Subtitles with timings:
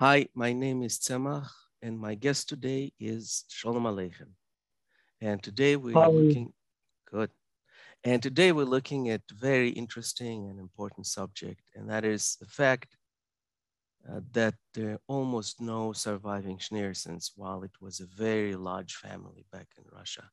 [0.00, 1.50] Hi, my name is Tzemach,
[1.82, 4.30] and my guest today is Sholem Aleichem.
[5.20, 6.54] And today we are looking
[7.04, 7.28] good.
[8.02, 12.96] And today we're looking at very interesting and important subject, and that is the fact
[14.10, 19.44] uh, that there are almost no surviving Schneersons while it was a very large family
[19.52, 20.30] back in Russia.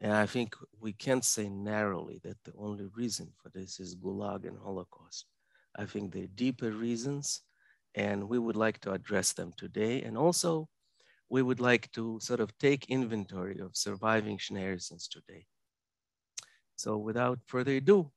[0.00, 4.46] And I think we can't say narrowly that the only reason for this is Gulag
[4.46, 5.24] and Holocaust.
[5.76, 7.40] I think there are deeper reasons,
[7.96, 10.02] and we would like to address them today.
[10.02, 10.68] And also,
[11.30, 15.46] we would like to sort of take inventory of surviving Schneersons today.
[16.76, 18.10] So without further ado,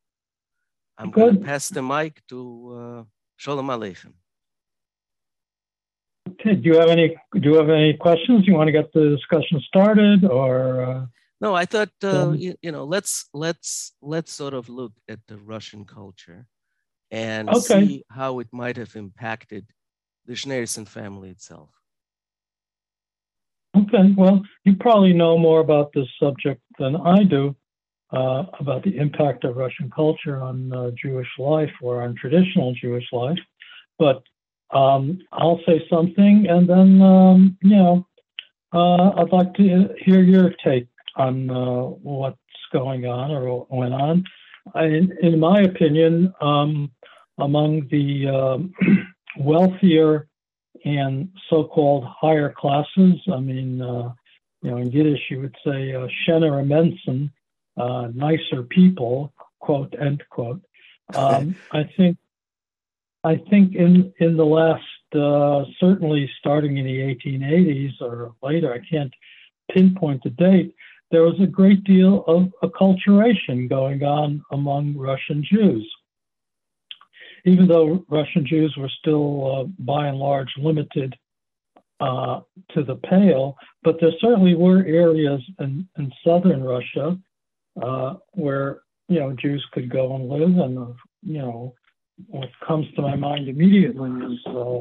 [0.98, 2.40] I'm going to pass the mic to
[2.76, 3.04] uh,
[3.40, 4.14] Sholem Aleichem.
[6.30, 6.56] Okay.
[6.56, 7.16] Do you have any?
[7.34, 8.46] Do you have any questions?
[8.46, 10.84] You want to get the discussion started, or?
[10.84, 11.06] Uh,
[11.42, 15.38] no, I thought uh, you, you, know let's let's let's sort of look at the
[15.38, 16.46] Russian culture
[17.12, 17.60] and okay.
[17.60, 19.66] see how it might have impacted
[20.26, 21.70] the Schneerson family itself.
[23.76, 27.56] Okay, well, you probably know more about this subject than I do
[28.12, 33.06] uh, about the impact of Russian culture on uh, Jewish life or on traditional Jewish
[33.12, 33.38] life.
[33.98, 34.24] But
[34.72, 38.08] um, I'll say something, and then um, you know,
[38.74, 42.38] uh, I'd like to hear your take on uh, what's
[42.72, 44.24] going on or went on.
[44.76, 46.92] I, in my opinion, um,
[47.38, 48.74] among the um,
[49.38, 50.28] wealthier
[50.86, 54.12] and so-called higher classes, I mean, uh,
[54.62, 57.32] you know, in Yiddish you would say uh, "shener mensen,"
[57.78, 60.62] uh, nicer people, quote end quote.
[61.14, 62.18] Um, I think
[63.24, 64.84] I think in in the last
[65.16, 69.14] uh, certainly starting in the 1880s or later, I can't
[69.72, 70.76] pinpoint the date.
[71.12, 75.90] There was a great deal of acculturation going on among Russian Jews.
[77.46, 81.16] Even though Russian Jews were still, uh, by and large, limited
[82.00, 87.18] uh, to the Pale, but there certainly were areas in, in southern Russia
[87.82, 90.94] uh, where you know Jews could go and live, and uh,
[91.24, 91.74] you know
[92.28, 94.80] what comes to my mind immediately is uh,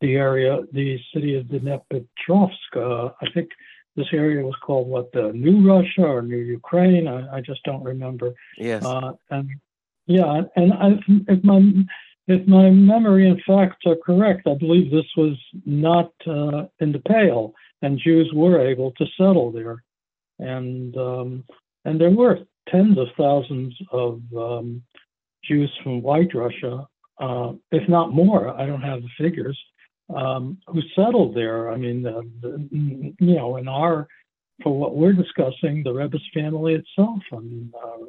[0.00, 2.50] the area, the city of Dnepropetrovsk.
[2.74, 3.48] Uh, I think
[3.96, 7.08] this area was called what the New Russia or New Ukraine.
[7.08, 8.34] I, I just don't remember.
[8.58, 8.84] Yes.
[8.84, 9.50] Uh, and
[10.06, 10.88] yeah, and I,
[11.28, 11.60] if my
[12.28, 17.02] if my memory and facts are correct, I believe this was not uh, in the
[17.06, 19.82] Pale, and Jews were able to settle there,
[20.38, 21.44] and um,
[21.84, 24.82] and there were tens of thousands of um,
[25.44, 26.86] Jews from White Russia,
[27.20, 29.58] uh, if not more, I don't have the figures,
[30.14, 31.70] um, who settled there.
[31.70, 32.68] I mean, the, the,
[33.18, 34.06] you know, in our,
[34.62, 37.20] for what we're discussing, the Rebbe's family itself.
[37.32, 38.04] I mean, uh,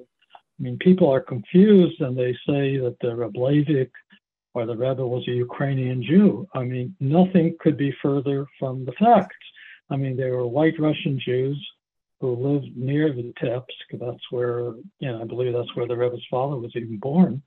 [0.59, 3.89] I mean, people are confused and they say that the Rebbe
[4.53, 6.47] or the Rebbe was a Ukrainian Jew.
[6.53, 9.35] I mean, nothing could be further from the facts.
[9.89, 11.57] I mean, they were white Russian Jews
[12.19, 13.99] who lived near Vitebsk.
[13.99, 17.41] That's where, you know, I believe that's where the Rebbe's father was even born.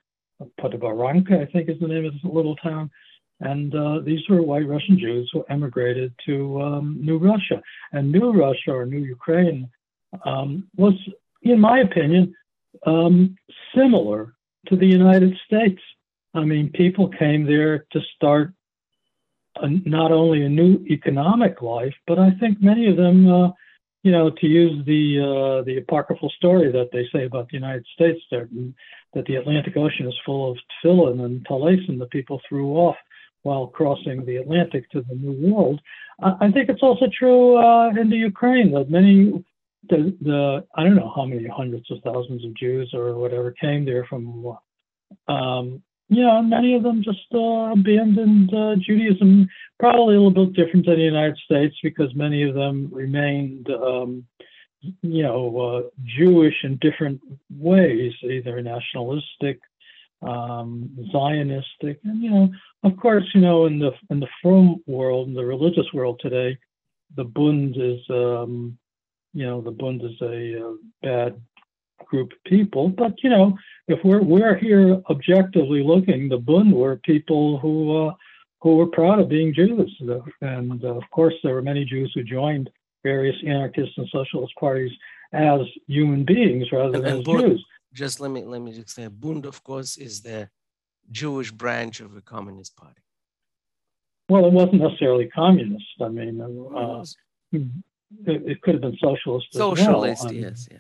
[0.61, 2.91] Podobranka, I think is the name of this little town.
[3.40, 7.62] And uh, these were white Russian Jews who emigrated to um, New Russia.
[7.92, 9.68] And New Russia or New Ukraine
[10.24, 10.94] um, was,
[11.42, 12.34] in my opinion,
[12.86, 13.36] um,
[13.74, 14.34] similar
[14.68, 15.80] to the United States.
[16.34, 18.52] I mean, people came there to start
[19.56, 23.50] a, not only a new economic life, but I think many of them uh,
[24.02, 27.86] you know, to use the uh, the apocryphal story that they say about the United
[27.92, 28.48] States, that
[29.26, 32.96] the Atlantic Ocean is full of tefillin and talleisim that people threw off
[33.42, 35.80] while crossing the Atlantic to the New World.
[36.22, 39.44] I, think it's also true uh, in the Ukraine that many
[39.88, 43.86] the, the I don't know how many hundreds of thousands of Jews or whatever came
[43.86, 44.56] there from
[45.28, 50.86] um, yeah, many of them just uh, abandoned uh, Judaism, probably a little bit different
[50.86, 54.24] than the United States because many of them remained, um,
[54.80, 59.60] you know, uh, Jewish in different ways, either nationalistic,
[60.22, 62.48] um, Zionistic, and you know,
[62.84, 66.58] of course, you know, in the in the frum world, in the religious world today,
[67.17, 68.78] the Bund is, um,
[69.32, 70.72] you know, the Bund is a, a uh,
[71.02, 71.40] bad
[72.06, 72.88] group of people.
[72.88, 73.56] But you know,
[73.88, 78.14] if we're we're here objectively looking, the Bund were people who uh,
[78.61, 79.90] who were proud of being Jews,
[80.43, 82.70] and uh, of course there were many Jews who joined
[83.02, 84.93] various anarchist and socialist parties
[85.32, 87.64] as human beings rather than and as Jews.
[87.92, 90.48] Just let me let me just say, Bund, of course, is the
[91.10, 93.02] Jewish branch of the Communist Party.
[94.28, 95.84] Well, it wasn't necessarily communist.
[96.00, 97.04] I mean, uh,
[97.52, 99.48] it, it, could have been socialist.
[99.52, 100.32] Socialist, well.
[100.32, 100.78] yes, yeah.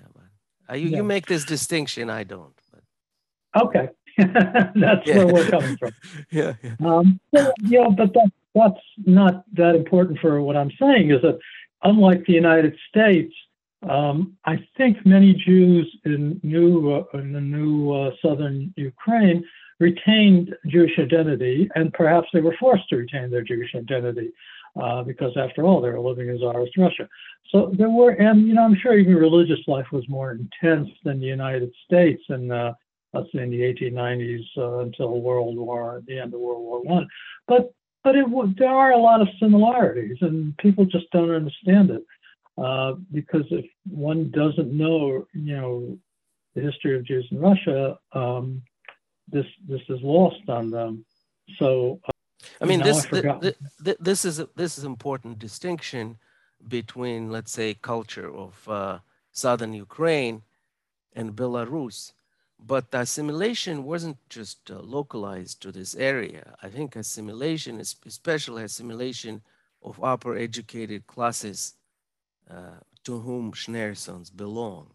[0.70, 0.98] Uh, you, yeah.
[0.98, 2.10] you make this distinction.
[2.10, 2.54] I don't.
[2.72, 3.62] But.
[3.62, 3.88] Okay.
[4.18, 5.16] that's yeah.
[5.16, 5.90] where we're coming from.
[6.30, 6.74] yeah, yeah.
[6.84, 11.10] Um, so, yeah, but that, that's not that important for what I'm saying.
[11.10, 11.38] Is that
[11.82, 13.34] unlike the United States,
[13.88, 19.44] um, I think many Jews in new uh, in the new uh, southern Ukraine
[19.78, 24.30] retained Jewish identity, and perhaps they were forced to retain their Jewish identity
[24.80, 27.08] uh, because, after all, they were living in Tsarist Russia.
[27.50, 31.18] So there were, and you know, I'm sure even religious life was more intense than
[31.18, 32.74] the United States, and uh,
[33.14, 37.08] let's say in the 1890s uh, until World War, the end of World War One.
[37.48, 37.72] But
[38.04, 38.26] but it,
[38.58, 42.02] there are a lot of similarities, and people just don't understand it.
[42.62, 45.98] Uh, because if one doesn't know, you know,
[46.54, 48.62] the history of Jews in Russia, um,
[49.28, 51.04] this this is lost on them.
[51.58, 52.10] So, uh,
[52.60, 56.18] I mean, this the, this is a, this is important distinction
[56.68, 58.98] between, let's say, culture of uh,
[59.32, 60.42] southern Ukraine
[61.14, 62.12] and Belarus.
[62.58, 66.56] But assimilation wasn't just uh, localized to this area.
[66.62, 69.40] I think assimilation, especially assimilation
[69.82, 71.74] of upper educated classes
[72.50, 74.90] uh, to whom Schneersons belong.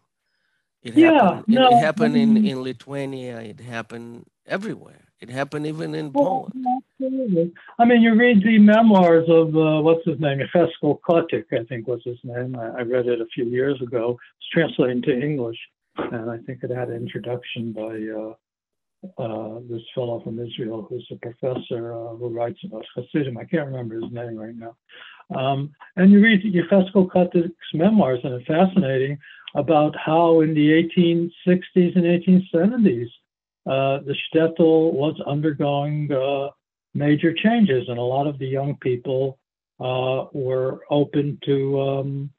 [0.82, 5.06] It yeah, happened, no, it happened in, in Lithuania, it happened everywhere.
[5.20, 6.82] It happened even in well, Poland.
[7.00, 7.52] Absolutely.
[7.78, 11.88] I mean, you read the memoirs of, uh, what's his name, Yechezkel Kotyk, I think
[11.88, 12.54] was his name.
[12.56, 14.18] I, I, read it a few years ago.
[14.38, 15.58] It's translated into English.
[15.96, 18.34] And I think it had an introduction by uh,
[19.18, 23.38] uh, this fellow from Israel who's a professor uh, who writes about Hasidim.
[23.38, 24.76] I can't remember his name right now.
[25.34, 29.18] Um, and you read Yechezkel Kotyk's memoirs, and it's fascinating
[29.54, 33.08] about how in the 1860s and 1870s,
[33.66, 36.50] uh, the shtetl was undergoing uh,
[36.94, 39.38] major changes, and a lot of the young people
[39.80, 42.30] uh, were open to um,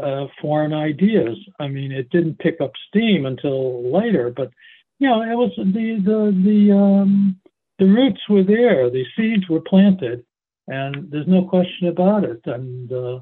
[0.00, 1.36] uh, foreign ideas.
[1.58, 4.50] I mean, it didn't pick up steam until later, but
[4.98, 7.40] you know, it was the the the um,
[7.78, 10.24] the roots were there, the seeds were planted,
[10.70, 12.40] and there's no question about it.
[12.46, 13.20] And uh,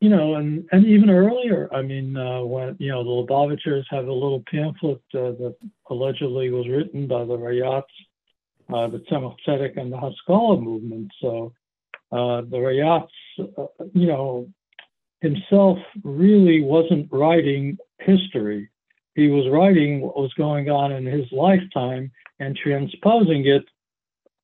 [0.00, 4.06] you know, and and even earlier, I mean, uh, when you know the Lubavitchers have
[4.06, 5.56] a little pamphlet uh, that
[5.90, 7.82] allegedly was written by the Rayats,
[8.72, 11.12] uh, the Tzemach and the Haskalah movement.
[11.20, 11.52] So
[12.10, 13.08] uh, the Rayats,
[13.38, 14.48] uh, you know,
[15.20, 18.70] himself really wasn't writing history.
[19.14, 23.64] He was writing what was going on in his lifetime and transposing it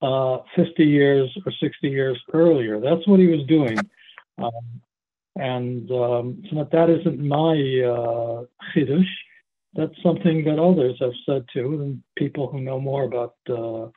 [0.02, 2.80] uh, 50 years or 60 years earlier.
[2.80, 3.78] That's what he was doing.
[4.38, 4.82] Um,
[5.36, 8.44] and um, so that isn't my uh,
[8.74, 9.08] chiddush.
[9.74, 13.88] That's something that others have said too, and people who know more about uh,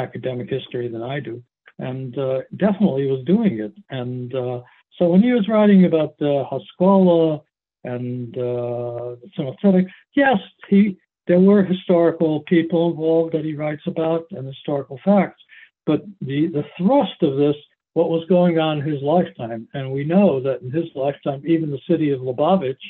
[0.00, 1.42] academic history than I do.
[1.80, 3.72] And uh, definitely was doing it.
[3.90, 4.62] And uh,
[4.96, 7.40] so when he was writing about the Haskalah
[7.84, 14.46] and uh, the yes, he there were historical people involved that he writes about and
[14.46, 15.40] historical facts.
[15.86, 17.54] But the, the thrust of this,
[17.92, 21.70] what was going on in his lifetime, and we know that in his lifetime, even
[21.70, 22.80] the city of Lubavitch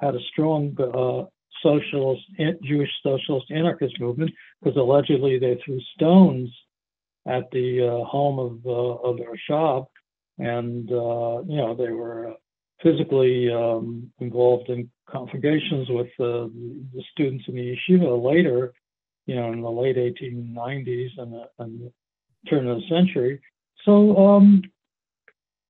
[0.00, 1.26] had a strong uh,
[1.62, 2.22] socialist,
[2.62, 4.32] Jewish socialist anarchist movement
[4.62, 6.50] because allegedly they threw stones
[7.26, 9.86] at the uh, home of uh, of the Rashab,
[10.38, 12.34] and uh, you know they were
[12.82, 16.48] physically um, involved in conflagrations with uh,
[16.94, 18.72] the students in the yeshiva later,
[19.26, 21.92] you know, in the late 1890s and the, and the
[22.48, 23.40] turn of the century.
[23.84, 24.62] So, um,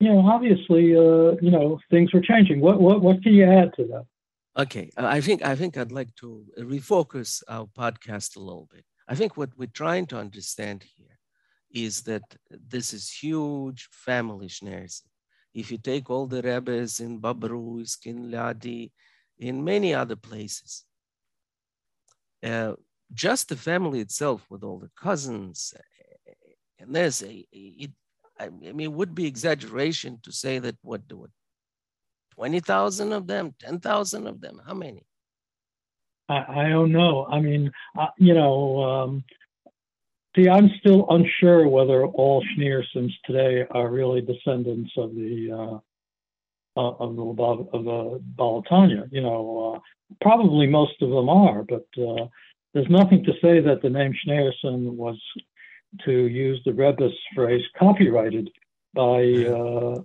[0.01, 2.61] you know, obviously, uh, you know, things were changing.
[2.61, 4.07] What what what can you add to that?
[4.57, 8.85] Okay, uh, I think I think I'd like to refocus our podcast a little bit.
[9.09, 11.19] I think what we're trying to understand here
[11.73, 15.03] is that this is huge family schneers
[15.59, 18.93] if you take all the rebbes in Bobruisk, in Ladi,
[19.39, 20.85] in many other places,
[22.45, 22.75] uh,
[23.13, 25.75] just the family itself with all the cousins,
[26.79, 27.91] and there's a, it,
[28.39, 31.31] I mean, it would be exaggeration to say that what, do what
[32.37, 35.05] 20,000 of them, 10,000 of them, how many?
[36.29, 37.27] I, I don't know.
[37.29, 39.25] I mean, uh, you know, um,
[40.39, 46.95] See, I'm still unsure whether all Schneersons today are really descendants of the uh, uh,
[47.01, 49.09] of the of the Baal HaTanya.
[49.11, 49.79] You know, uh,
[50.21, 52.29] probably most of them are, but uh,
[52.73, 55.19] there's nothing to say that the name Schneerson was,
[56.05, 58.49] to use the Rebbe's phrase, copyrighted
[58.95, 60.03] by uh,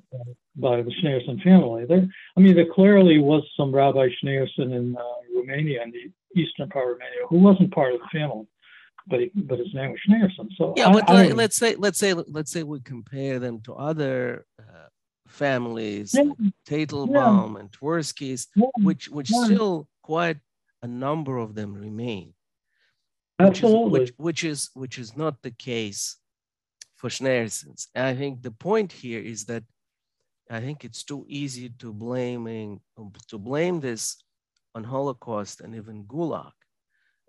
[0.55, 1.85] by the Schneerson family.
[1.85, 5.03] There, I mean, there clearly was some Rabbi Schneerson in uh,
[5.35, 8.47] Romania, in the eastern part of Romania, who wasn't part of the family
[9.07, 10.49] but he, but his name was Schneerson.
[10.57, 13.73] So yeah, I, but I, let's say let's say let's say we compare them to
[13.73, 14.87] other uh,
[15.27, 17.59] families, yeah, like Teitelbaum yeah.
[17.59, 20.37] and Twersky's, yeah, which which still quite
[20.81, 22.33] a number of them remain.
[23.39, 24.01] Absolutely.
[24.01, 26.17] Which is, which, which is which is not the case
[26.95, 27.87] for Schneersons.
[27.95, 29.63] I think the point here is that
[30.49, 32.79] I think it's too easy to blaming
[33.27, 34.23] to blame this
[34.75, 36.51] on Holocaust and even Gulag.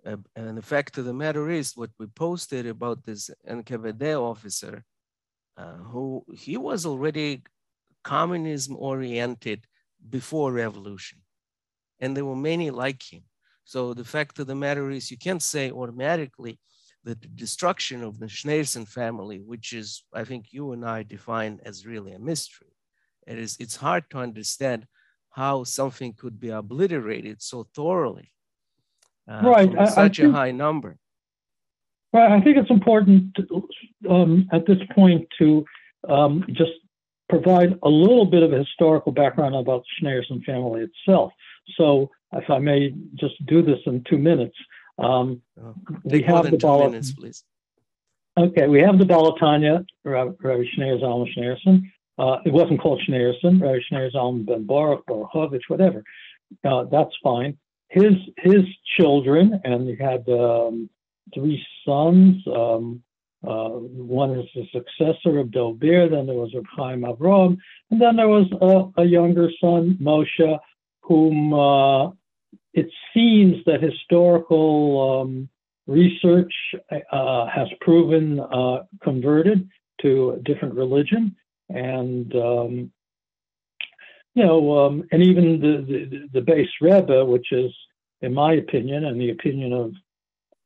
[0.06, 4.84] Uh, and the fact of the matter is, what we posted about this NKVD officer,
[5.56, 7.42] uh, who he was already
[8.02, 9.64] communism oriented
[10.10, 11.18] before revolution,
[12.00, 13.22] and there were many like him.
[13.64, 16.58] So the fact of the matter is, you can't say automatically
[17.04, 21.60] that the destruction of the Schneerson family, which is, I think you and I define
[21.64, 22.76] as really a mystery,
[23.26, 24.86] it is, it's hard to understand
[25.30, 28.33] how something could be obliterated so thoroughly
[29.30, 29.78] uh, right.
[29.78, 30.96] I, such I think, a high number.
[32.12, 32.30] Right.
[32.30, 33.68] I think it's important to,
[34.08, 35.64] um, at this point to
[36.08, 36.72] um, just
[37.28, 41.32] provide a little bit of a historical background about the Schneerson family itself.
[41.76, 44.56] So, if I may just do this in two minutes,
[44.98, 47.44] um, oh, we have the two minutes, please.
[48.36, 51.82] Okay, we have the Baal HaTanya, Rabbi Schneur Zalman Schneerson.
[52.18, 56.02] Uh, it wasn't called Schneerson, Rabbi Schneur Zalman Ben Baruch, Baruchovich, whatever.
[56.64, 57.56] Uh, that's fine.
[57.94, 58.64] His his
[58.96, 60.90] children, and he had um,
[61.32, 62.42] three sons.
[62.46, 63.02] Um,
[63.46, 67.56] uh, one is the successor of Dov then there was Chaim Avram,
[67.90, 70.58] and then there was a, a younger son, Moshe,
[71.02, 72.10] whom uh,
[72.72, 75.48] it seems that historical um,
[75.86, 76.52] research
[77.12, 79.68] uh, has proven uh, converted
[80.02, 81.36] to a different religion.
[81.68, 82.92] And, um,
[84.34, 87.72] you know, um, and even the, the, the Beis Rebbi, which is,
[88.20, 89.92] in my opinion, and the opinion of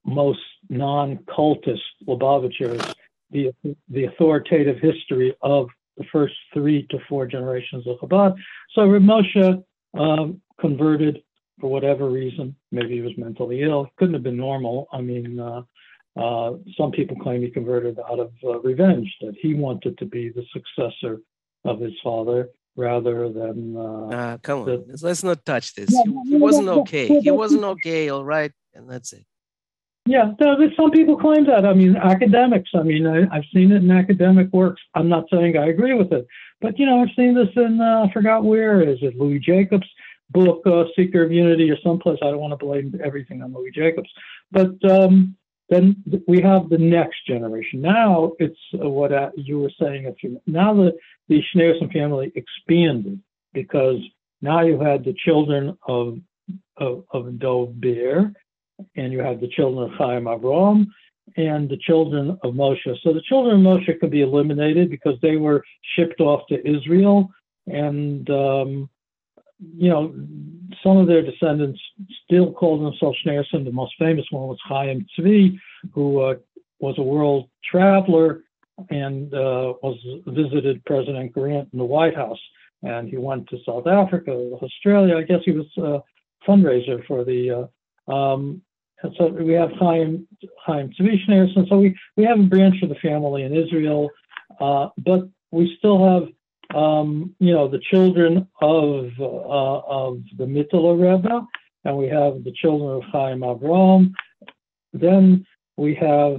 [0.04, 2.94] most non-cultist Lubavitchers,
[3.30, 3.52] the,
[3.88, 8.36] the authoritative history of the first three to four generations of Chabad.
[8.74, 9.64] So Rav Moshe
[9.98, 11.22] um, converted
[11.60, 12.54] for whatever reason.
[12.70, 13.90] Maybe he was mentally ill.
[13.98, 14.86] Couldn't have been normal.
[14.92, 15.62] I mean, uh,
[16.16, 20.30] uh, some people claim he converted out of uh, revenge, that he wanted to be
[20.30, 21.20] the successor
[21.64, 22.48] of his father
[22.78, 23.76] rather than.
[23.76, 25.90] Uh, uh come on, the, let's not touch this.
[25.90, 27.20] he, he wasn't okay.
[27.20, 29.26] He wasn't okay, all right, and that's it.
[30.06, 30.32] Yeah,
[30.74, 31.66] some people claim that.
[31.66, 32.70] I mean, academics.
[32.74, 34.80] I mean, I, have seen it in academic works.
[34.94, 36.26] I'm not saying I agree with it,
[36.62, 39.86] but you know, I've seen this in uh, I forgot where is it Louis Jacobs
[40.30, 42.18] book, uh, Seeker of Unity, or someplace.
[42.22, 44.10] I don't want to blame everything on Louis Jacobs,
[44.50, 45.36] but um,
[45.68, 47.80] then we have the next generation.
[47.80, 50.40] Now it's uh, what uh, you were saying a few.
[50.46, 50.92] Now the
[51.28, 53.20] the Schneerson family expanded
[53.52, 53.98] because
[54.40, 56.18] now you had the children of
[56.78, 58.32] of, of Dov Ber,
[58.96, 60.86] and you have the children of Chaim Avram,
[61.36, 62.96] and the children of Moshe.
[63.02, 65.62] So the children of Moshe could be eliminated because they were
[65.94, 67.28] shipped off to Israel,
[67.66, 68.88] and um,
[69.76, 70.14] you know,
[70.82, 71.80] some of their descendants
[72.24, 73.64] still call themselves Schneerson.
[73.64, 75.58] The most famous one was Chaim Tzvi,
[75.92, 76.34] who uh,
[76.80, 78.42] was a world traveler
[78.90, 82.38] and uh, was visited President Grant in the White House.
[82.82, 85.16] And he went to South Africa, Australia.
[85.16, 86.00] I guess he was a
[86.48, 87.68] fundraiser for the.
[88.08, 88.62] Uh, um,
[89.02, 90.26] and so we have Chaim
[90.64, 91.68] Chaim Tzvi Schneerson.
[91.68, 94.10] So we we have a branch of the family in Israel,
[94.60, 96.28] uh, but we still have
[96.74, 101.46] um, you know, the children of uh, of the Mittler Rebbe,
[101.84, 104.12] and we have the children of Chaim Avram.
[104.92, 105.46] Then
[105.76, 106.38] we have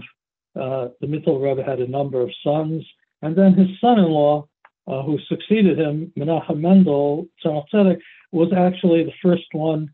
[0.56, 2.86] uh, the Mittler Rebbe had a number of sons,
[3.22, 4.48] and then his son-in-law,
[4.88, 8.00] uh, who succeeded him, Menachem Mendel Tzedek,
[8.32, 9.90] was actually the first one,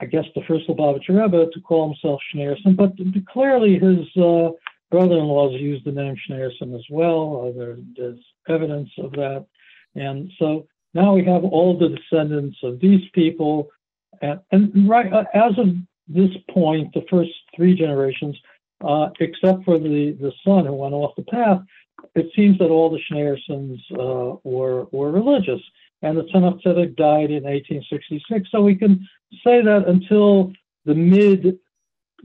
[0.00, 2.76] I guess, the first Lubavitcher Rebbe to call himself Schneerson.
[2.76, 2.92] But
[3.32, 4.50] clearly, his uh,
[4.90, 7.48] brother-in-laws used the name Schneerson as well.
[7.48, 9.46] Uh, there, there's evidence of that.
[9.94, 13.68] And so now we have all the descendants of these people.
[14.20, 15.68] And, and right uh, as of
[16.08, 18.36] this point, the first three generations,
[18.84, 21.60] uh, except for the, the son who went off the path,
[22.14, 25.60] it seems that all the Schneersons uh, were, were religious.
[26.02, 28.48] And the Tzemach Tzedek died in 1866.
[28.50, 29.06] So we can
[29.44, 30.52] say that until
[30.84, 31.58] the mid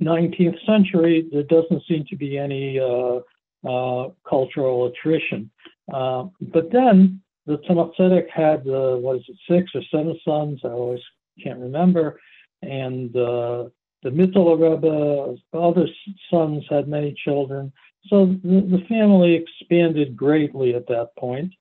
[0.01, 3.19] 19th century, there doesn't seem to be any uh,
[3.67, 5.49] uh, cultural attrition.
[5.91, 10.61] Uh, but then the Tzemach had, uh, what is it, six or seven sons?
[10.63, 11.01] I always
[11.43, 12.19] can't remember.
[12.61, 13.65] And uh,
[14.03, 15.87] the Mittler Rebbe, other
[16.29, 17.73] sons had many children.
[18.07, 21.53] So the, the family expanded greatly at that point.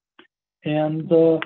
[0.65, 1.39] And uh,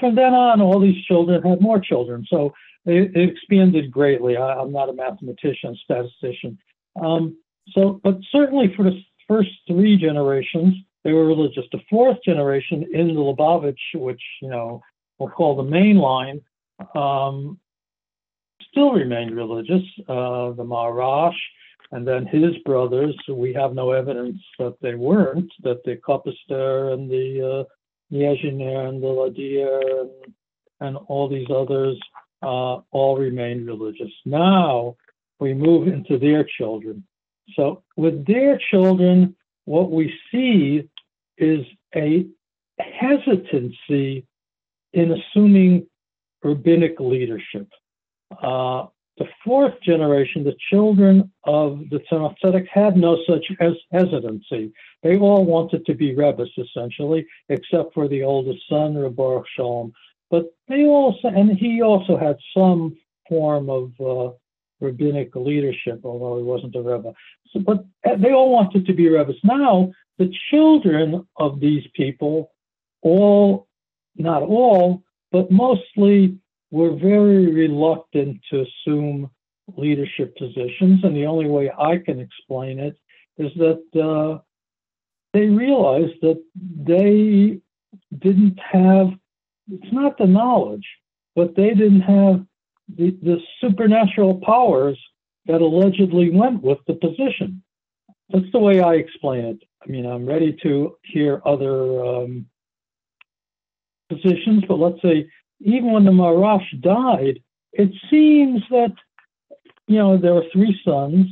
[0.00, 2.26] from then on, all these children had more children.
[2.28, 2.52] So
[2.84, 4.36] it, it expanded greatly.
[4.36, 6.58] I, am not a mathematician, statistician.
[7.00, 7.36] Um,
[7.70, 10.74] so, but certainly for the first three generations,
[11.04, 11.64] they were religious.
[11.70, 14.82] The fourth generation in the Lubavitch, which you know
[15.18, 16.40] we'll call the main line,
[16.94, 17.58] um,
[18.70, 19.82] still remained religious.
[20.08, 21.38] Uh, the Maharash,
[21.92, 27.08] And then his brothers, we have no evidence that they weren't, that the Kopister and
[27.10, 27.64] the uh,
[28.10, 30.34] and the Ladir and,
[30.80, 31.98] and all these others
[32.42, 34.12] uh, all remained religious.
[34.24, 34.96] Now
[35.40, 37.04] we move into their children.
[37.54, 40.88] So with their children, what we see
[41.38, 41.64] is
[41.94, 42.26] a
[42.78, 44.26] hesitancy
[44.92, 45.86] in assuming
[46.42, 47.68] rabbinic leadership.
[48.42, 48.86] Uh,
[49.16, 54.72] the fourth generation, the children of the Tzemach Tzedek, had no such hes- hesitancy.
[55.02, 59.92] They all wanted to be rebbes, essentially, except for the oldest son, Baruch Shalom.
[60.30, 62.96] But they also, and he also had some
[63.28, 64.32] form of uh,
[64.80, 67.12] rabbinic leadership, although he wasn't a rebbe.
[67.52, 67.84] So, but
[68.18, 69.36] they all wanted to be rebbes.
[69.44, 72.52] Now, the children of these people,
[73.02, 73.66] all,
[74.16, 75.02] not all,
[75.32, 76.38] but mostly
[76.70, 79.30] were very reluctant to assume
[79.76, 81.02] leadership positions.
[81.02, 82.96] And the only way I can explain it
[83.38, 84.40] is that uh,
[85.32, 87.60] they realized that they
[88.18, 89.08] didn't have,
[89.70, 90.86] it's not the knowledge,
[91.34, 92.44] but they didn't have
[92.96, 94.98] the, the supernatural powers
[95.46, 97.62] that allegedly went with the position.
[98.30, 99.62] That's the way I explain it.
[99.84, 102.46] I mean, I'm ready to hear other um,
[104.08, 105.28] positions, but let's say
[105.60, 107.40] even when the Marash died,
[107.72, 108.94] it seems that,
[109.86, 111.26] you know, there were three sons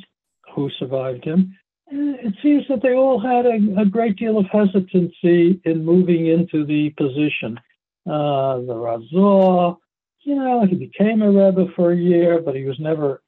[0.55, 1.57] who survived him.
[1.91, 6.65] It seems that they all had a, a great deal of hesitancy in moving into
[6.65, 7.59] the position.
[8.07, 9.77] Uh, the Raza,
[10.21, 13.23] you know, he became a Rebbe for a year, but he was never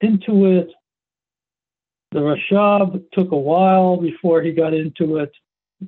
[0.00, 0.70] into it.
[2.12, 5.30] The Rashab took a while before he got into it,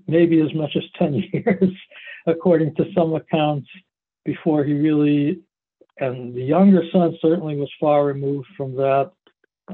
[0.06, 1.72] maybe as much as 10 years,
[2.26, 3.68] according to some accounts
[4.24, 5.40] before he really,
[5.98, 9.10] and the younger son certainly was far removed from that.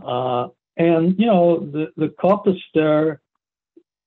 [0.02, 3.19] Uh, and, you know, the, the Kopister,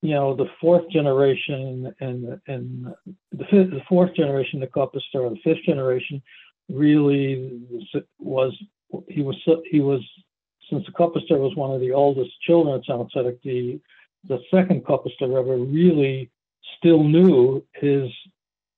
[0.02, 2.88] you know, the fourth generation and, and
[3.32, 6.22] the, fifth, the fourth generation, the Kopister, or the fifth generation,
[6.70, 7.62] really
[8.18, 8.58] was,
[9.10, 9.36] he was,
[9.70, 10.02] he was,
[10.72, 12.86] since the Kopister was one of the oldest children at
[13.44, 13.80] the,
[14.28, 16.32] the second Kopister Rebbe really
[16.78, 18.10] still knew his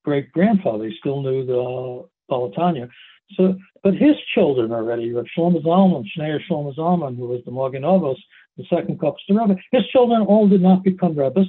[0.04, 0.86] great grandfather.
[0.86, 2.90] He still knew the Baal HaTanya.
[3.36, 8.18] So, but his children already, Shlomo Zalman, Schneier Shlomo Zalman, who was the Magen Avos,
[8.58, 11.48] the second Kopister Rebbe, his children all did not become rabbis.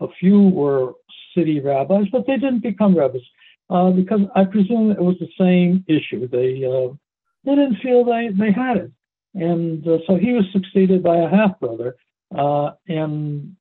[0.00, 0.92] A few were
[1.36, 3.22] city rabbis, but they didn't become rabbis
[3.68, 6.28] uh, because I presume it was the same issue.
[6.28, 6.94] They uh,
[7.44, 8.92] they didn't feel they, they had it.
[9.34, 11.96] And uh, so he was succeeded by a half brother.
[12.36, 13.56] Uh, and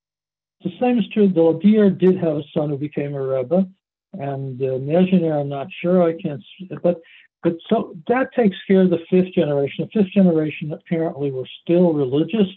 [0.63, 1.29] the same is true.
[1.29, 3.67] Daldir did have a son who became a Rebbe
[4.13, 6.03] and uh, Nezhiner, I'm not sure.
[6.03, 6.43] I can't,
[6.83, 7.01] but
[7.43, 9.89] but so that takes care of the fifth generation.
[9.93, 12.47] The fifth generation apparently were still religious,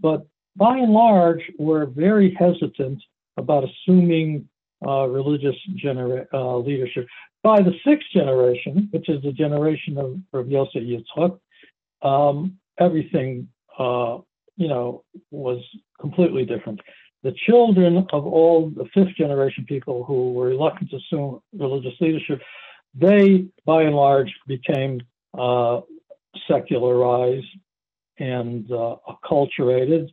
[0.00, 3.02] but by and large were very hesitant
[3.36, 4.48] about assuming
[4.86, 7.06] uh, religious genera- uh, leadership.
[7.42, 11.38] By the sixth generation, which is the generation of, of Yosef Yitzchak,
[12.02, 14.18] um, everything uh,
[14.56, 15.62] you know was
[16.00, 16.80] completely different
[17.22, 22.40] the children of all the fifth generation people who were reluctant to assume religious leadership,
[22.94, 25.00] they by and large became
[25.38, 25.80] uh,
[26.48, 27.46] secularized
[28.18, 30.08] and uh, acculturated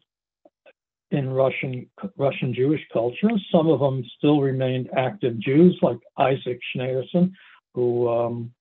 [1.11, 3.29] in Russian Russian Jewish culture.
[3.51, 7.31] Some of them still remained active Jews, like Isaac Schneerson,
[7.73, 8.51] who um,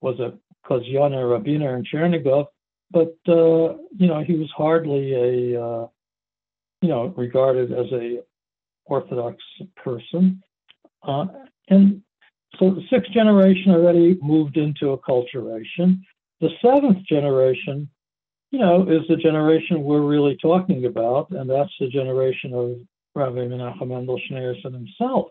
[0.00, 0.32] was a
[0.66, 2.46] Kozyana Rabbiner in Chernigov,
[2.90, 5.14] but uh, you know he was hardly
[5.54, 5.86] a uh,
[6.80, 8.20] you know, regarded as a
[8.86, 9.36] Orthodox
[9.76, 10.42] person.
[11.02, 11.26] Uh,
[11.68, 12.02] and
[12.58, 16.00] so the sixth generation already moved into acculturation.
[16.40, 17.88] The seventh generation,
[18.50, 22.76] you know, is the generation we're really talking about, and that's the generation of
[23.14, 25.28] Rabbi Menachem Mendel Schneerson himself.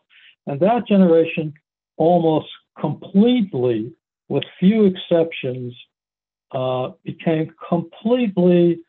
[0.48, 1.54] And that generation
[1.98, 2.48] almost
[2.80, 3.92] completely,
[4.30, 5.74] with few exceptions,
[6.52, 8.80] uh, became completely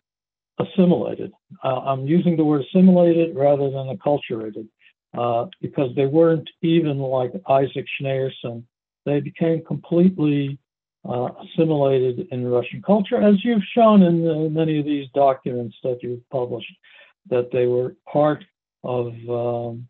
[0.58, 1.32] assimilated.
[1.64, 4.68] Uh, I'm using the word assimilated rather than acculturated
[5.16, 8.62] uh, because they weren't even like Isaac Schneerson.
[9.06, 10.58] They became completely
[11.08, 16.02] uh, assimilated in Russian culture, as you've shown in uh, many of these documents that
[16.02, 16.72] you've published,
[17.28, 18.44] that they were part
[18.84, 19.12] of.
[19.28, 19.88] Um...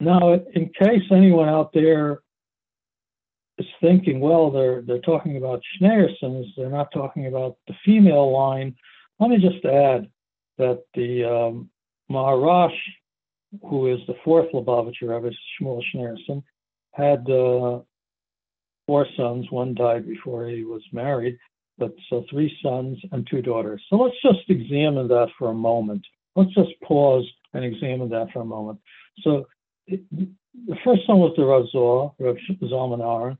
[0.00, 2.20] now, in case anyone out there
[3.58, 8.74] is thinking, well, they're they're talking about Schneersons, they're not talking about the female line
[9.18, 10.08] let me just add
[10.58, 11.70] that the um,
[12.10, 12.76] Maharash,
[13.62, 16.42] who is the fourth Lubavitcher Rebbe, Shmuel Schneerson,
[16.92, 17.80] had uh,
[18.86, 19.46] four sons.
[19.50, 21.38] One died before he was married.
[21.78, 23.82] but uh, three sons and two daughters.
[23.88, 26.02] So let's just examine that for a moment.
[26.34, 28.78] Let's just pause and examine that for a moment.
[29.22, 29.46] So
[29.86, 33.38] it, the first son was the Raza, Rav Zalman Aaron,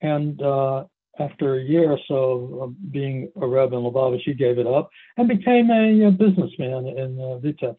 [0.00, 0.84] and uh,
[1.18, 4.90] after a year or so of being a Reb in Lubavitch, he gave it up
[5.16, 7.76] and became a, businessman in uh, Vitebsk.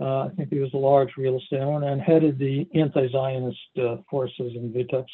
[0.00, 3.96] Uh, I think he was a large real estate owner and headed the anti-Zionist uh,
[4.10, 5.06] forces in Vitebsk.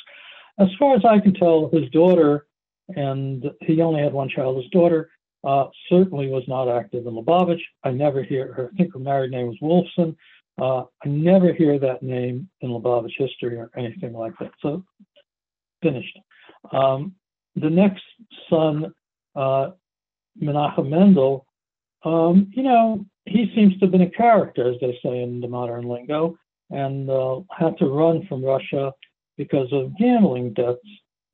[0.58, 2.46] As far as I can tell, his daughter,
[2.96, 5.10] and he only had one child, his daughter
[5.44, 7.60] uh, certainly was not active in Lubavitch.
[7.84, 10.16] I never hear her, I think her married name was Wolfson.
[10.60, 14.50] Uh, I never hear that name in Lubavitch history or anything like that.
[14.60, 14.84] So,
[15.82, 16.18] finished.
[16.72, 17.14] Um,
[17.56, 18.02] the next
[18.50, 18.92] son,
[19.34, 19.70] uh,
[20.40, 21.46] Menachem Mendel,
[22.04, 25.48] um, you know, he seems to have been a character, as they say in the
[25.48, 26.38] modern lingo,
[26.70, 28.92] and uh, had to run from Russia
[29.36, 30.78] because of gambling debts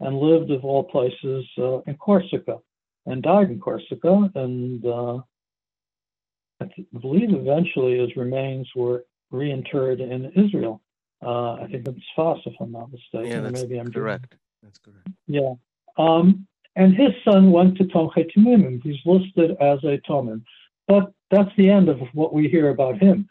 [0.01, 2.59] and lived, of all places, uh, in Corsica
[3.07, 4.31] and died in Corsica.
[4.35, 5.19] And uh,
[6.61, 6.69] I
[7.01, 10.81] believe eventually his remains were reinterred in Israel.
[11.25, 13.27] Uh, I think it's Sfas, if I'm not mistaken.
[13.27, 14.35] Yeah, that's Maybe I'm correct.
[14.65, 15.09] That's correct.
[15.27, 15.55] Yeah.
[15.99, 16.47] Um,
[16.77, 18.83] and his son went to Tomchei Temimim.
[18.83, 20.43] He's listed as a Tomim.
[20.89, 23.29] But that's the end of what we hear about him.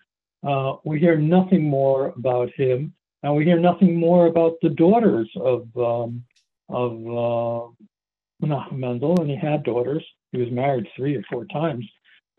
[0.48, 5.30] Uh, we hear nothing more about him, and we hear nothing more about the daughters
[5.38, 6.24] of um,
[6.70, 10.04] of uh, Menachem Mendel, and he had daughters.
[10.32, 11.86] He was married three or four times,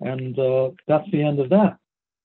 [0.01, 1.79] and uh, that's the end of that.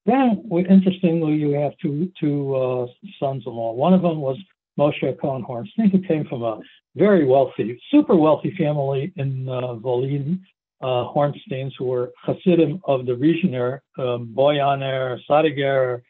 [0.05, 2.88] Then, interestingly, you have two two uh,
[3.19, 3.73] sons-in-law.
[3.73, 4.38] One of them was
[4.80, 6.60] Moshe Cohen Hornstein, came from a
[6.96, 10.39] very wealthy, super wealthy family in uh, Volin,
[10.82, 16.02] uh, Hornsteins, who were Hasidim of the Rizhiner, um, Boyaner, Sadiger,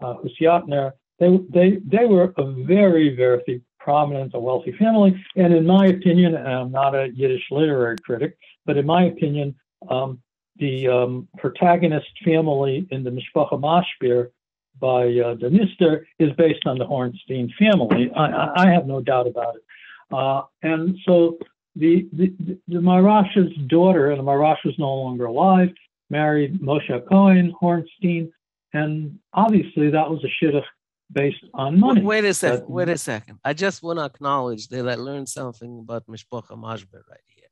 [0.00, 0.90] uh.
[1.20, 5.10] They, they, they were a very, very prominent, a wealthy family.
[5.36, 9.54] And in my opinion, and I'm not a Yiddish literary critic, but in my opinion,
[9.88, 10.20] um,
[10.56, 14.30] the um, protagonist family in the Mishpacha Mashber
[14.80, 18.10] by uh, Der Nister is based on the Hornstein family.
[18.16, 19.64] I, I have no doubt about it.
[20.10, 21.38] Uh, and so
[21.76, 22.34] the, the,
[22.68, 25.68] the Marash's daughter, and the Marash is no longer alive,
[26.10, 28.30] married Moshe Cohen Hornstein,
[28.72, 30.64] and obviously that was a shidduch
[31.12, 32.02] based on money.
[32.02, 32.60] Wait a second.
[32.60, 33.38] But, wait a second.
[33.44, 37.48] I just want to acknowledge that I learned something about Mishpacha Mashber right here.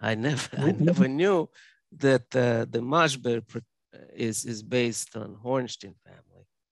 [0.00, 1.48] I never, I never knew
[1.98, 3.42] that uh, the Mashber
[4.14, 6.27] is is based on Hornstein family.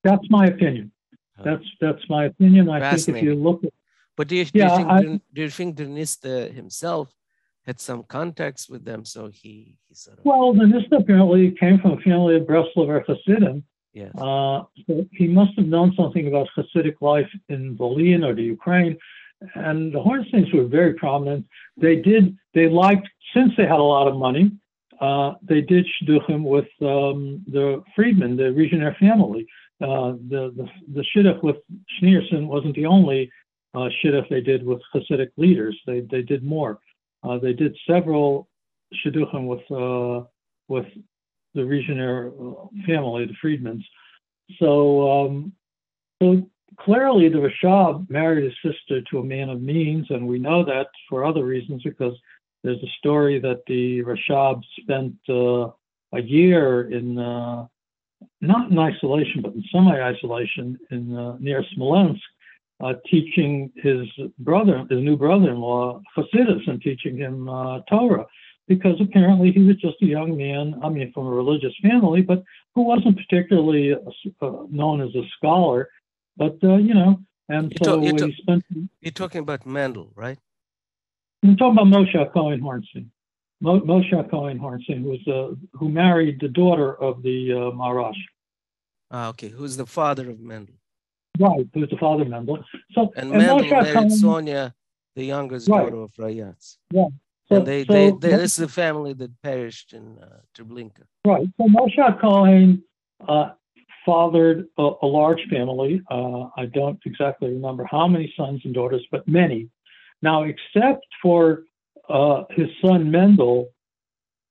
[0.09, 0.87] That's my opinion.
[1.47, 2.63] That's that's my opinion.
[2.69, 3.73] I think if you look at
[4.17, 7.15] but do you, do you think I, do you think Der Nister himself
[7.67, 9.05] had some contacts with them?
[9.05, 13.05] So he, he sort of well, Der Nister apparently came from a family of Breslover
[13.07, 13.65] Hasidim.
[13.93, 14.13] Yes.
[14.15, 18.97] Uh, so he must have known something about Hasidic life in Berlin or the Ukraine.
[19.55, 21.47] And the Hornsteins were very prominent.
[21.77, 24.51] They did, they liked, since they had a lot of money,
[25.01, 29.47] uh, they did shidduchim with um, the Friedman, the Rizhiner family.
[29.81, 31.57] Uh, the, the, the shidduch with
[32.01, 33.31] Schneerson wasn't the only
[33.75, 35.79] uh, shidduch they did with Hasidic leaders.
[35.87, 36.79] They they did more.
[37.23, 38.49] Uh, they did several
[39.05, 40.27] shidduchim with uh,
[40.69, 40.87] with
[41.55, 43.85] the Rizhiner uh, family, the Friedmans.
[44.59, 45.53] So um,
[46.23, 46.49] so
[46.81, 50.87] clearly the Rashab married his sister to a man of means, and we know that
[51.09, 52.15] for other reasons because
[52.65, 55.71] there's a story that the Rashab spent uh,
[56.13, 57.67] a year in uh,
[58.41, 62.21] not in isolation, but in semi-isolation in uh, near Smolensk,
[62.81, 64.07] uh, teaching his
[64.39, 68.27] brother, his new brother-in-law, Hasidus, and teaching him uh, Torah,
[68.69, 70.79] because apparently he was just a young man.
[70.83, 72.43] I mean, from a religious family, but
[72.75, 75.89] who wasn't particularly uh, known as a scholar.
[76.37, 78.65] But uh, you know, and you're so talk, you're, he spent.
[79.01, 80.39] You're talking about Mendel, right?
[81.43, 83.07] I'm talking about Moshe Cohen Hornstein.
[83.61, 88.21] Mo- Moshe Cohen Hornstein, who was uh, who married the daughter of the uh, Marash.
[89.11, 89.49] Ah, okay.
[89.49, 90.75] Who's the father of Mendel?
[91.39, 92.65] Right, who's the father of Mendel.
[92.93, 94.75] So and, and Mendel married Sonia,
[95.15, 95.85] the youngest right.
[95.85, 96.79] daughter of Rayatz.
[96.91, 97.07] Yeah.
[97.49, 101.05] So, and they, so, they, they, this is the family that perished in uh, Treblinka.
[101.25, 101.47] Right.
[101.57, 102.83] So Moshe Cohen
[103.27, 103.51] uh,
[104.05, 106.03] fathered a, a, large family.
[106.11, 109.69] Uh, I don't exactly remember how many sons and daughters, but many.
[110.23, 111.65] Now, except for
[112.09, 113.69] uh, his son Mendel,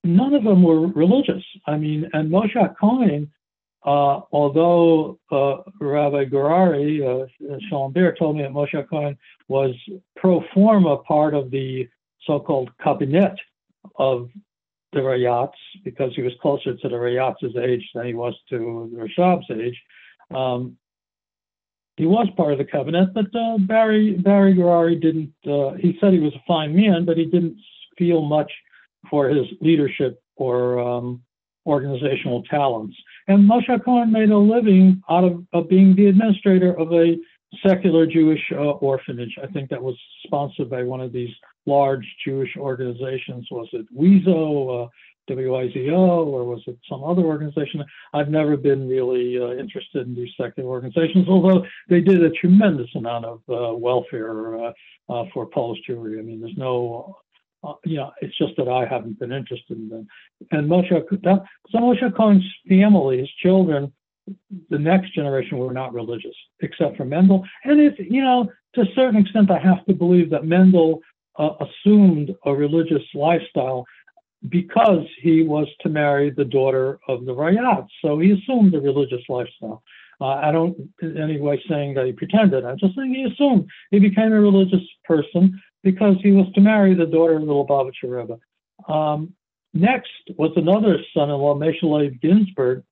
[0.03, 1.43] none of them were religious.
[1.65, 3.31] I mean, and Moshe Cohen
[3.85, 7.27] uh, although uh, Rabbi Gurary, uh,
[7.69, 9.15] Shalom Ber, told me that Moshe Cohen
[9.47, 9.75] was
[10.15, 11.87] pro forma part of the
[12.25, 13.35] so-called cabinet
[13.97, 14.29] of
[14.93, 19.07] the Rayatz because he was closer to the Rayatz's age than he was to the
[19.07, 19.79] Rashab's age.
[20.33, 20.77] Um,
[21.97, 25.33] he was part of the cabinet, but uh, Barry Barry Gurary didn't.
[25.45, 27.57] Uh, he said he was a fine man, but he didn't
[27.97, 28.51] feel much
[29.09, 31.21] for his leadership or um,
[31.65, 32.95] organizational talents.
[33.27, 37.15] And Moshe Cohen made a living out of, of being the administrator of a
[37.65, 39.35] secular Jewish uh, orphanage.
[39.41, 41.33] I think that was sponsored by one of these
[41.65, 43.47] large Jewish organizations.
[43.49, 44.89] Was it WIZO, uh,
[45.29, 47.83] WIZO, or was it some other organization?
[48.13, 52.89] I've never been really uh, interested in these secular organizations, although they did a tremendous
[52.95, 54.73] amount of uh, welfare uh,
[55.09, 56.19] uh, for Polish Jewry.
[56.19, 57.17] I mean, there's no
[57.63, 60.07] uh, you know, it's just that I haven't been interested in them.
[60.51, 63.91] And Moshe, Cohen's family, his children,
[64.69, 67.43] the next generation were not religious, except for Mendel.
[67.63, 71.01] And it's, you know, to a certain extent, I have to believe that Mendel
[71.37, 73.85] uh, assumed a religious lifestyle
[74.49, 77.87] because he was to marry the daughter of the Rayat.
[78.01, 79.83] So he assumed a religious lifestyle.
[80.21, 82.63] Uh, I don't in any way saying that he pretended.
[82.63, 86.93] I'm just saying he assumed he became a religious person because he was to marry
[86.93, 88.39] the daughter of the Lubavitcher Rebbe.
[88.91, 89.33] Um,
[89.73, 92.83] next was another son-in-law, Leib Ginsburg,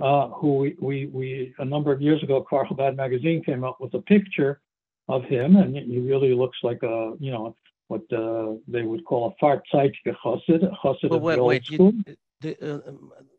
[0.00, 3.80] uh, who we, we, we, a number of years ago, Kfar Chabad magazine came up
[3.80, 4.60] with a picture
[5.08, 7.56] of him, and he really looks like a, you know,
[7.92, 11.48] what uh, they would call a Farzeitige chassid, a chassid well, of wait, the old
[11.48, 11.92] wait, school.
[12.06, 12.92] You, the, uh,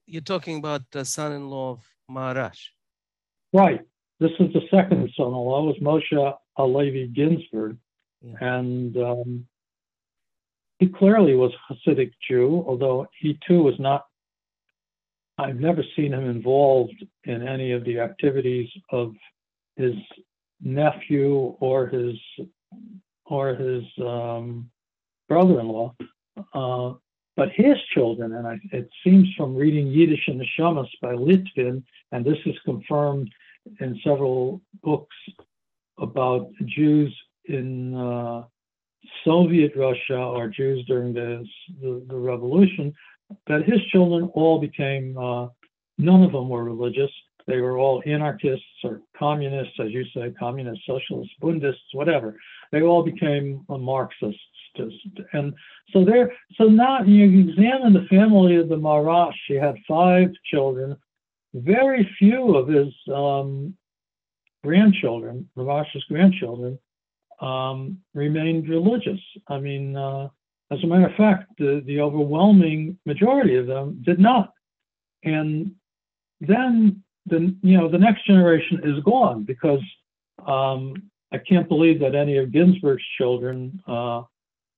[0.06, 2.62] you're talking about the son-in-law of Maharash.
[3.52, 3.82] Right.
[4.20, 7.78] This is the second son-in-law, was Moshe Alevi Ginsburg.
[8.22, 8.58] Yeah.
[8.58, 9.48] And um,
[10.80, 14.06] he clearly was a Hasidic Jew, although he too was not.
[15.40, 19.14] I've never seen him involved in any of the activities of
[19.76, 19.96] his
[20.62, 22.16] nephew or his
[23.26, 24.70] or his um,
[25.30, 25.96] brother-in-law.
[26.54, 26.94] Uh,
[27.36, 31.84] but his children, and I, it seems from reading Yiddish and the Shamas by Litvin,
[32.12, 33.32] and this is confirmed
[33.80, 35.16] in several books
[35.98, 38.44] about Jews in uh,
[39.26, 41.46] Soviet Russia or Jews during the,
[41.82, 42.94] the, the, revolution,
[43.48, 45.48] that his children all became, uh,
[45.98, 47.12] none of them were religious.
[47.48, 52.38] They were all anarchists or communists, as you say, communists, socialists, Bundists, whatever.
[52.74, 54.42] They all became Marxists.
[54.76, 54.96] Just
[55.34, 55.54] and
[55.92, 59.36] so there, so now you examine the family of the Maharash.
[59.48, 60.98] He had five children.
[61.54, 63.78] Very few of his um,
[64.64, 66.80] grandchildren, Maharash's grandchildren,
[67.40, 69.20] um, remained religious.
[69.48, 70.30] I mean, uh,
[70.72, 74.52] as a matter of fact, the, the overwhelming majority of them did not.
[75.24, 75.76] And
[76.42, 79.84] then the you know the next generation is gone because
[80.48, 80.96] um,
[81.34, 84.22] I can't believe that any of Ginsburg's children uh,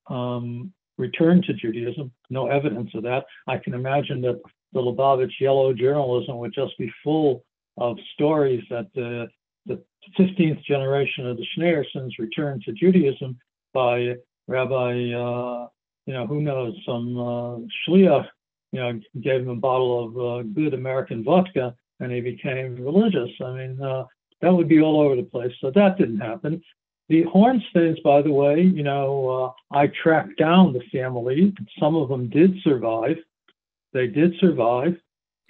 [0.08, 2.12] um, returned to Judaism.
[2.30, 3.26] No evidence of that.
[3.48, 4.41] I can imagine that
[4.72, 7.44] the Lubavitch yellow journalism would just be full
[7.78, 9.28] of stories that uh,
[9.65, 9.84] the
[10.18, 13.38] 15th generation of the Schneersons returned to Judaism
[13.74, 14.15] by
[14.48, 15.68] Rabbi, uh,
[16.06, 18.28] you know, who knows, some uh, shliach,
[18.72, 23.30] you know, gave him a bottle of uh, good American vodka and he became religious.
[23.44, 24.04] I mean, uh,
[24.45, 25.51] that would be all over the place.
[25.60, 26.62] So that didn't happen.
[27.10, 31.51] The Hornsteins, by the way, you know, uh, I tracked down the family.
[31.79, 33.17] Some of them did survive.
[33.91, 34.95] They did survive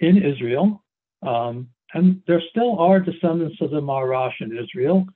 [0.00, 0.82] in Israel.
[1.22, 5.06] Um, and there still are descendants of the Maharash in Israel.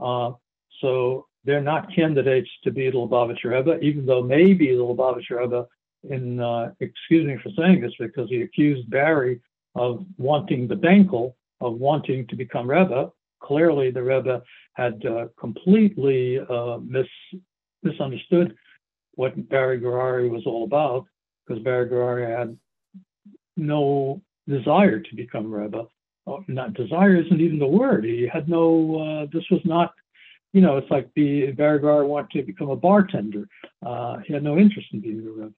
[0.00, 0.32] Uh,
[0.80, 5.66] so they're not candidates to be the Lubavitcher Rebbe, even though maybe the Lubavitcher Rebbe,
[6.10, 9.40] in uh, excuse me for saying this, because he accused Barry
[9.76, 13.12] of wanting the Benkel, of wanting to become Rebbe.
[13.40, 14.42] Clearly, the Rebbe
[14.74, 17.40] had uh, completely uh, mis-
[17.82, 18.56] misunderstood
[19.14, 21.06] what Barry Gourary was all about,
[21.46, 22.56] because Barry Gourary had
[23.56, 25.86] no desire to become Rebbe.
[26.26, 28.04] Oh, not desire isn't even the word.
[28.04, 29.94] He had no, uh, this was not,
[30.52, 33.48] you know, it's like the Barragar wanted to become a bartender.
[33.84, 35.52] Uh, he had no interest in being a rebbe.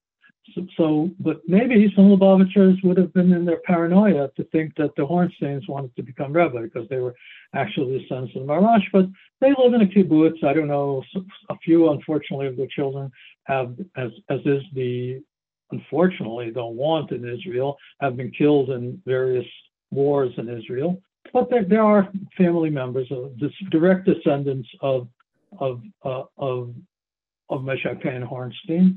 [0.77, 5.03] So, but maybe some Lubavitchers would have been in their paranoia to think that the
[5.03, 7.15] Hornsteins wanted to become Rebbe because they were
[7.55, 8.85] actually the sons of the Maharash.
[8.93, 9.07] But
[9.41, 10.43] they live in a kibbutz.
[10.45, 11.03] I don't know.
[11.49, 13.11] A few, unfortunately, of their children
[13.45, 15.23] have, as as is the
[15.73, 19.47] unfortunately the want in Israel, have been killed in various
[19.91, 21.01] wars in Israel,
[21.33, 25.09] but there, there are family members of this direct descendants of
[25.59, 26.75] of uh, of
[27.49, 28.97] of Moshe Cohen Hornstein,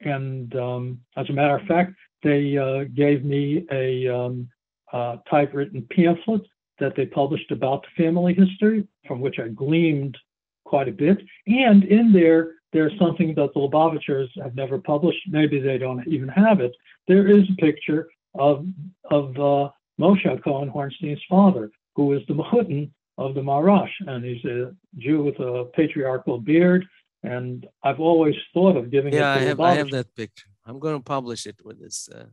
[0.00, 4.48] and um, as a matter of fact, they uh, gave me a um,
[4.92, 6.42] uh, typewritten pamphlet
[6.78, 10.16] that they published about the family history, from which I gleaned
[10.64, 11.18] quite a bit.
[11.46, 15.20] And in there, there's something that the Lubavitchers have never published.
[15.28, 16.72] Maybe they don't even have it.
[17.08, 18.66] There is a picture of
[19.10, 24.44] of uh, Moshe Cohen Hornstein's father, who is the Mahutin of the Maharash, and he's
[24.44, 26.84] a Jew with a patriarchal beard.
[27.22, 30.48] And I've always thought of giving yeah, it to I have, I have that picture.
[30.64, 32.08] I'm going to publish it with this.
[32.14, 32.26] Uh,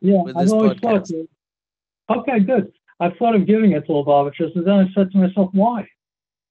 [0.00, 1.02] yeah, with I've this always thought.
[1.02, 1.08] podcast.
[1.08, 1.28] that-
[2.10, 2.72] Okay, good.
[3.00, 5.86] I thought of giving it to Lubavitchers, and then I said to myself, why?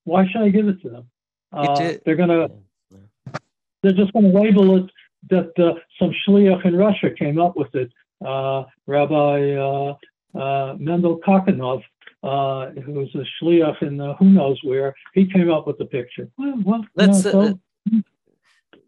[0.03, 1.09] Why should I give it to them?
[1.51, 2.49] Uh, i- they're gonna,
[2.91, 3.33] Yeah.
[3.81, 4.91] they're just gonna label it
[5.31, 7.91] that uh, some shliach in Russia came up with it.
[8.23, 9.95] Uh, Rabbi uh,
[10.39, 11.81] uh, Mendel Kakanov,
[12.23, 15.85] uh, who was a shliach in uh, who knows where, he came up with the
[15.85, 16.29] picture.
[16.37, 17.59] Well, well Let's, know, uh, so-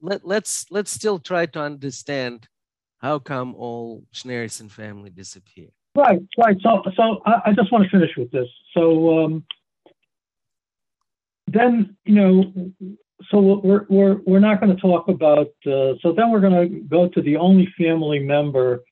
[0.02, 2.48] Let, let's let's still try to understand
[3.00, 5.72] how come all Schneerson family disappeared.
[5.96, 6.58] Right, right.
[6.62, 8.48] So, so I, I just want to finish with this.
[8.74, 9.46] So, um,
[11.48, 12.72] then you know,
[13.30, 15.48] so we're we're we're not going to talk about.
[15.66, 18.84] Uh, so then we're going to go to the only family member,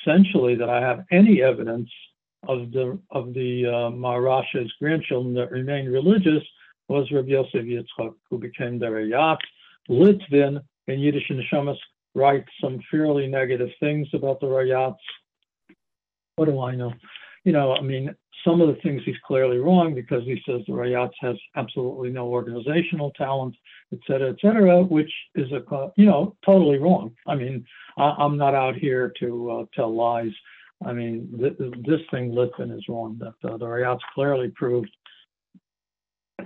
[0.00, 1.90] essentially, that I have any evidence
[2.46, 6.44] of the of the uh, grandchildren that remain religious
[6.88, 9.38] was Rabbi Yosef Yitzchak, who became their Ayat.
[9.88, 11.76] Litvin in Yidishe Neshomes
[12.14, 14.96] writes some fairly negative things about the Rayats
[16.38, 16.94] what do I know?
[17.44, 18.14] You know, I mean,
[18.46, 22.28] some of the things he's clearly wrong because he says the Rayats has absolutely no
[22.28, 23.56] organizational talent,
[23.92, 27.14] et cetera, et cetera, which is a, you know, totally wrong.
[27.26, 30.30] I mean, I, I'm not out here to uh, tell lies.
[30.86, 33.18] I mean, th- this thing Litvin is wrong.
[33.18, 34.90] That uh, the Rayats clearly proved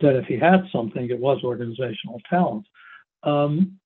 [0.00, 2.66] that if he had something, it was organizational talent.
[3.22, 3.78] Um,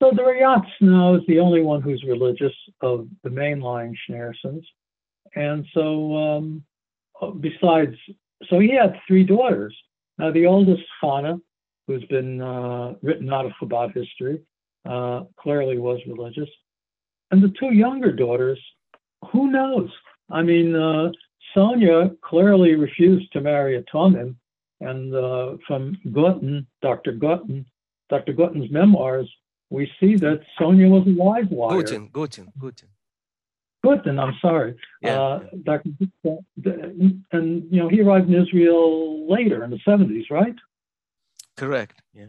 [0.00, 4.62] so the Rayatz now is the only one who's religious of the mainline Schneersons.
[5.34, 6.64] And so, um,
[7.40, 7.96] besides,
[8.48, 9.76] so he had three daughters.
[10.18, 11.38] Now, the oldest, Hannah,
[11.86, 14.40] who's been uh, written out of Chabad history,
[14.88, 16.48] uh, clearly was religious.
[17.30, 18.60] And the two younger daughters,
[19.32, 19.90] who knows?
[20.30, 21.10] I mean, uh,
[21.54, 24.36] Sonia clearly refused to marry a Tomim.
[24.80, 27.12] And uh, from Gutten, Dr.
[27.12, 27.64] Gutten,
[28.10, 28.32] Dr.
[28.32, 29.28] Gutten's memoirs,
[29.70, 31.76] we see that Sonia was a live wire.
[31.82, 32.84] Gutin, Gutin, Gutin.
[33.84, 34.74] Gutten, I'm sorry.
[35.02, 35.90] Yeah, Uh, Dr.
[37.32, 40.54] And, you know, he arrived in Israel later in the 70s, right?
[41.56, 42.00] correct.
[42.14, 42.26] Yeah.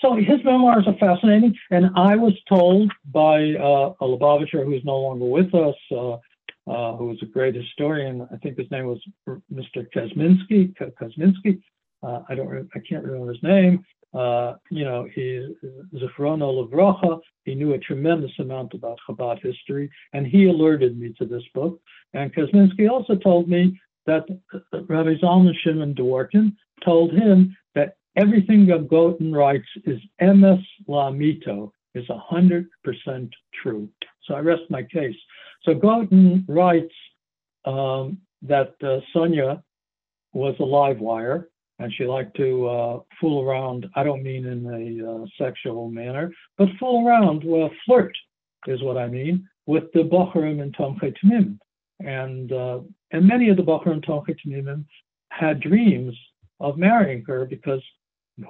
[0.00, 1.54] So his memoirs are fascinating.
[1.70, 6.16] And I was told by uh, a Lubavitcher who's no longer with us, uh,
[6.70, 8.26] uh, who was a great historian.
[8.32, 9.00] I think his name was
[9.52, 9.86] Mr.
[9.94, 10.72] Kazminsky.
[11.00, 11.60] Kazminsky.
[12.02, 12.68] Uh, I don't.
[12.74, 13.84] I can't remember his name.
[14.14, 15.54] Uh, you know, he
[15.94, 17.20] Zichrono Livracha.
[17.44, 21.80] He knew a tremendous amount about Chabad history, and he alerted me to this book.
[22.14, 26.54] And Kazminsky also told me that uh, Rabbi Zalman Shimon Dworkin
[26.84, 32.66] told him that everything that Goten writes is emes lamito, is 100%
[33.62, 33.88] true.
[34.24, 35.16] So I rest my case.
[35.64, 36.94] So Goten writes
[37.64, 39.62] um, that uh, Sonia
[40.32, 41.48] was a live wire
[41.78, 43.86] and she liked to uh, fool around.
[43.96, 48.16] I don't mean in a uh, sexual manner, but fool around, well, flirt
[48.66, 51.58] is what I mean, with the Bochurim and Tomchei Tamim.
[52.00, 52.80] And, uh,
[53.12, 54.84] and many of the Bochurim and Tomchei
[55.30, 56.14] had dreams
[56.60, 57.82] of marrying her because,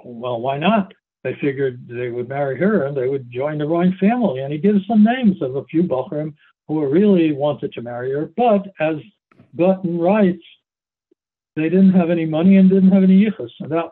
[0.03, 0.93] well, why not?
[1.23, 4.41] They figured they would marry her and they would join the royal family.
[4.41, 6.33] And he gives some names of a few Bochurim
[6.67, 8.31] who really wanted to marry her.
[8.35, 8.95] But as
[9.53, 10.43] Button writes,
[11.55, 13.51] they didn't have any money and didn't have any yichus.
[13.59, 13.89] And that,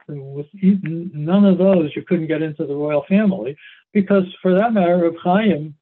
[1.13, 3.55] none of those, you couldn't get into the royal family.
[3.93, 5.75] Because for that matter, of Chaim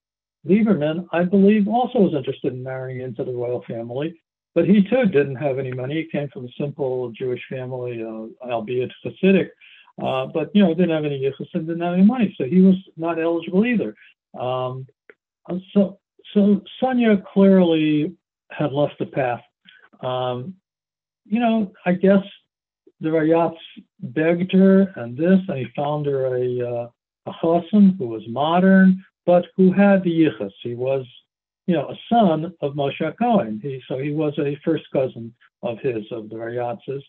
[0.47, 4.19] Lieberman, I believe, also was interested in marrying into the royal family.
[4.55, 5.95] But he too didn't have any money.
[5.95, 9.49] He came from a simple Jewish family, uh, albeit Hasidic.
[10.01, 12.61] Uh, but you know, didn't have any yichus and didn't have any money, so he
[12.61, 13.95] was not eligible either.
[14.39, 14.85] Um,
[15.73, 15.99] so,
[16.33, 18.13] so Sonia clearly
[18.51, 19.41] had left the path.
[20.01, 20.53] Um,
[21.25, 22.23] you know, I guess
[22.99, 23.57] the Rayats
[23.99, 26.89] begged her and this, and he found her a, uh,
[27.25, 30.51] a chassan who was modern, but who had the yichus.
[30.61, 31.05] He was,
[31.65, 33.59] you know, a son of Moshe Cohen.
[33.61, 35.33] He, so he was a first cousin
[35.63, 37.01] of his, of the Rayatzes.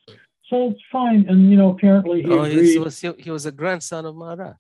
[0.49, 1.27] So it's fine.
[1.29, 2.73] And, you know, apparently he Oh, agreed.
[2.73, 4.57] he was, he was a grandson of Maharash.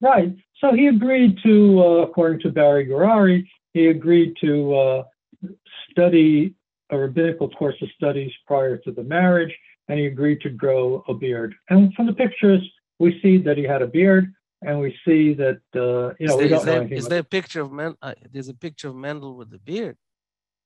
[0.00, 0.36] Right.
[0.58, 5.04] So he agreed to, uh, according to Barry Gurary, he agreed to uh,
[5.90, 6.54] study
[6.90, 9.54] a rabbinical course of studies prior to the marriage,
[9.88, 11.54] and he agreed to grow a beard.
[11.68, 12.62] And from the pictures,
[12.98, 16.44] we see that he had a beard, and we see that, uh, you know, we
[16.44, 17.96] is, there, don't is, know there, anything is there a picture of Mendel?
[18.02, 19.96] Uh, there's a picture of Mendel with the beard.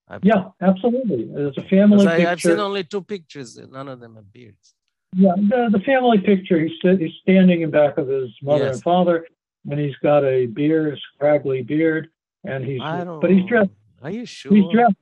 [0.09, 1.31] I Yeah, absolutely.
[1.35, 4.75] It's a family I, I've seen only two pictures, none of them have beards.
[5.17, 8.75] Yeah, the, the family picture, he's, he's standing in back of his mother Yes.
[8.75, 9.27] and father,
[9.71, 12.09] and he's got a beard, a scraggly beard,
[12.45, 13.21] and he's, I don't.
[13.21, 13.71] but he's dressed,
[14.03, 14.53] Are you sure?
[14.53, 14.97] he's dressed,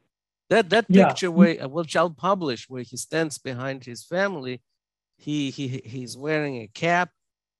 [0.50, 1.09] That that Yeah.
[1.09, 4.61] picture where uh, which I'll publish, where he stands behind his family,
[5.16, 7.11] he he he's wearing a cap,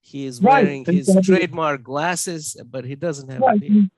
[0.01, 0.63] He is right.
[0.63, 3.57] wearing his trademark glasses, but he doesn't have right.
[3.57, 3.91] a beard.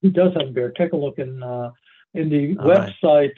[0.00, 0.76] He does have a beard.
[0.76, 1.72] Take a look in uh,
[2.14, 3.32] in the All website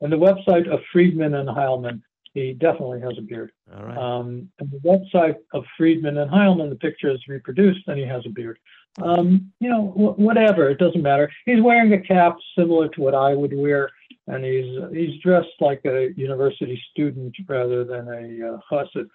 [0.00, 2.02] in the website of Friedman and Heilman.
[2.32, 3.50] He definitely has a beard.
[3.76, 3.98] All right.
[3.98, 8.22] Um, and the website of Friedman and Heilman, the picture is reproduced, and he has
[8.24, 8.58] a beard.
[9.02, 11.30] Um, you know, whatever, it doesn't matter.
[11.44, 13.90] He's wearing a cap similar to what I would wear,
[14.28, 19.08] and he's he's dressed like a university student rather than a uh, chassid.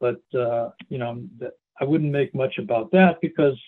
[0.00, 1.22] But uh, you know,
[1.80, 3.58] I wouldn't make much about that because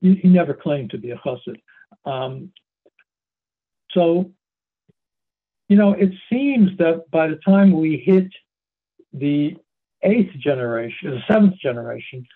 [0.00, 1.60] he, he never claimed to be a chassid.
[2.04, 2.52] Um,
[3.94, 4.30] so
[5.70, 8.26] you know, it seems that by the time we hit
[9.12, 9.56] the
[10.02, 12.26] eighth generation, the seventh generation,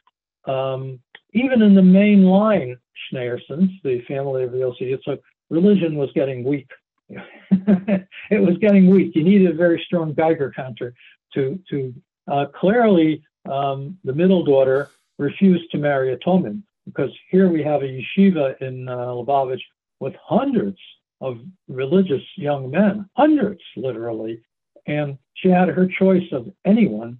[0.47, 1.01] um,
[1.33, 2.77] even in the main line
[3.13, 6.69] Schneersons, the family of the LC, it's like religion was getting weak.
[7.09, 9.17] it was getting weak.
[9.17, 10.95] You needed a very strong Geiger counter
[11.35, 11.93] to to
[12.31, 17.83] uh, clearly um, the middle daughter refused to marry a Tomim because here we have
[17.83, 19.63] a yeshiva in uh, Lubavitch
[19.99, 20.79] with hundreds
[21.25, 24.41] of religious young men, hundreds literally,
[24.87, 27.19] and she had her choice of anyone,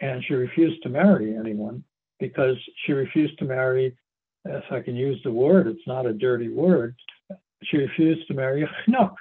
[0.00, 1.84] and she refused to marry anyone
[2.18, 3.96] because she refused to marry,
[4.44, 6.96] if I can use the word, it's not a dirty word,
[7.62, 9.14] she refused to marry a chnuk,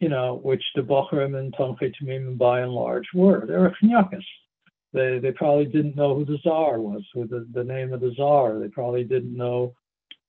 [0.00, 3.44] you know, which the Bochrim and Tomchei Tamim by and large were.
[3.46, 4.24] They were chnukas.
[4.94, 8.12] They, they probably didn't know who the czar was, who the, the name of the
[8.16, 8.58] czar.
[8.58, 9.74] They probably didn't know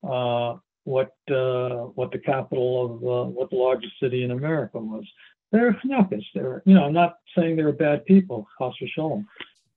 [0.04, 5.06] uh, what uh, what the capital of uh, what the largest city in America was.
[5.52, 6.26] They're chnukas.
[6.34, 9.26] They're you know I'm not saying they were bad people, chas v'shalom,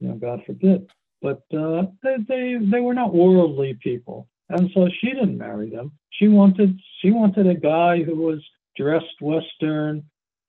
[0.00, 0.88] you know God forbid,
[1.22, 5.92] but uh, they they they were not worldly people, and so she didn't marry them.
[6.10, 8.44] She wanted she wanted a guy who was
[8.76, 10.04] dressed Western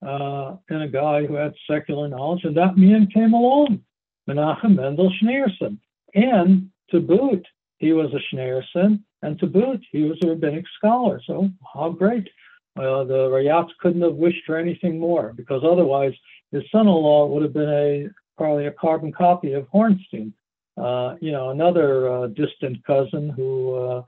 [0.06, 3.80] uh, and a guy who had secular knowledge, and that man came along,
[4.28, 5.78] Menachem Mendel Schneerson,
[6.14, 7.46] and to boot
[7.78, 11.20] he was a Schneerson and to boot, he was a rabbinic scholar.
[11.26, 12.28] So how great.
[12.76, 16.12] Uh, the Rayats couldn't have wished for anything more because otherwise
[16.52, 20.32] his son-in-law would have been a probably a carbon copy of Hornstein.
[20.76, 24.02] Uh, you know, another uh, distant cousin who, uh,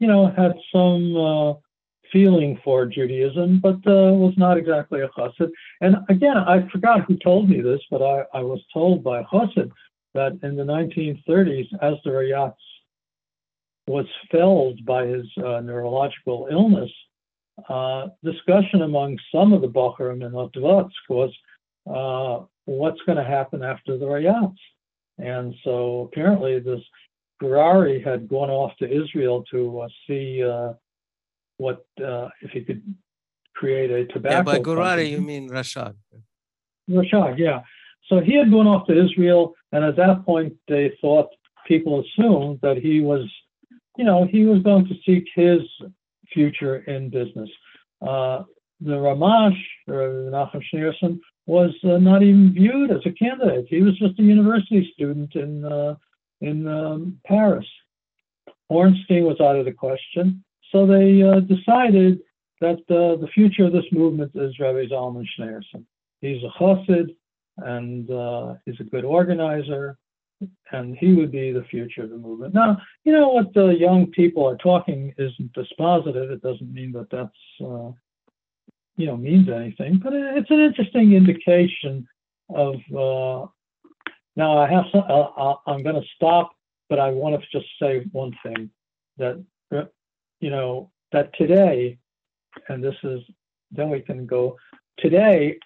[0.00, 1.54] you know, had some uh,
[2.12, 5.50] feeling for Judaism, but uh, was not exactly a chassid.
[5.80, 9.70] And again, I forgot who told me this, but I, I was told by chassid
[10.14, 12.54] that in the 1930s, as the Rayats
[13.86, 16.90] was felled by his uh, neurological illness,
[17.68, 21.32] uh, discussion among some of the Bochurim and Otvotsk was
[21.88, 24.56] uh, what's going to happen after the Rayats.
[25.18, 26.80] And so apparently this
[27.42, 30.72] Gurary had gone off to Israel to uh, see uh,
[31.58, 32.82] what, uh, if he could
[33.54, 34.36] create a tobacco.
[34.36, 35.94] Yeah, by Gurary you mean Rashag.
[36.90, 37.60] Rashag, yeah.
[38.08, 41.28] So he had gone off to Israel, and at that point they thought,
[41.66, 43.28] people assumed that he was
[43.96, 45.60] you know, he was going to seek his
[46.32, 47.50] future in business.
[48.06, 48.42] Uh,
[48.80, 49.56] the Ramash,
[49.88, 53.66] or Nachum Schneerson, was uh, not even viewed as a candidate.
[53.68, 55.94] He was just a university student in uh,
[56.40, 57.66] in um, Paris.
[58.70, 62.20] Hornstein was out of the question, so they uh, decided
[62.60, 65.84] that uh, the future of this movement is Rabbi Zalman Schneerson.
[66.20, 67.14] He's a chassid,
[67.58, 69.96] and uh, he's a good organizer,
[70.72, 72.54] and he would be the future of the movement.
[72.54, 76.30] Now, you know what the young people are talking isn't dispositive.
[76.30, 77.30] It doesn't mean that that's
[77.60, 77.90] uh,
[78.96, 82.06] you know means anything, but it's an interesting indication
[82.50, 82.76] of.
[82.94, 83.46] Uh,
[84.38, 86.50] now, I have some, uh, I'm going to stop,
[86.90, 88.70] but I want to just say one thing
[89.16, 89.42] that
[90.40, 91.98] you know that today,
[92.68, 93.20] and this is
[93.70, 94.56] then we can go
[94.98, 95.58] today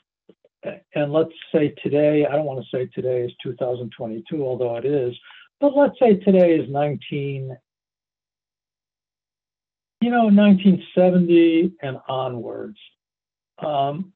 [0.94, 5.14] and let's say today, I don't want to say today is 2022, although it is,
[5.60, 7.56] but let's say today is 19,
[10.00, 12.78] you know, 1970 and onwards.
[13.58, 14.12] Um,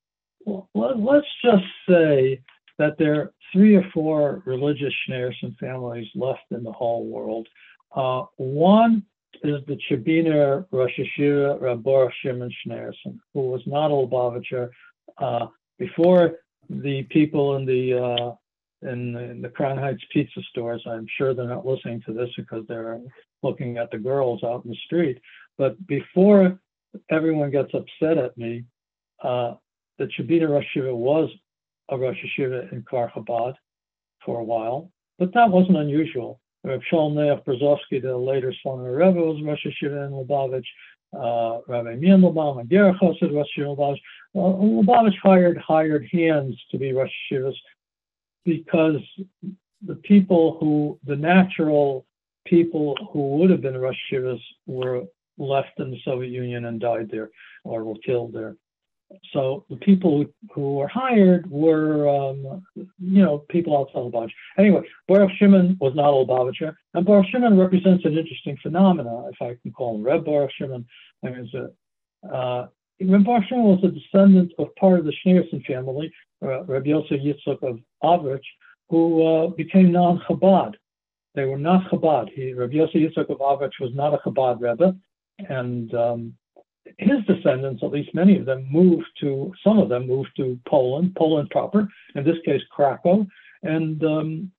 [0.75, 2.41] let's just say
[2.79, 7.47] that there are three or four religious Schneerson families left in the whole world.
[7.95, 9.05] Uh, one
[9.43, 14.71] is the Chabiner Rosh Yeshiva Rabbi Shimon Schneerson, who was not a Lubavitcher,
[15.19, 15.47] uh,
[15.79, 16.37] before
[16.69, 18.35] the people in the uh,
[18.83, 22.65] in, in the Crown Heights pizza stores, I'm sure they're not listening to this because
[22.69, 23.01] they're
[23.43, 25.21] looking at the girls out in the street.
[25.57, 26.59] But before
[27.11, 28.65] everyone gets upset at me,
[29.23, 29.55] uh,
[29.99, 31.31] the Chabina Rosh Yeshiva was
[31.89, 33.55] a Rosh Yeshiva in Kfar Chabad
[34.25, 36.41] for a while, but that wasn't unusual.
[36.65, 40.65] Reb Shalom Noach Brzozowski, the later Slonim Rebbe, was Rosh Yeshiva in Lubavitch
[41.17, 44.01] uh, Rabbi Mandelbaum and Derech Chassid Rosh Lubavitch.
[44.35, 47.11] Lubavitch hired hired hands to be Rosh
[48.45, 49.03] because
[49.87, 52.07] the people who, the natural
[52.47, 55.05] people who would have been Rosh Yeshivas were
[55.39, 57.31] left in the Soviet Union and died there
[57.65, 58.57] or were killed there.
[59.33, 64.31] So the people who were hired were, um, you know, people outside Lubavitch.
[64.59, 69.43] Anyway, Baruch Shimon was not a Lubavitcher, and Baruch Shimon represents an interesting phenomenon, if
[69.43, 70.87] I can call him Reb Baruch Shimon.
[71.25, 71.51] I mean,
[72.33, 72.67] uh,
[73.01, 76.13] Reb Baruch Shimon was a descendant of part of the Schneerson family,
[76.43, 78.45] uh, Reb Yosef Yitzchak of Avrich,
[78.91, 80.75] who uh, became non-Chabad.
[81.35, 82.31] They were not Chabad.
[82.33, 84.97] He, Reb Yosef Yitzchak of Avrich was not a Chabad Rebbe,
[85.49, 86.35] and um,
[86.99, 91.15] his descendants, at least many of them, moved to, some of them moved to Poland,
[91.17, 93.27] Poland proper, in this case, Krakow.
[93.63, 94.53] And um,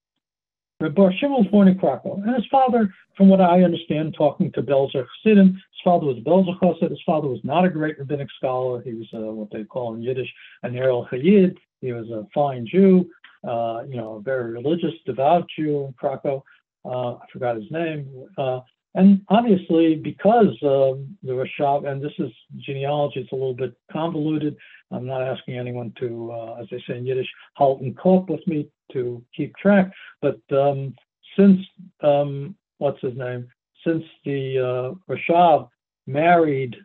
[0.80, 2.16] Bar was born in Krakow.
[2.16, 6.60] And his father, from what I understand, talking to Belzer Chassidim, his father was Belzer
[6.60, 6.90] Chassid.
[6.90, 8.82] His father was not a great rabbinic scholar.
[8.82, 10.32] He was uh, what they call in Yiddish
[10.64, 11.58] an ehrlicher Yid.
[11.82, 13.10] He was a fine Jew,
[13.48, 16.44] uh, you know, a very religious, devout Jew in Krakow.
[16.84, 18.28] Uh, I forgot his name.
[18.38, 18.60] Uh,
[18.96, 24.56] and obviously, because um, the Rashab, and this is genealogy, it's a little bit convoluted.
[24.90, 28.46] I'm not asking anyone to, uh, as they say in Yiddish, halt and cope with
[28.48, 29.92] me to keep track.
[30.22, 30.96] But um,
[31.38, 31.60] since,
[32.02, 33.50] um, what's his name?
[33.86, 35.68] Since the uh, Rashab
[36.08, 36.78] married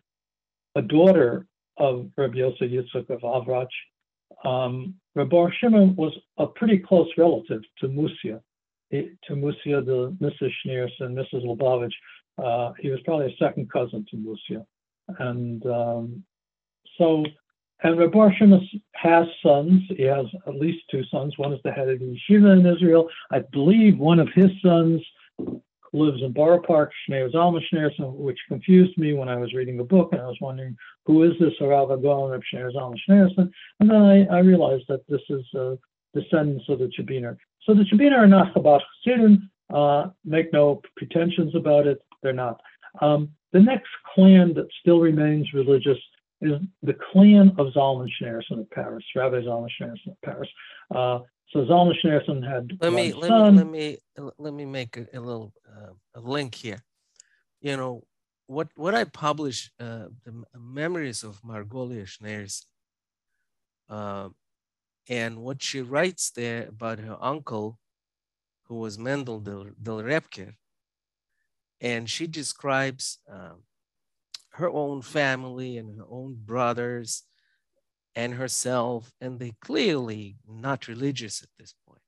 [0.74, 1.46] a daughter
[1.76, 3.68] of Rabbi Yosef Yitzchak of Avrach,
[4.44, 8.40] um, Rabbi Shimon was a pretty close relative to Musia
[8.90, 10.50] to Musia, the Mrs.
[10.64, 11.44] Schneers and Mrs.
[11.44, 11.92] Lubavitch.
[12.38, 14.64] Uh, he was probably a second cousin to Musia.
[15.18, 16.24] And um,
[16.98, 17.24] so,
[17.82, 18.14] and Reb
[18.94, 19.82] has sons.
[19.88, 21.36] He has at least two sons.
[21.38, 23.08] One is the head of the yeshiva in Israel.
[23.30, 25.02] I believe one of his sons
[25.92, 29.84] lives in Borough Park, Schneur Zalman Schneerson, which confused me when I was reading the
[29.84, 33.50] book, and I was wondering who is this Rav Agon of Schneur Zalman Schneerson.
[33.80, 35.74] And then I, I, realized that this is uh,
[36.14, 37.36] descendants of the Chabiner.
[37.62, 39.50] So the Chabiner are not Chabad Chassidim.
[39.72, 42.02] Uh, make no pretensions about it.
[42.22, 42.60] They're not.
[43.00, 45.98] Um, the next clan that still remains religious
[46.40, 46.52] is
[46.82, 50.48] the clan of Zalman Schneerson of Paris, Rabbi Zalman Schneerson of Paris.
[50.94, 53.98] Uh, so Zalman Schneerson had let me let me let me
[54.38, 56.82] let me make a, a little uh, a link here.
[57.60, 58.04] You know
[58.46, 62.64] what what I publish uh, the memories of Margolia Schneerson.
[65.10, 67.80] And what she writes there about her uncle,
[68.68, 70.54] who was Mendel del, del Repker,
[71.80, 73.54] and she describes uh,
[74.50, 77.24] her own family and her own brothers
[78.14, 81.98] and herself, and they clearly not religious at this point.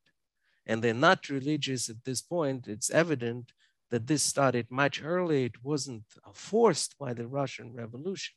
[0.65, 2.69] And they're not religious at this point.
[2.69, 3.53] It's evident
[3.91, 5.47] that this started much earlier.
[5.47, 8.35] It wasn't forced by the Russian Revolution.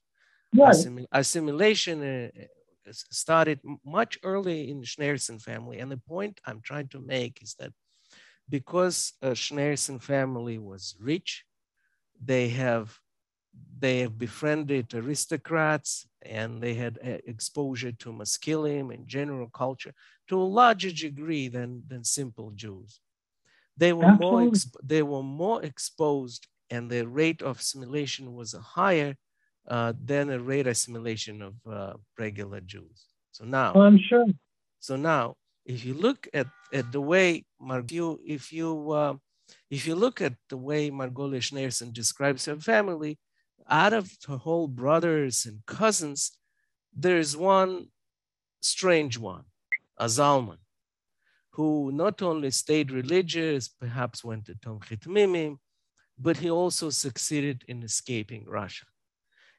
[0.55, 0.76] Right.
[1.11, 2.30] assimilation uh,
[2.92, 5.80] started much early in the Schneerson family.
[5.80, 7.72] And the point I'm trying to make is that
[8.50, 11.46] because a Schneerson family was rich,
[12.24, 13.00] they have
[13.78, 19.94] they have befriended aristocrats and they had uh, exposure to maskilim and general culture
[20.28, 23.00] to a larger degree than, than simple Jews.
[23.78, 24.52] They were more
[24.84, 29.16] they were more exposed and the rate of assimilation was higher
[29.68, 33.05] uh, than a rate assimilation of uh, regular Jews.
[33.32, 34.26] So now, oh, I'm sure.
[34.80, 35.36] So now,
[35.66, 39.16] if you look at, at the way Margot, if you uh,
[39.70, 43.20] if you look at the way Margolia Schneerson describes her family,
[43.70, 46.38] out of her whole brothers and cousins,
[46.95, 47.88] there's one
[48.61, 49.43] strange one,
[49.97, 50.57] a Zalman,
[51.51, 55.57] who not only stayed religious, perhaps went to Tomchei Temimim,
[56.18, 58.86] but he also succeeded in escaping Russia.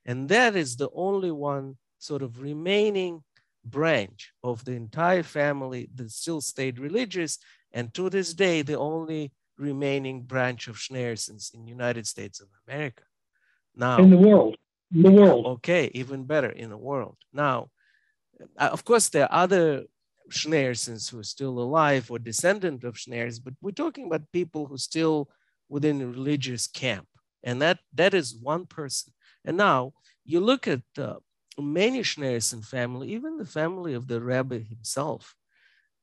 [0.07, 3.25] And that is the only one sort of remaining
[3.65, 7.39] branch of the entire family that still stayed religious.
[7.73, 12.49] And to this day, the only remaining branch of Schneersons in the United States of
[12.67, 13.03] America.
[13.75, 14.57] Now, in the world,
[14.95, 15.47] in the world.
[15.47, 17.17] Okay, even better in the world.
[17.33, 17.71] Now,
[18.59, 19.85] uh, of course, there are other
[20.31, 24.79] Schneersons who are still alive or descendant of Schneers, but we're talking about people who
[24.79, 25.29] still
[25.69, 27.09] within the religious camp.
[27.43, 29.13] And that, that is one person.
[29.47, 29.93] And now
[30.25, 31.15] you look at uh,
[31.59, 35.35] many Schneerson family, even the family of the Rebbe himself,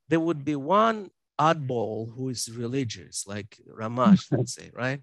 [0.08, 5.02] there would be one oddball who is religious, like Ramash, let's say, right?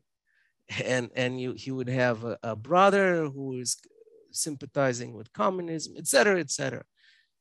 [0.82, 3.76] And and you he would have a, a brother who is
[4.30, 6.84] sympathizing with communism, etc., etc.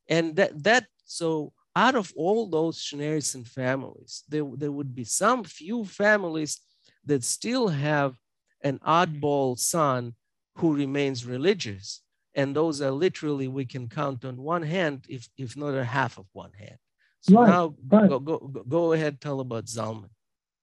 [0.08, 5.44] And that that so out of all those Schneerson families, there, there would be some
[5.44, 6.60] few families
[7.06, 8.16] that still have
[8.62, 10.16] an oddball son
[10.60, 12.02] who remains religious.
[12.36, 16.18] And those are literally, we can count on one hand, if, if not a half
[16.18, 16.78] of one hand.
[17.22, 18.10] So right, now right.
[18.10, 18.38] Go, go,
[18.78, 20.12] go ahead, tell about Zalman.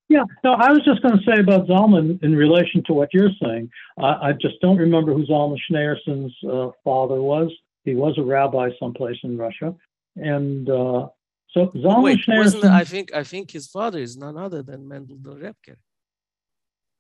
[0.09, 3.37] Yeah, no, I was just going to say about Zalman in relation to what you're
[3.43, 3.69] saying.
[3.99, 7.51] I, I just don't remember who Zalman Schneerson's uh, father was.
[7.85, 9.75] He was a rabbi someplace in Russia,
[10.15, 11.09] and uh,
[11.51, 12.65] so Zalman Wait, Schneerson.
[12.65, 15.77] I think I think his father is none other than Mendel Rebker.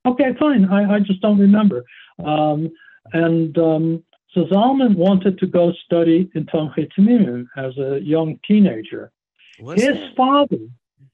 [0.04, 0.64] Okay, fine.
[0.66, 1.84] I, I just don't remember.
[2.24, 2.70] Um,
[3.12, 4.02] and um,
[4.32, 9.10] so Zalman wanted to go study in Tomchei Temimim as a young teenager.
[9.58, 10.16] What's his that?
[10.16, 10.58] father,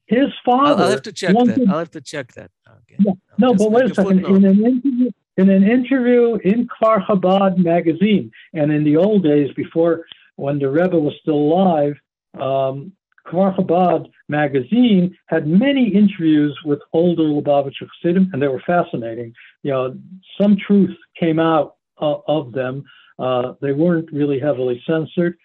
[0.06, 0.82] his father.
[0.82, 1.68] I'll, have to check wanted, that.
[1.68, 2.50] I'll have to check that.
[2.68, 2.96] Okay.
[2.98, 3.12] Yeah.
[3.38, 4.26] No, but wait a second.
[4.26, 9.50] In an interview, in an interview in Kfar Chabad magazine, and in the old days
[9.54, 10.04] before
[10.36, 11.94] when the Rebbe was still alive,
[12.34, 12.92] um,
[13.26, 19.32] Kfar Chabad magazine had many interviews with older Lubavitcher Chassidim, and they were fascinating.
[19.62, 19.98] You know,
[20.40, 22.84] some truth came out of them.
[23.18, 25.36] Uh, they weren't really heavily censored.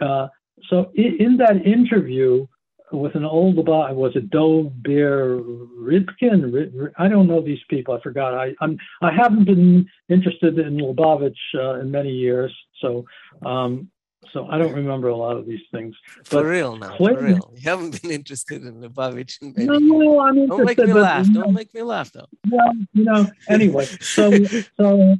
[0.00, 0.28] Uh,
[0.68, 2.46] so in, in, that interview
[2.92, 6.92] with an old was it Dov Beer Ribkin?
[6.98, 7.94] I don't know these people.
[7.94, 8.34] I forgot.
[8.34, 12.54] I I'm I haven't been interested in Lubavitch uh, in many years.
[12.80, 13.04] So
[13.44, 13.90] um,
[14.32, 15.94] so I don't remember a lot of these things.
[16.24, 17.52] For real now, Clinton, for real.
[17.56, 20.56] You haven't been interested in Lubavitch in many No, I'm interested.
[20.56, 21.32] Don't make me laugh.
[21.32, 22.26] Don't make me laugh though.
[22.50, 24.32] Well, you know, anyway, so
[24.76, 25.16] so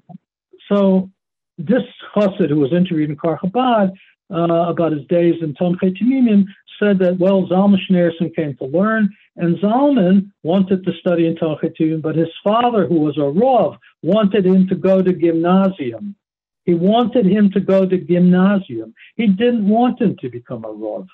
[0.69, 1.11] so
[1.59, 1.83] this
[2.15, 3.93] chassid who was interviewed in Kfar Chabad
[4.33, 6.45] uh, about his days in Tomchei Temimim
[6.81, 11.77] said that, well, Zalman Schneerson came to learn, and Zalman wanted to study in Tomchei
[11.79, 16.17] Temimim, but his father, who was a Rav, wanted him to go to gymnasium.
[16.65, 18.95] He wanted him to go to gymnasium.
[19.17, 21.07] He didn't want him to become a Rav.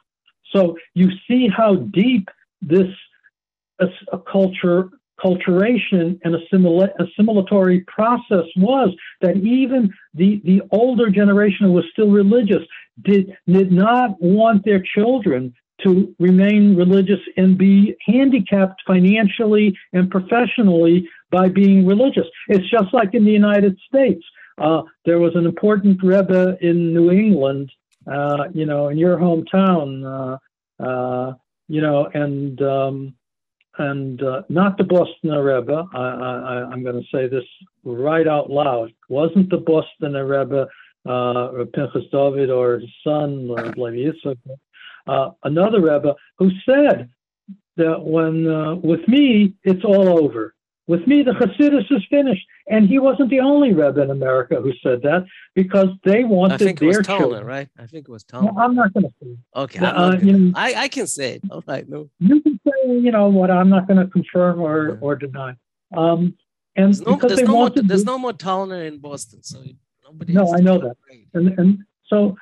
[0.52, 2.28] So you see how deep
[2.62, 2.88] this
[4.12, 4.90] a culture
[5.20, 12.10] culturation and assimila- assimilatory process was that even the, the older generation who was still
[12.10, 12.62] religious
[13.02, 15.54] did, did not want their children
[15.84, 22.26] to remain religious and be handicapped financially and professionally by being religious.
[22.48, 24.22] It's just like in the United States.
[24.58, 27.72] Uh, there was an important Rebbe in New England,
[28.06, 31.34] uh, you know, in your hometown, uh, uh
[31.68, 33.14] you know, and um,
[33.78, 35.86] and uh, not the Boston Rebbe.
[35.94, 37.44] I, am going to say this
[37.84, 38.92] right out loud.
[39.08, 40.68] Wasn't the Boston Rebbe,
[41.06, 44.38] uh, Pinchas David or his son, Levi Yitzchak.
[45.06, 47.10] Uh, another Rebbe who said
[47.76, 50.54] that when uh, with me it's all over.
[50.90, 52.44] With me, the Hasidus is finished.
[52.66, 55.24] And he wasn't the only Rebbe in America who said that
[55.54, 57.44] because they wanted I think it was their children.
[57.44, 57.68] right?
[57.78, 58.52] I think it was Talner.
[58.54, 59.36] No, I'm not going to say.
[59.54, 61.42] Okay, uh, you know, I, I can say it.
[61.48, 62.10] All right, no.
[62.18, 65.54] You can say, you know, what I'm not going to confirm or, or deny.
[65.96, 66.36] Um,
[66.74, 69.62] and there's no, there's no more, there's no more Talner in Boston, so
[70.04, 70.32] nobody.
[70.32, 70.96] No, I know that.
[71.34, 72.36] And, and so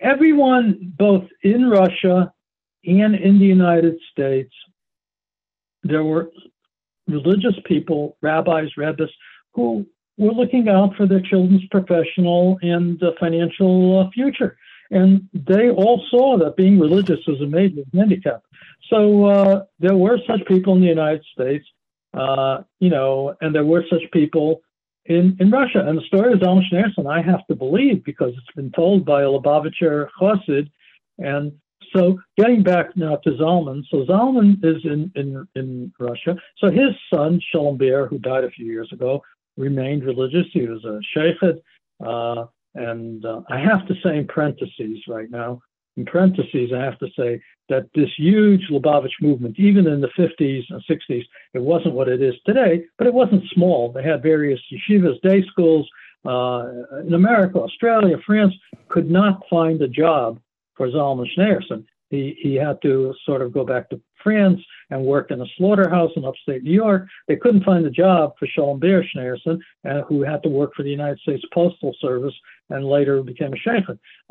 [0.00, 2.32] everyone, both in Russia
[2.84, 4.54] and in the United States,
[5.84, 6.30] there were
[7.08, 9.10] religious people, rabbis, rebbes,
[9.54, 9.86] who
[10.16, 14.56] were looking out for their children's professional and uh, financial uh, future.
[14.90, 18.42] And they all saw that being religious was a major handicap.
[18.90, 21.66] So uh, there were such people in the United States,
[22.14, 24.62] uh, you know, and there were such people
[25.04, 25.84] in, in Russia.
[25.86, 29.22] And the story of Zalman Schneerson, I have to believe because it's been told by
[29.22, 30.70] a Lubavitcher Chassid.
[31.18, 31.52] And
[31.94, 36.36] so getting back now to Zalman, so Zalman is in, in, in Russia.
[36.58, 39.22] So his son, Shalom Beer, who died a few years ago,
[39.56, 40.46] remained religious.
[40.52, 41.60] He was a sheikh.
[42.04, 45.62] Uh, and uh, I have to say in parentheses right now,
[45.96, 50.62] in parentheses, I have to say that this huge Lubavitch movement, even in the 50s
[50.70, 51.24] and 60s,
[51.54, 53.90] it wasn't what it is today, but it wasn't small.
[53.90, 55.88] They had various yeshivas, day schools
[56.24, 56.66] uh,
[57.04, 58.54] in America, Australia, France,
[58.88, 60.38] could not find a job
[60.78, 61.84] for Zalman Schneerson.
[62.08, 64.60] He, he had to sort of go back to France
[64.90, 67.06] and work in a slaughterhouse in upstate New York.
[67.26, 70.90] They couldn't find a job for Beer Schneerson, uh, who had to work for the
[70.90, 72.34] United States Postal Service
[72.70, 73.84] and later became a sheikh,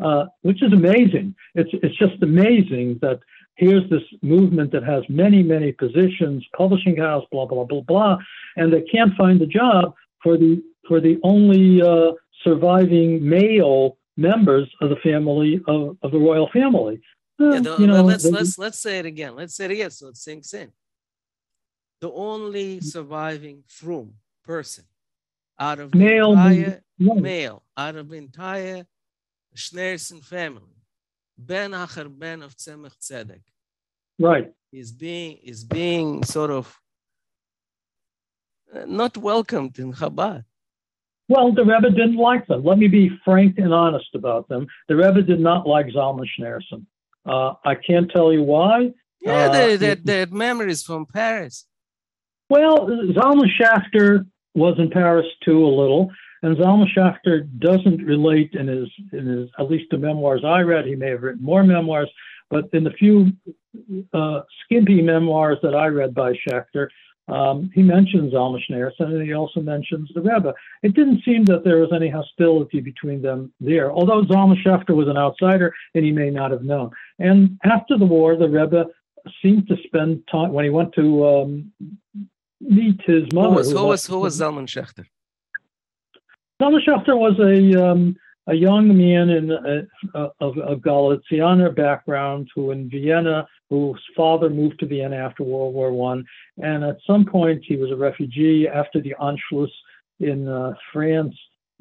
[0.04, 1.36] uh, which is amazing.
[1.54, 3.20] It's, it's just amazing that
[3.56, 8.18] here's this movement that has many, many positions, publishing house, blah, blah, blah, blah,
[8.56, 9.93] and they can't find a job
[10.24, 16.18] for the, for the only uh, surviving male members of the family of, of the
[16.18, 16.99] royal family.
[17.39, 19.36] Yeah, the, you know, let's let's let's say it again.
[19.36, 20.72] Let's say it again so it sinks in.
[22.01, 24.13] The only surviving frum
[24.43, 24.86] person
[25.59, 28.86] out of the male, entire male out of the entire
[29.55, 30.82] Schneerson family,
[31.38, 33.41] Ben Acher Ben of Tzemach Tzedek,
[34.20, 36.76] right, is being is being sort of
[38.74, 40.43] uh, not welcomed in Chabad.
[41.30, 42.63] Well, the Rebbe didn't like them.
[42.63, 44.67] Let me be frank and honest about them.
[44.88, 46.86] The Rebbe did not like Zalman Schneerson.
[47.25, 48.93] Uh, I can't tell you why.
[49.19, 51.65] Yeah, they had memories from Paris.
[52.49, 54.25] Well, Zalman Schachter
[54.55, 56.09] was in Paris too a little,
[56.41, 60.86] and Zalman Schachter doesn't relate in his in his at least the memoirs I read.
[60.86, 62.09] He may have written more memoirs,
[62.49, 63.32] but in the few
[64.13, 66.88] uh, skimpy memoirs that I read by Schachter,
[67.28, 70.53] um, he mentions Zalman Schneerson and he also mentions the Rebbe.
[70.82, 75.07] It didn't seem that there was any hostility between them there, although Zalman Schachter was
[75.07, 76.91] an outsider and he may not have known.
[77.19, 78.86] And after the war, the Rebbe
[79.41, 81.71] seemed to spend time when he went to um,
[82.61, 83.49] meet his mother.
[83.49, 85.05] Who was, who was, who was Zalman Schachter?
[86.61, 88.15] Zalman Schachter was a um,
[88.47, 94.80] a young man in uh, of, of Galicianer background who in Vienna, whose father moved
[94.80, 96.26] to Vienna after World War One,
[96.61, 99.72] and at some point he was a refugee after the Anschluss
[100.20, 101.36] in uh, France,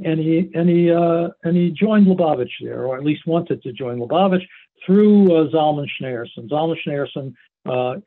[0.04, 3.72] and he and he uh, and he joined Lubavitch there, or at least wanted to
[3.72, 4.46] join Lubavitch
[4.84, 6.48] through uh, Zalman Schneerson.
[6.48, 7.34] Zalman Schneerson,
[7.66, 8.00] uh,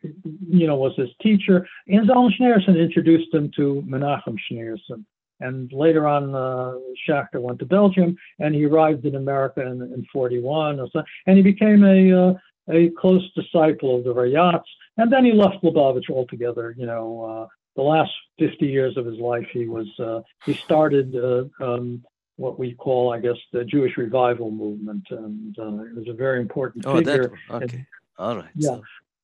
[0.47, 5.05] you know, was his teacher, and Zalman Schneerson introduced him to Menachem Schneerson.
[5.41, 6.73] And later on, uh,
[7.07, 11.37] Schachter went to Belgium, and he arrived in America in, in 41, or so, and
[11.37, 12.33] he became a uh,
[12.69, 14.63] a close disciple of the Rayatz.
[14.97, 16.75] And then he left Lubavitch altogether.
[16.77, 21.15] You know, uh, the last 50 years of his life, he was uh, he started
[21.15, 22.03] uh, um,
[22.35, 26.41] what we call, I guess, the Jewish revival movement, and uh, it was a very
[26.41, 27.31] important oh, figure.
[27.49, 27.85] That, okay,
[28.17, 28.49] all right.
[28.55, 28.77] Yeah.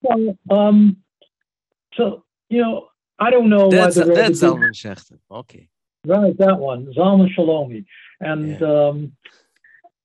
[0.06, 0.98] So, so, um,
[1.96, 2.88] so you know,
[3.20, 5.18] I don't know that's, why the that's Zalman.
[5.32, 5.70] Okay.
[6.06, 7.86] Right, that one, Zalman Shalomi.
[8.20, 8.68] And yeah.
[8.68, 9.14] um,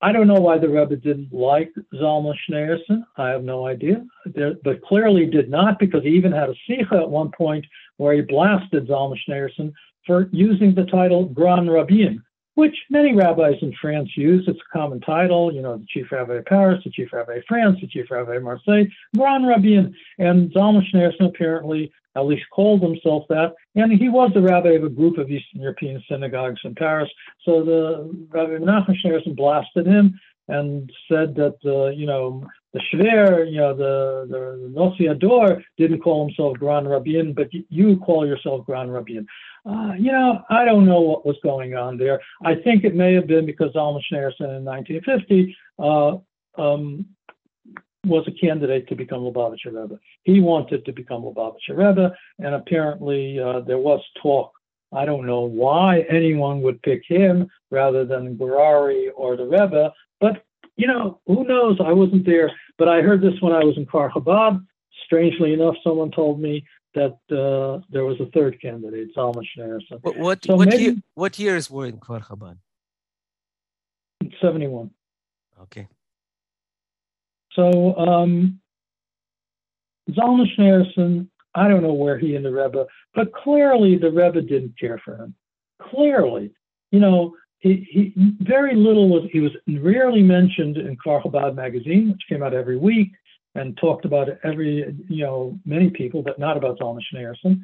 [0.02, 3.04] I don't know why the Rebbe didn't like Zalman Schneerson.
[3.18, 4.04] I have no idea.
[4.24, 7.66] There, but clearly did not because he even had a sicha at one point
[7.98, 9.72] where he blasted Zalman Schneerson
[10.06, 12.22] for using the title Grand Rabbin,
[12.54, 14.44] which many rabbis in France use.
[14.48, 17.44] It's a common title, you know, the chief rabbi of Paris, the chief rabbi of
[17.46, 19.94] France, the chief rabbi of Marseille, Grand Rabbin.
[20.18, 23.54] And Zalman Schneerson apparently at least called himself that.
[23.74, 27.10] And he was the rabbi of a group of Eastern European synagogues in Paris.
[27.44, 33.58] So the Rabbi Menachem blasted him and said that, uh, you know, the Shver, you
[33.58, 39.26] know, the, the, the didn't call himself Grand Rabbin, but you call yourself Grand Rabbin.
[39.64, 42.20] Uh, you know, I don't know what was going on there.
[42.44, 46.16] I think it may have been because Zalman Schneerson in 1950 uh,
[46.60, 47.06] um,
[48.06, 49.98] was a candidate to become Lubavitcher Rebbe.
[50.22, 54.52] He wanted to become Lubavitcher Rebbe, and apparently uh, there was talk.
[54.92, 60.44] I don't know why anyone would pick him rather than Gurari or the Rebbe, but
[60.76, 61.78] you know, who knows?
[61.84, 64.64] I wasn't there, but I heard this when I was in Kfar Chabad.
[65.04, 69.98] Strangely enough, someone told me that uh, there was a third candidate, Zalman Schneerson.
[70.00, 72.56] What what, so what, maybe, year, what years were in Kfar Chabad?
[74.40, 74.90] 71.
[75.62, 75.86] Okay.
[77.52, 78.60] So um,
[80.10, 84.78] Zalman Schneerson, I don't know where he and the Rebbe, but clearly the Rebbe didn't
[84.78, 85.34] care for him.
[85.90, 86.52] Clearly,
[86.90, 92.10] you know, he, he very little was he was rarely mentioned in Kfar Chabad magazine,
[92.10, 93.10] which came out every week
[93.54, 97.60] and talked about every you know many people, but not about Zalman Schneerson.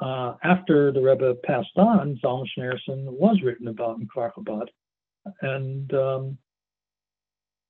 [0.00, 4.66] Uh, after the Rebbe passed on, Zalman Schneerson was written about in Kfar Chabad,
[5.42, 6.38] and um,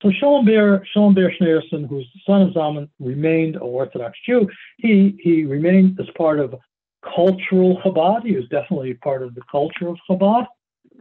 [0.03, 4.49] so Shalom Ber Schneerson, who's the son of Zalman, remained an Orthodox Jew.
[4.79, 6.55] He he remained as part of
[7.03, 8.25] cultural Chabad.
[8.25, 10.47] He was definitely part of the culture of Chabad,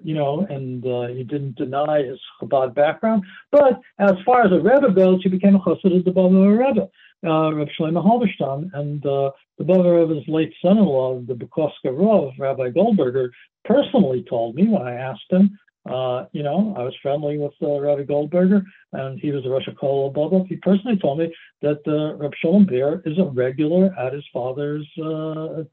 [0.04, 3.24] you know, and uh, he didn't deny his Chabad background.
[3.52, 6.90] But as far as a Rebbe goes, he became a chassid of the Bobov Rebbe,
[7.26, 12.70] uh, Reb Shlomo Halberstam, and uh, the Bobov Rebbe's late son-in-law, the Bukovska Rav, Rabbi
[12.70, 13.30] Goldberger,
[13.66, 15.58] personally told me when I asked him
[15.88, 18.64] uh, you know, I was friendly with uh, Rabbi Goldberger,
[18.94, 20.44] and he was a Rosh Kol Baba.
[20.48, 24.88] He personally told me that uh, Reb Shalom Ber is a regular at his father's
[24.98, 25.66] uh, or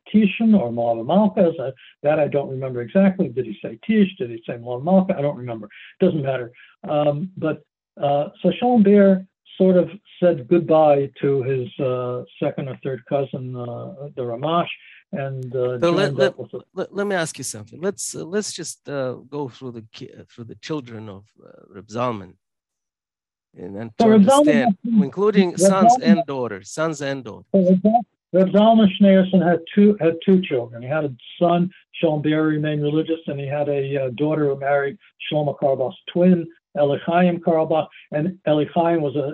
[0.73, 1.51] Melave Malka.
[2.03, 3.29] That I don't remember exactly.
[3.29, 4.17] Did he say Tish?
[4.19, 5.15] Did he say Melave Malka?
[5.19, 5.69] I don't remember.
[6.01, 6.53] Doesn't matter.
[6.89, 7.65] Um, but
[8.01, 9.27] uh, so Shalom Ber
[9.59, 9.89] sort of
[10.21, 14.69] said goodbye to his uh, second or third cousin, uh, the Ramash,
[15.15, 16.35] and uh, so let, let,
[16.75, 17.81] let, let, me ask you something.
[17.81, 22.35] Let's uh, let's just uh, go through the through the children of uh, Reb Zalman,
[23.57, 27.45] and, and to so understand, Zalman, including Reb sons Zalman, and daughters, sons and daughters.
[28.33, 30.83] Reb Zalman Schneerson had two had two children.
[30.83, 34.59] He had a son, Shalom Ber, remained religious, and he had a uh, daughter who
[34.59, 34.99] married
[35.31, 36.47] Shlomo Carlebach's twin,
[36.77, 39.33] Elichaim Carlebach, and Elichaim was a,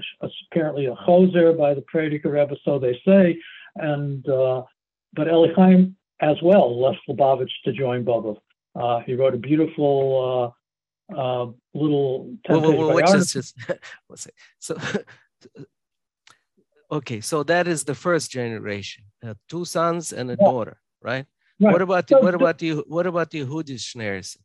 [0.51, 3.39] apparently a choser by the Frierdiker Rebbe, so they say,
[3.77, 4.63] and uh,
[5.13, 8.39] but Elichaim as well left Lubavitch to join Bobov.
[8.75, 10.55] Uh, he wrote a beautiful
[11.13, 12.37] uh, uh, little.
[12.49, 13.57] Well, well, well, just, just,
[14.59, 14.77] so
[16.93, 19.05] Okay, so that is the first generation.
[19.25, 20.45] Uh, two sons and a yeah.
[20.45, 21.25] daughter, right?
[21.61, 21.73] right?
[21.73, 24.39] What about the, what about the what about the Yehudi Schneerson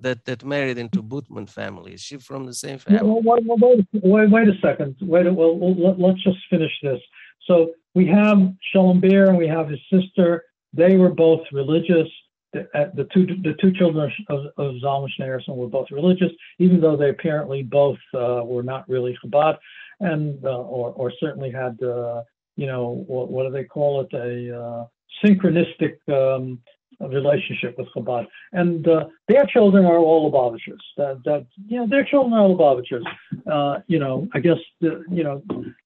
[0.00, 1.94] that that married into Butman family?
[1.94, 3.02] Is she from the same family?
[3.02, 4.96] Well, wait, wait, wait, wait a second.
[5.00, 7.00] Wait, well, let, let's just finish this.
[7.46, 8.38] So we have
[8.74, 10.44] Ber and we have his sister.
[10.72, 12.08] They were both religious.
[12.52, 16.96] The, the two the two children of, of Zalman Schneerson were both religious, even though
[16.96, 19.56] they apparently both uh, were not really Chabad,
[20.00, 22.22] and uh, or or certainly had uh,
[22.56, 24.84] you know what, what, do they call it a uh,
[25.24, 26.60] synchronistic um,
[27.08, 28.26] relationship with Chabad.
[28.52, 30.80] And uh, their children are all Lubavitchers.
[30.96, 33.04] That, that, you know, their children are Lubavitchers.
[33.50, 35.42] Uh, you know, I guess, the, you know,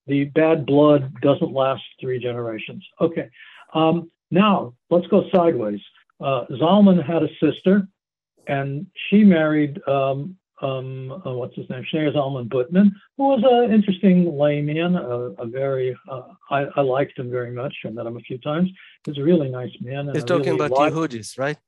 [0.06, 2.84] the bad blood doesn't last three generations.
[3.00, 3.28] Okay.
[3.74, 5.80] Um, now, let's go sideways.
[6.20, 7.86] Uh, Zalman had a sister,
[8.46, 13.74] and she married um, um, uh, what's his name, Schneur Zalman Butman, who was an
[13.74, 17.74] interesting layman, a, a very, uh, I, I, liked him very much.
[17.84, 18.70] I met him a few times.
[19.04, 20.10] He's a really nice man.
[20.14, 21.58] He's talking really about Yehudis, right?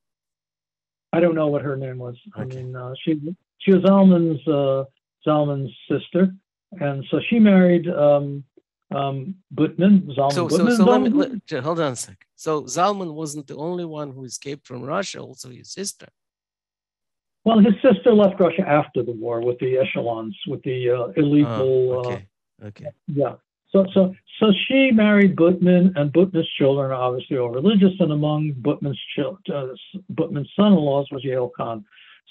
[1.12, 2.16] I don't know what her name was.
[2.38, 2.42] Okay.
[2.42, 3.20] I mean, uh, she
[3.58, 4.84] she was Zalman's uh,
[5.26, 6.34] Zalman's sister,
[6.72, 8.44] and so she married um,
[8.94, 10.10] um, Butman.
[10.16, 12.18] Zalman so, Butman, so, so let me let, hold on a second.
[12.36, 16.08] So Zalman wasn't the only one who escaped from Russia; also his sister.
[17.48, 21.92] Well, his sister left Russia after the war with the echelons, with the uh, illegal.
[21.92, 22.26] Oh, okay.
[22.62, 22.88] Uh, okay.
[23.06, 23.36] Yeah.
[23.72, 28.52] So, so, so she married Butman, and Butman's children are obviously all religious, and among
[28.58, 29.74] Butman's uh,
[30.10, 31.86] Butman's son-in-laws was Yoel Kahn.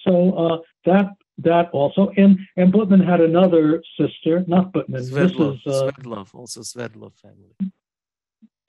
[0.06, 1.08] So uh, that
[1.40, 5.02] that also, and and Butman had another sister, not Butman.
[5.02, 7.54] Sverdlov, this is, uh, Sverdlov, also Sverdlov family.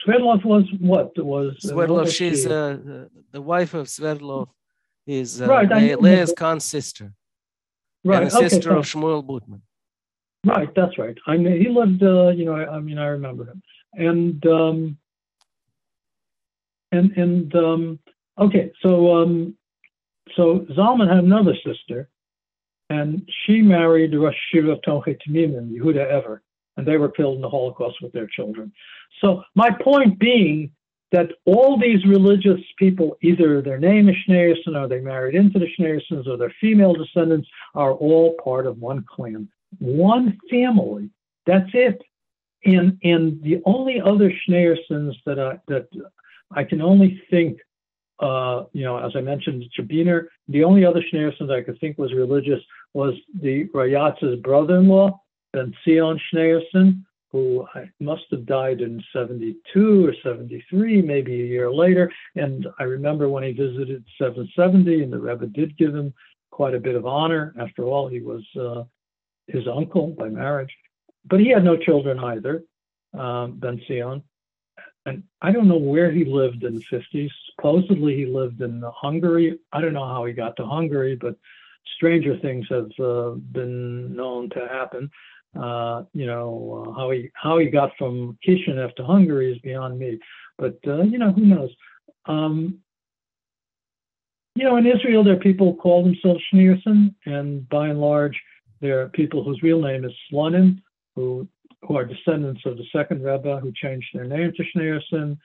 [0.03, 2.11] Sverdlov was what was Sverdlov.
[2.11, 4.47] She's uh, the wife of Sverdlov
[5.07, 7.13] is uh, right, Le- Kahn's sister.
[8.03, 8.23] Right.
[8.23, 9.61] And the sister okay, of Shmuel Butman.
[10.45, 11.17] Right, that's right.
[11.27, 12.01] I mean, he lived.
[12.01, 13.61] Uh, you know, I, I, mean, I remember him.
[13.93, 14.97] And um,
[16.91, 17.99] and and um,
[18.39, 19.57] okay, so um,
[20.35, 22.09] so Zalman had another sister,
[22.89, 26.41] and she married Rosh Yeshiva of Tomchei Temimim, Yehuda Eber,
[26.77, 28.71] and they were killed in the Holocaust with their children.
[29.21, 30.71] So my point being
[31.11, 35.67] that all these religious people, either their name is Schneerson or they married into the
[35.77, 39.47] Schneersons or their female descendants, are all part of one clan,
[39.79, 41.09] one family.
[41.45, 42.01] That's it.
[42.65, 45.87] And and the only other Schneersons that I that
[46.51, 47.59] I can only think,
[48.19, 52.13] uh, you know, as I mentioned, Chabiner, the only other Schneersons I could think was
[52.13, 52.61] religious
[52.93, 55.19] was the Rayatz's brother-in-law,
[55.53, 57.67] Ben Sion Schneerson, who
[57.99, 62.11] must have died in 72 or 73, maybe a year later.
[62.35, 66.13] And I remember when he visited 770, and the Rebbe did give him
[66.49, 67.53] quite a bit of honor.
[67.59, 68.83] After all, he was uh,
[69.47, 70.75] his uncle by marriage.
[71.29, 72.63] But he had no children either,
[73.13, 74.23] um, Ben Sion.
[75.05, 77.29] And I don't know where he lived in the 50s.
[77.55, 79.59] Supposedly he lived in Hungary.
[79.71, 81.35] I don't know how he got to Hungary, but
[81.95, 85.09] stranger things have uh, been known to happen.
[85.59, 89.97] Uh, you know, uh, how he how he got from Kishinev to Hungary is beyond
[89.97, 90.19] me.
[90.57, 91.71] But uh, you know, who knows?
[92.25, 92.79] Um,
[94.55, 98.39] you know, in Israel, there are people who call themselves Schneerson, and by and large,
[98.81, 100.81] there are people whose real name is Slonim,
[101.15, 101.47] who
[101.87, 105.37] who are descendants of the second Rebbe who changed their name to Schneerson.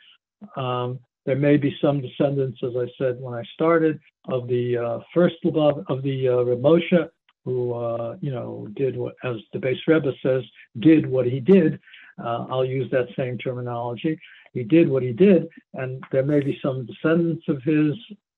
[0.56, 3.98] Um, there may be some descendants, as I said when I started,
[4.28, 7.08] of the uh, first of the uh, Reb Moshe,
[7.44, 10.42] who, uh, you know, did what, as the Beis Rebbi says,
[10.80, 11.78] did what he did.
[12.22, 14.18] Uh, I'll use that same terminology.
[14.52, 17.94] He did what he did, and there may be some descendants of his.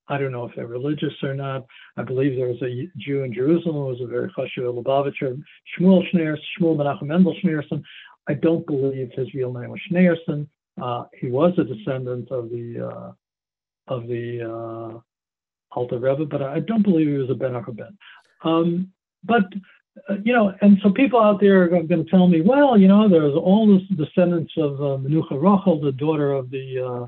[0.09, 1.67] I don't know if they're religious or not.
[1.97, 5.41] I believe there was a Jew in Jerusalem who was a very chashuv Lubavitcher,
[5.79, 7.83] Shmuel Schneerson, Shmuel Menachem Mendel Schneerson.
[8.29, 10.49] I don't believe his real name was Schneerson.
[10.81, 13.13] Uh, he was a descendant of the uh,
[13.89, 14.99] of the uh,
[15.73, 17.99] Alter Rebbe, but I don't believe he was a Ben Ben.
[18.43, 18.93] Um,
[19.27, 19.45] but
[20.09, 22.89] uh, you know, and so people out there are going to tell me, well, you
[22.89, 27.07] know, there's all the descendants of uh, Menucha Rachel, the daughter of the uh,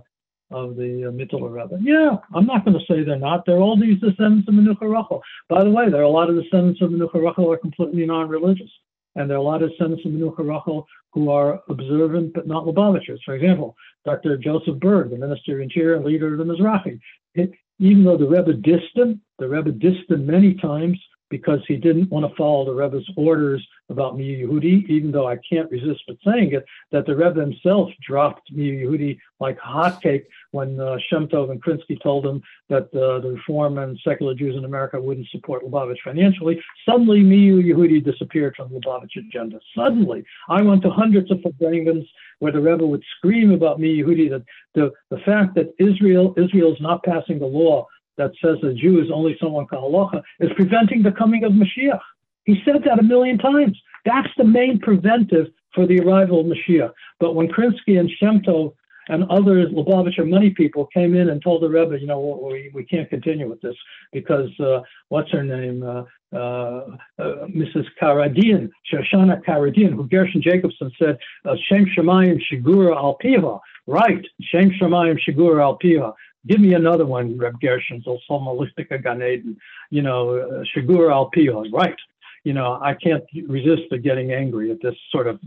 [0.50, 1.78] of the uh, Mittler Rebbe.
[1.82, 3.44] Yeah, I'm not going to say they're not.
[3.44, 5.22] They're all these descendants of Menucha Rachel.
[5.48, 8.70] By the way, there are a lot of descendants of Menucha who are completely non-religious,
[9.16, 12.64] and there are a lot of descendants of Menucha Rachel who are observant but not
[12.64, 13.18] Lubavitchers.
[13.24, 14.36] For example, Dr.
[14.38, 16.98] Joseph Burg, the Minister of Interior and leader of the Mizrahi.
[17.34, 20.98] It, even though the Rebbe dissed him, the Rebbe dissed him many times
[21.30, 25.36] because he didn't want to follow the Rebbe's orders about Mi Yehudi, even though I
[25.48, 30.80] can't resist but saying it, that the Rebbe himself dropped Mi Yehudi like hotcake when
[30.80, 34.64] uh, Shem Tov and Krinsky told him that uh, the Reform and secular Jews in
[34.64, 36.60] America wouldn't support Lubavitch financially.
[36.86, 39.60] Suddenly, Mi Yehudi disappeared from the Lubavitch agenda.
[39.76, 42.06] Suddenly, I went to hundreds of farbrengens
[42.40, 46.72] where the Rebbe would scream about Mi Yehudi, that the, the fact that Israel Israel
[46.72, 47.86] is not passing the law
[48.18, 52.00] that says a Jew is only someone kahalacha is preventing the coming of Mashiach.
[52.44, 53.78] He said that a million times.
[54.04, 56.92] That's the main preventive for the arrival of Mashiach.
[57.20, 58.74] But when Krinsky and Shemto
[59.08, 62.84] and others, Lubavitcher money people, came in and told the Rebbe, you know, we, we
[62.84, 63.76] can't continue with this
[64.12, 65.82] because uh, what's her name?
[65.82, 67.86] Uh, uh, uh Mrs.
[68.00, 73.60] Cardin, Shoshana Cardin, who Gershon Jacobson said, uh, Shem Shemayim Shigura Al Piva.
[73.86, 76.12] Right, Shem Shemayim Shigura Al Piva.
[76.46, 79.56] Give me another one, Reb Gershon, Solmalistica Gan Eden,
[79.90, 81.30] you know, uh, Shigur Al
[81.72, 81.96] Right.
[82.44, 85.40] You know, I can't resist the getting angry at this sort of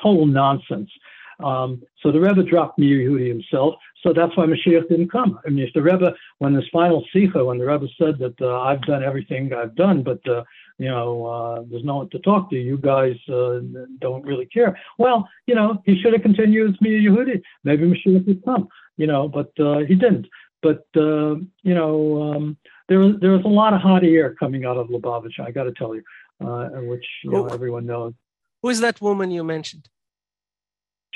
[0.00, 0.90] total nonsense.
[1.42, 3.74] Um, so the Rebbe dropped Mir Yehudi himself.
[4.02, 5.38] So that's why Mashiach didn't come.
[5.46, 8.60] I mean, if the Rebbe, when this final Sikha, when the Rebbe said that uh,
[8.60, 10.44] I've done everything I've done, but uh,
[10.78, 12.56] you know, uh, there's no one to talk to.
[12.56, 13.60] You guys uh,
[13.98, 14.78] don't really care.
[14.98, 17.42] Well, you know, he should have continued with Mir Yehudi.
[17.64, 18.68] Maybe Mashiach would come
[19.00, 20.26] you know, but uh, he didn't.
[20.62, 21.36] But uh,
[21.68, 22.56] you know, um,
[22.88, 25.40] there was there was a lot of hot air coming out of Lubavitch.
[25.40, 26.02] I got to tell you,
[26.44, 28.12] uh, which you know, everyone knows.
[28.62, 29.88] Who is that woman you mentioned?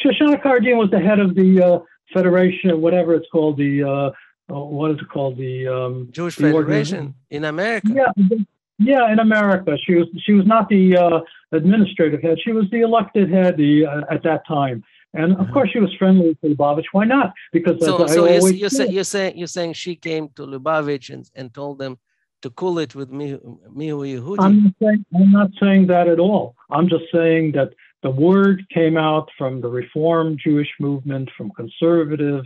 [0.00, 1.78] Shoshana Cardin was the head of the uh,
[2.12, 4.10] Federation, whatever it's called, the uh,
[4.54, 7.88] uh, what is it called, the um, Jewish the Federation in America.
[7.92, 8.38] Yeah,
[8.78, 11.20] yeah, in America, she was she was not the uh,
[11.52, 14.84] administrative head; she was the elected head the, uh, at that time.
[15.14, 15.52] And of mm-hmm.
[15.52, 16.86] course, she was friendly to Lubavitch.
[16.92, 17.32] Why not?
[17.52, 21.28] Because so, so you're, you're, say, you're, saying you're saying she came to Lubavitch and,
[21.34, 21.98] and told them
[22.42, 23.38] to cool it with me,
[23.72, 24.36] Mihu Yehudi.
[24.40, 26.56] I'm not, saying, I'm not saying that at all.
[26.70, 27.70] I'm just saying that
[28.02, 32.44] the word came out from the Reform Jewish movement, from conservative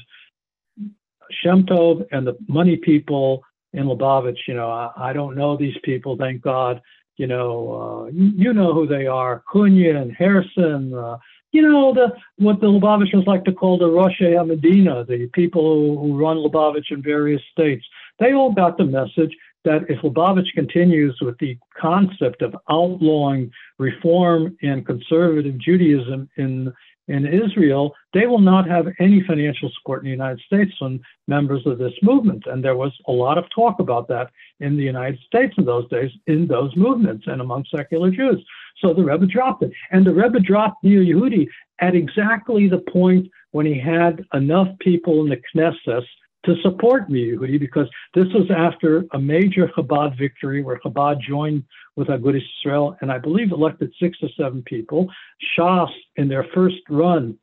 [1.42, 3.42] Shem Tov and the money people
[3.72, 4.38] in Lubavitch.
[4.46, 6.80] You know, I, I don't know these people, thank God.
[7.16, 10.94] You know, uh, you, you, know who they are, Kunya and Harrison.
[10.94, 11.18] Uh,
[11.52, 15.98] you know, the what the Lubavitchers like to call the Roshei Medina, the people who,
[15.98, 17.84] who run Lubavitch in various states.
[18.18, 19.34] They all got the message
[19.64, 26.72] that if Lubavitch continues with the concept of outlawing reform and conservative Judaism in
[27.08, 31.66] in Israel, they will not have any financial support in the United States from members
[31.66, 32.44] of this movement.
[32.46, 34.30] And there was a lot of talk about that
[34.60, 38.44] in the United States in those days, in those movements and among secular Jews.
[38.80, 39.72] So the Rebbe dropped it.
[39.90, 41.46] And the Rebbe dropped Mir Yehudi
[41.80, 46.04] at exactly the point when he had enough people in the Knesset
[46.44, 51.64] to support Mir Yehudi, because this was after a major Chabad victory where Chabad joined
[51.96, 55.08] with Agudas Israel and I believe elected six or seven people.
[55.56, 57.36] Shas, in their first run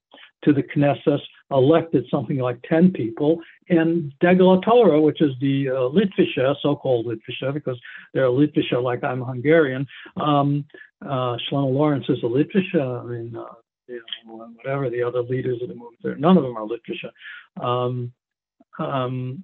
[0.43, 1.19] to the Knesset,
[1.51, 3.39] elected something like 10 people.
[3.69, 7.79] And Degel Torah, which is the uh, Litvisha, so-called Litvisha, because
[8.13, 10.65] they're Litvisha like I'm Hungarian, um,
[11.03, 13.03] uh, Shlomo Lorincz is a Litvisha.
[13.03, 13.53] I mean, uh,
[13.87, 17.63] you know, whatever the other leaders of the movement, there, none of them are Litvisha.
[17.63, 18.11] Um,
[18.79, 19.43] um,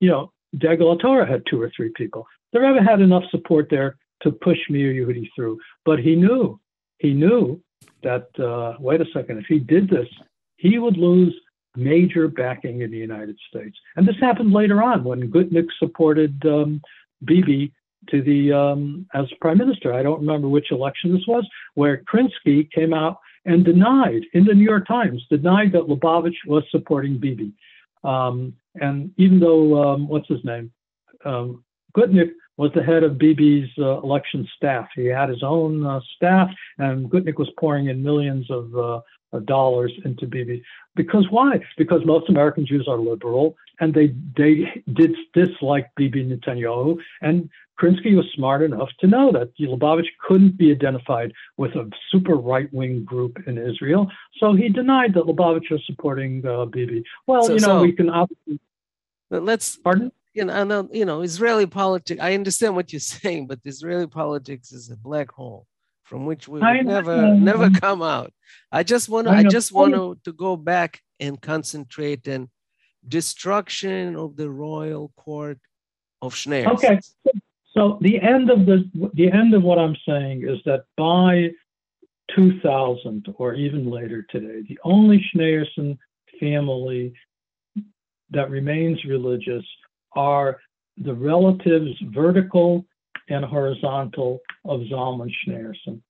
[0.00, 2.26] you know, Degel Torah had two or three people.
[2.52, 6.58] The Rebbe had enough support there to push Mir Yehudi through, but he knew,
[6.98, 7.60] he knew
[8.02, 10.08] that, uh, wait a second, if he did this,
[10.56, 11.34] he would lose
[11.76, 13.76] major backing in the United States.
[13.96, 16.82] And this happened later on when Gutnick supported um,
[17.24, 17.72] Bibi
[18.10, 19.92] to the um, as prime minister.
[19.92, 24.54] I don't remember which election this was, where Krinsky came out and denied in the
[24.54, 27.52] New York Times denied that Lubavitch was supporting Bibi.
[28.04, 30.70] Um, and even though um, what's his name,
[31.24, 31.64] um,
[31.96, 34.88] Gutnick was the head of Bibi's uh, election staff.
[34.94, 36.48] He had his own uh, staff,
[36.78, 39.00] and Gutnick was pouring in millions of uh,
[39.44, 40.62] dollars into Bibi.
[40.94, 41.60] Because why?
[41.78, 46.98] Because most American Jews are liberal, and they they did dislike Bibi Netanyahu.
[47.22, 47.50] And
[47.80, 52.72] Krinsky was smart enough to know that Lubavitch couldn't be identified with a super right
[52.72, 57.02] wing group in Israel, so he denied that Lubavitch was supporting uh, Bibi.
[57.26, 58.60] Well, so, you know, so we can obviously.
[59.30, 60.12] Let's pardon.
[60.32, 62.20] You know, you know, Israeli politics.
[62.22, 65.66] I understand what you're saying, but Israeli politics is a black hole
[66.04, 68.32] from which we will never never come out.
[68.72, 72.50] I just want to I, I just want to, to go back and concentrate on
[73.08, 75.58] destruction of the royal court
[76.22, 76.66] of Schneers.
[76.66, 77.00] Okay.
[77.72, 81.50] So the end of the the end of what I'm saying is that by
[82.34, 85.96] 2000 or even later today, the only Schneerson
[86.38, 87.12] family
[88.30, 89.64] that remains religious
[90.12, 90.58] are
[90.98, 92.84] the relatives, vertical
[93.28, 96.00] and horizontal of Zalman Schneerson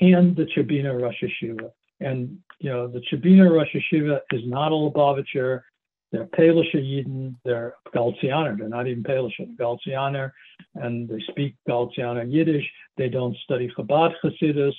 [0.00, 1.70] and the Chabiner Rosh Yeshiva.
[2.00, 5.62] And, you know, the Chabiner Rosh Yeshiva is not a Lubavitcher.
[6.10, 8.58] They're Palisha Yidden, they're Galzianer.
[8.58, 10.32] They're not even Palisha, Galzianer.
[10.74, 12.64] And they speak Galzianer Yiddish.
[12.96, 14.74] They don't study Chabad Hasidus.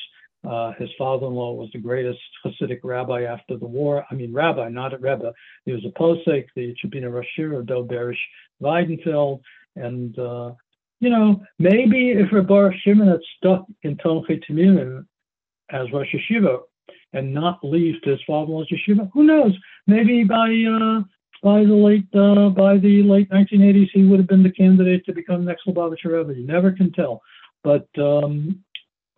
[0.48, 4.06] Uh, his father-in-law was the greatest Hasidic rabbi after the war.
[4.10, 5.34] I mean, rabbi, not a rebbe.
[5.66, 8.18] He was a posek, the Chabiner Rosh Yeshiva, Dov Berish
[8.62, 9.42] Weidenfeld.
[9.76, 10.54] And, uh,
[11.02, 15.06] you know, maybe if Rabbi Shimon had stuck in Tomchei Temimim
[15.72, 16.60] as Rosh Yeshiva
[17.14, 19.54] and not leave his father-in-law's yeshiva, who knows?
[19.88, 21.02] Maybe by uh,
[21.42, 25.14] by the late uh, by the late 1980s, he would have been the candidate to
[25.14, 26.40] become next Lubavitcher Rebbe.
[26.40, 27.22] You never can tell,
[27.64, 28.64] but um,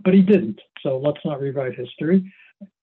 [0.03, 0.59] but he didn't.
[0.81, 2.31] So let's not rewrite history.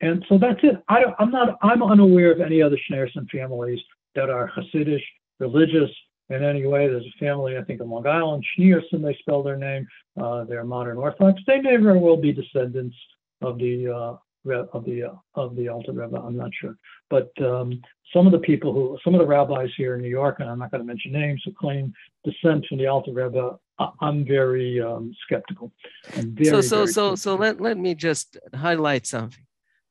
[0.01, 0.83] And so that's it.
[0.89, 1.59] I am not.
[1.63, 3.81] I'm unaware of any other Schneerson families
[4.15, 5.03] that are Hasidic,
[5.39, 5.91] religious,
[6.31, 6.89] in any way.
[6.89, 9.87] There's a family, I think, in Long Island, Schneerson, they spell their name.
[10.21, 11.41] Uh, they're modern Orthodox.
[11.47, 12.97] They may very well be descendants
[13.41, 14.17] of the uh,
[14.55, 16.17] of the uh, of the Alter Rebbe.
[16.17, 16.77] I'm not sure,
[17.11, 17.81] but um,
[18.13, 20.59] some of the people who, some of the rabbis here in New York, and I'm
[20.59, 21.93] not going to mention names, who claim
[22.25, 23.59] descent from the Alter Rebbe,
[24.01, 25.73] I'm very um, skeptical.
[26.15, 27.17] Very, so so so skeptical.
[27.17, 29.45] so let let me just highlight something.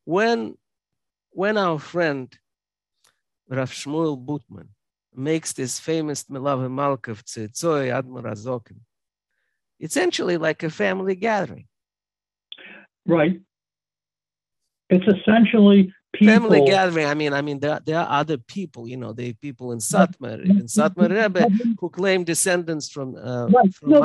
[0.06, 0.58] When
[1.32, 2.36] when our friend
[3.50, 4.70] Rav Shmuel Butman
[5.16, 8.80] makes this famous Melave Malkov Tzitzoy Admor Azokim.
[9.80, 11.68] Essentially like a family gathering.
[13.06, 13.40] Right.
[14.90, 16.34] It's essentially people.
[16.34, 17.06] Family gathering.
[17.06, 20.44] I mean, I mean, there, there are other people, you know, the people in Satmar,
[20.44, 21.48] in Satmar Rebbe,
[21.80, 23.74] who claim descendants from, uh, right.
[23.74, 24.00] from no,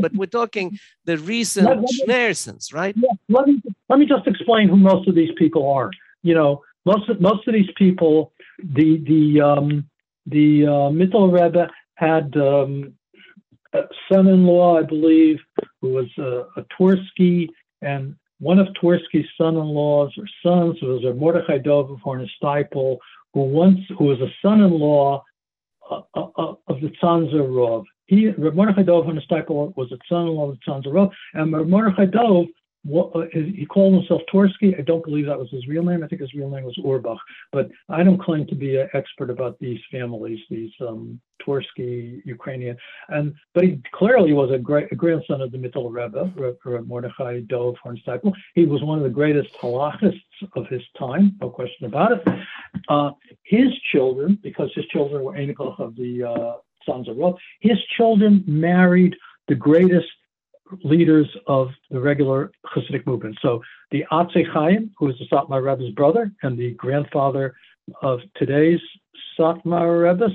[0.00, 1.68] but we're talking the recent
[2.00, 2.94] Schneersons, right?
[2.96, 3.10] Yeah.
[3.28, 5.90] Let, me, let me just explain who most of these people are.
[6.22, 8.32] You know, most of, most of these people,
[8.62, 9.88] the, the, um,
[10.26, 12.94] the uh, Mittel Rebbe had um,
[13.72, 15.38] a son-in-law, I believe,
[15.80, 17.48] who was a, a Twersky,
[17.82, 22.98] and one of Twersky's son-in-laws or sons was a Mordechai Dov Hornesteipel,
[23.34, 25.22] who once who was a son-in-law
[25.90, 27.84] uh, uh, uh of the Tzanzer Rov.
[28.06, 32.46] He, Mordechai Dov Hornesteipel was a son-in-law of the Tzanzer Rov, and Mordechai Dov
[32.86, 34.78] uh, he called himself Torsky.
[34.78, 36.02] I don't believe that was his real name.
[36.02, 37.18] I think his real name was Urbach.
[37.52, 42.76] But I don't claim to be an expert about these families, these um, Torsky Ukrainian.
[43.08, 46.32] And but he clearly was a great a grandson of the Mittel Rebbe,
[46.64, 48.32] Rebbe Mordechai Dov Hornsteipel.
[48.54, 50.22] He was one of the greatest halachists
[50.54, 52.28] of his time, no question about it.
[52.88, 53.10] Uh,
[53.42, 56.56] his children, because his children were Enoch of the uh,
[56.86, 59.16] sons of Rov, his children married
[59.48, 60.08] the greatest
[60.84, 63.38] leaders of the regular Hasidic movement.
[63.42, 67.54] So the Atze Chaim, who is the Satmar Rebbe's brother and the grandfather
[68.02, 68.80] of today's
[69.38, 70.28] Satmar Rebbe,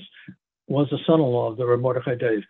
[0.68, 2.42] was a son-in-law of the Reb Mordechai Dov.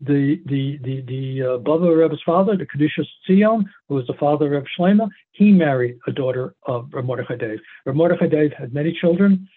[0.00, 4.54] The the the the uh, Bobov Rebbe's father, the Kedushas Tzion, who was the father
[4.54, 7.58] of Shlema, he married a daughter of Reb Mordechai Dov.
[7.86, 9.48] Reb Mordechai Dov had many children.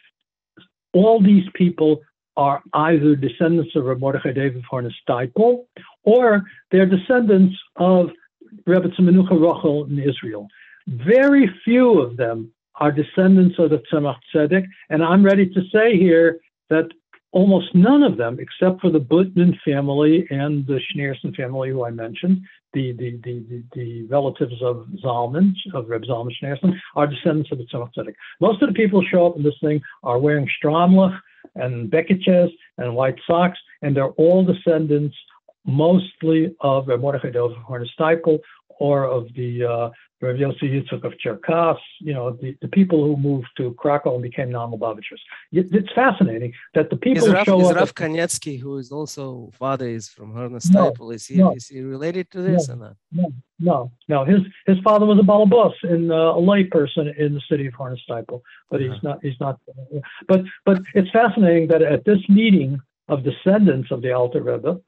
[0.93, 2.01] All these people
[2.37, 5.65] are either descendants of Reb Mordechai David Hornesteipel,
[6.03, 8.09] or they're descendants of
[8.65, 10.47] Rebbe Menucha Rochel in Israel.
[10.87, 15.97] Very few of them are descendants of the Tzemach Tzedek, and I'm ready to say
[15.97, 16.89] here that
[17.35, 21.91] almost none of them, except for the Butman family and the Schneerson family, who I
[21.91, 22.39] mentioned,
[22.73, 27.65] the, the, the, the, relatives of Zalman, of Reb Zalman Schneerson, are descendants of the
[27.65, 28.15] Tzemach Tzedek.
[28.39, 31.19] Most of the people who show up in this thing are wearing Stramlach,
[31.55, 35.15] and Beketches and White Sox, and they're all descendants
[35.65, 38.39] mostly of Mordechai Dov Hornesteipel
[38.79, 39.89] or of the uh,
[40.21, 44.49] Rav Yitzchak of Cherkas, you know, the, the people who moved to Krakow and became
[44.49, 45.19] non-Lubavitchers.
[45.51, 47.99] It's fascinating that the people is Rav, show is up...
[47.99, 48.31] Rav
[48.61, 52.41] who is also father is from Hornesteipel, no, is, he, no, is he related to
[52.41, 52.95] this no, or not?
[53.11, 54.25] No, no, no.
[54.25, 58.41] His his father was a balabus in uh, a layperson in the city of Hornesteipel,
[58.69, 58.93] but uh-huh.
[58.93, 59.19] he's not.
[59.21, 59.59] He's not.
[59.69, 64.79] Uh, but but it's fascinating that at this meeting of descendants of the Alter Rebbe,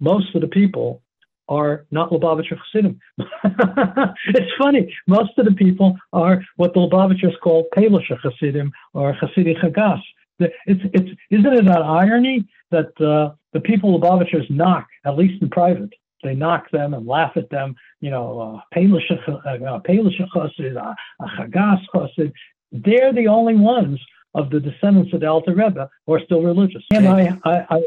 [0.00, 1.02] most of the people
[1.48, 2.98] are not Lubavitcher Chassidim.
[3.18, 4.94] it's funny.
[5.06, 10.00] Most of the people are what the Lubavitchers call Pelisha Chassidim or Hasidic Chagas.
[10.38, 15.50] It's, it's, isn't it an irony that uh, the people Lubavitchers knock, at least in
[15.50, 15.90] private,
[16.22, 20.94] they knock them and laugh at them, you know, Pelisha uh, Chassid, uh,
[21.38, 22.32] Chagas Chassid.
[22.70, 24.00] They're the only ones
[24.34, 26.82] of the descendants of the Alter Rebbe who are still religious.
[26.92, 27.82] And I, I, I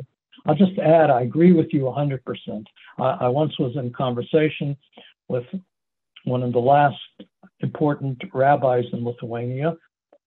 [0.46, 2.20] I'll just add, I agree with you 100%.
[3.00, 4.78] I, I once was in conversation
[5.28, 5.46] with
[6.26, 6.98] one of the last
[7.62, 9.76] important rabbis in Lithuania,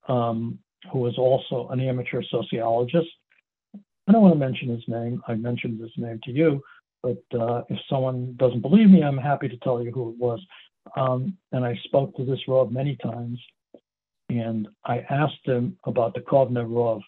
[0.08, 0.58] um,
[0.92, 3.08] who was also an amateur sociologist.
[3.74, 5.22] I don't want to mention his name.
[5.28, 6.62] I mentioned his name to you,
[7.02, 10.40] but uh, if someone doesn't believe me, I'm happy to tell you who it was.
[10.96, 13.38] Um, and I spoke to this Rav many times,
[14.30, 17.02] and I asked him about the Kovner Rav,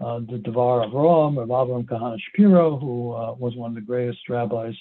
[0.00, 3.80] uh, the Devar of Rom, Rav Avram Kahana Shapiro, who uh, was one of the
[3.80, 4.74] greatest rabbis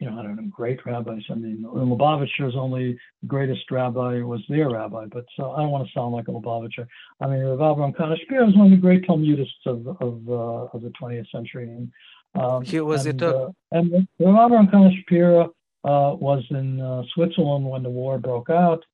[0.00, 1.22] you know, I don't know, great rabbis.
[1.30, 5.92] I mean, Lubavitcher's only greatest rabbi was their rabbi, but so I don't want to
[5.92, 6.86] sound like a Lubavitcher.
[7.20, 10.76] I mean, Rav Avraham Kahana Shapiro was one of the great Talmudists of of, uh,
[10.76, 11.68] of the 20th century.
[11.68, 11.92] And,
[12.34, 13.26] um, he was and, it.
[13.26, 15.54] Uh, and Rav Avraham Kahana Shapiro
[15.84, 18.84] uh, was in uh, Switzerland when the war broke out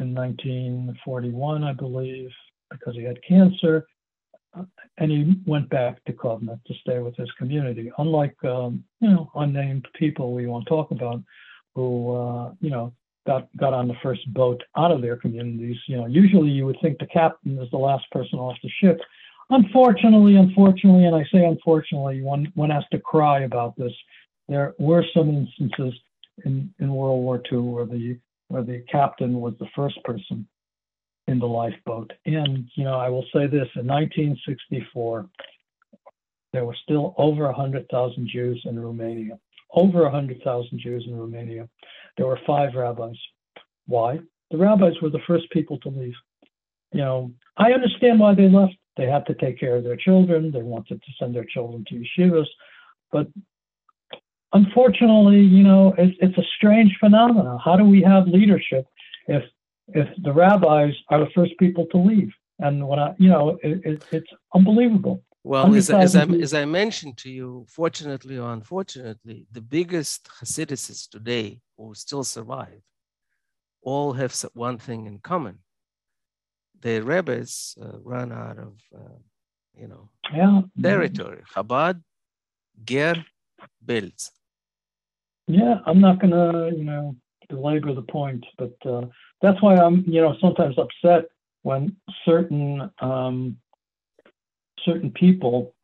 [0.00, 2.30] in 1941, I believe,
[2.70, 3.86] because he had cancer
[4.98, 7.90] and he went back to Kovna to stay with his community.
[7.98, 11.22] Unlike um, you know unnamed people we won't talk about,
[11.74, 12.92] who uh, you know
[13.26, 15.76] got got on the first boat out of their communities.
[15.86, 19.00] You know, usually you would think the captain is the last person off the ship.
[19.50, 23.92] Unfortunately, unfortunately, and I say unfortunately, one one has to cry about this.
[24.48, 25.98] There were some instances
[26.44, 28.18] in in World War II where the
[28.48, 30.46] where the captain was the first person
[31.28, 32.12] in the lifeboat.
[32.24, 35.28] And, you know, I will say this in 1964,
[36.52, 39.38] there were still over 100,000 Jews in Romania.
[39.72, 41.68] Over 100,000 Jews in Romania.
[42.16, 43.16] There were five rabbis.
[43.86, 44.20] Why?
[44.50, 46.14] The rabbis were the first people to leave.
[46.92, 48.74] You know, I understand why they left.
[48.96, 50.50] They had to take care of their children.
[50.50, 52.46] They wanted to send their children to yeshivas.
[53.12, 53.28] But
[54.52, 57.58] unfortunately, you know, it's, it's a strange phenomenon.
[57.62, 58.86] How do we have leadership
[59.26, 59.42] if
[59.88, 62.32] if the rabbis are the first people to leave.
[62.58, 65.22] And when I, you know, it, it, it's unbelievable.
[65.44, 71.08] Well, as, as, I, as I mentioned to you, fortunately or unfortunately, the biggest Hasidicists
[71.08, 72.80] today who still survive
[73.82, 75.58] all have one thing in common.
[76.80, 79.18] The rabbis uh, run out of, uh,
[79.78, 80.62] you know, yeah.
[80.82, 81.42] territory.
[81.54, 82.02] Chabad,
[82.84, 83.24] Ger,
[83.84, 84.30] Belz.
[85.46, 87.14] Yeah, I'm not going to, you know,
[87.48, 89.02] belabor the point, but uh,
[89.42, 91.24] that's why I'm, you know, sometimes upset
[91.62, 93.56] when certain um,
[94.84, 95.74] certain people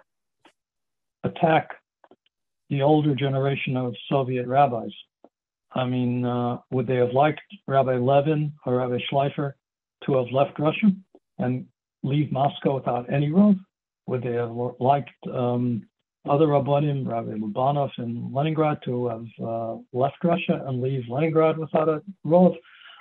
[1.24, 1.70] attack
[2.70, 4.93] the older generation of Soviet rabbis.
[5.74, 9.55] I mean, uh, would they have liked Rabbi Levin or Rabbi Schleifer
[10.05, 10.90] to have left Russia
[11.39, 11.66] and
[12.02, 13.59] leave Moscow without any road?
[14.06, 15.86] Would they have liked um,
[16.28, 21.89] other Rabbanim, Rabbi Lubanov in Leningrad, to have uh, left Russia and leave Leningrad without
[21.89, 22.57] a road?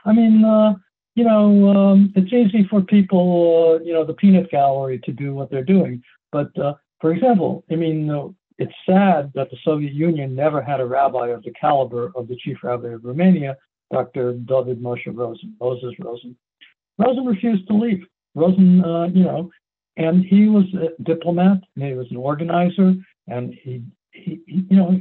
[0.05, 0.73] I mean, uh,
[1.15, 5.33] you know, um, it's easy for people, uh, you know, the peanut gallery to do
[5.33, 6.01] what they're doing.
[6.31, 10.79] But uh, for example, I mean, uh, it's sad that the Soviet Union never had
[10.79, 13.57] a rabbi of the caliber of the chief rabbi of Romania,
[13.91, 14.33] Dr.
[14.33, 16.35] David Moshe Rosen, Moses Rosen.
[16.97, 18.03] Rosen refused to leave.
[18.35, 19.49] Rosen, uh, you know,
[19.97, 22.93] and he was a diplomat, and he was an organizer,
[23.31, 24.99] and he, he, he, you know,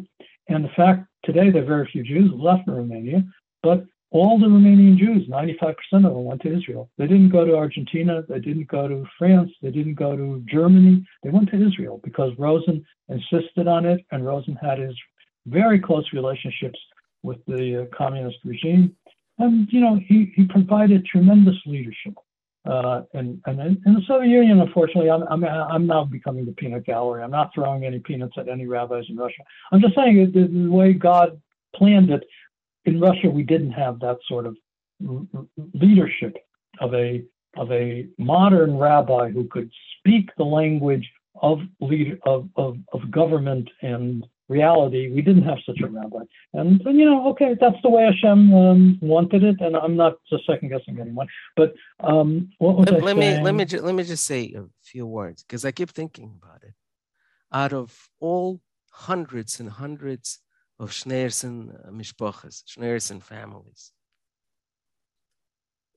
[0.48, 3.24] and the fact today there are very few Jews left in Romania,
[3.62, 6.90] but all the Romanian Jews, 95% of them went to Israel.
[6.98, 8.22] They didn't go to Argentina.
[8.28, 9.50] They didn't go to France.
[9.62, 11.06] They didn't go to Germany.
[11.22, 14.96] They went to Israel because Rosen insisted on it, and Rosen had his
[15.46, 16.78] very close relationships
[17.22, 18.96] with the uh, communist regime.
[19.38, 22.14] And, you know, he, he provided tremendous leadership.
[22.66, 27.22] Uh, and, in the Soviet Union, unfortunately, I'm, I'm, I'm now becoming the peanut gallery.
[27.22, 29.42] I'm not throwing any peanuts at any rabbis in Russia.
[29.72, 31.40] I'm just saying the, the way God
[31.74, 32.22] planned it,
[32.84, 34.56] in Russia, we didn't have that sort of
[35.74, 36.36] leadership
[36.80, 37.22] of a
[37.56, 41.10] of a modern rabbi who could speak the language
[41.42, 45.10] of leader of, of, of government and reality.
[45.10, 48.52] We didn't have such a rabbi, and, and you know, okay, that's the way Hashem
[48.52, 51.28] um, wanted it, and I'm not just second guessing anyone.
[51.56, 54.52] But um, what was let, I let me let me ju- let me just say
[54.56, 56.74] a few words because I keep thinking about it.
[57.52, 58.60] Out of all
[58.90, 60.40] hundreds and hundreds
[60.78, 61.56] of Schneerson
[61.86, 63.92] uh, mishpachas, Schneerson families.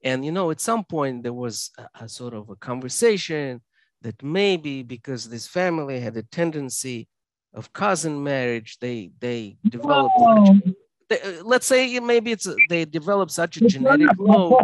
[0.04, 3.62] And you know, at some point there was a, a, sort of a conversation
[4.02, 7.08] that maybe because this family had a tendency
[7.54, 10.14] of cousin marriage, they they developed.
[10.18, 10.74] Such,
[11.08, 14.60] they, uh, let's say maybe it's a, they develop such a genetic load.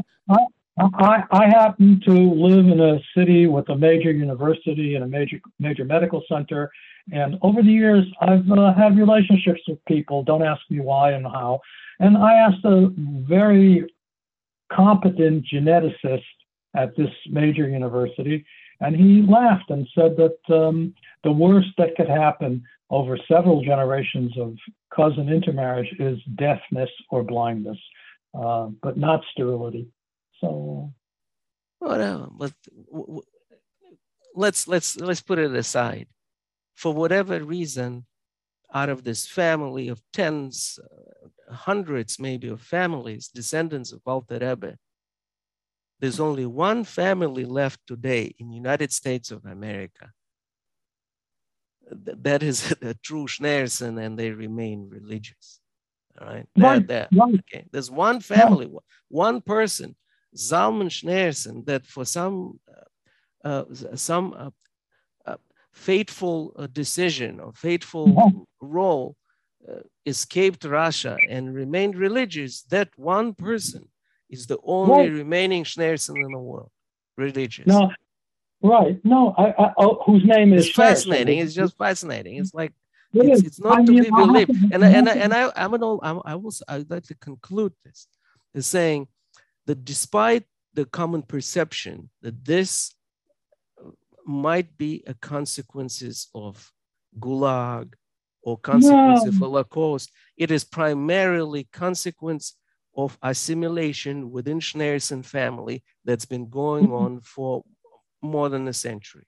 [0.79, 5.41] I, I happen to live in a city with a major university and a major
[5.59, 6.71] major medical center,
[7.13, 10.23] and over the years, I've uh, had relationships with people.
[10.23, 11.61] Don't ask me why and how.
[11.99, 13.93] And I asked a very
[14.73, 16.23] competent geneticist
[16.75, 18.45] at this major university,
[18.81, 20.95] and he laughed and said that um,
[21.25, 24.57] the worst that could happen over several generations of
[24.95, 27.79] cousin intermarriage is deafness or blindness,
[28.35, 29.89] uh, but not sterility.
[30.41, 30.93] So,
[31.81, 32.53] well, but
[34.35, 36.09] let's let's let's put it aside
[36.81, 38.07] for whatever reason,
[38.73, 44.77] out of this family of tens, uh, hundreds maybe of families, descendants of Alter Rebbe,
[46.01, 50.11] there's only one family left today in United States of America.
[51.91, 55.61] That is a true Schneerson and they remain religious.
[56.21, 56.47] All right.
[56.57, 56.87] Right,
[57.21, 57.65] okay.
[57.71, 58.71] There's one family,
[59.09, 59.97] one person,
[60.37, 62.61] Zalman Schneerson, that for some
[63.45, 63.65] uh, uh,
[63.97, 64.51] some uh,
[65.27, 65.37] uh
[65.73, 68.31] fateful uh, decision or fateful Yeah.
[68.61, 69.17] role
[69.69, 72.63] uh, escaped Russia and remained religious.
[72.63, 73.89] That one person
[74.29, 76.71] is the only remaining Schneerson in the world,
[77.17, 77.67] religious.
[77.67, 77.93] No,
[78.63, 78.99] right.
[79.05, 81.39] No, I, I, oh, whose name is it's fascinating.
[81.39, 82.37] It's just fascinating.
[82.37, 82.73] It's like
[83.15, 84.51] It it's, it's not I to mean, be I believed.
[84.73, 87.05] And I I- and I, and I I'm an old, I'm, I will I'd like
[87.05, 88.07] to conclude this
[88.55, 89.09] is saying
[89.67, 92.95] that despite the common perception that this
[94.27, 96.71] might be a consequences of
[97.19, 97.95] gulag
[98.43, 99.47] or consequence of No.
[99.47, 102.57] Holocaust, it is primarily consequence
[102.97, 107.01] of assimilation within Schneerson family that's been going Mhm.
[107.03, 107.65] on for
[108.23, 109.25] more than a century.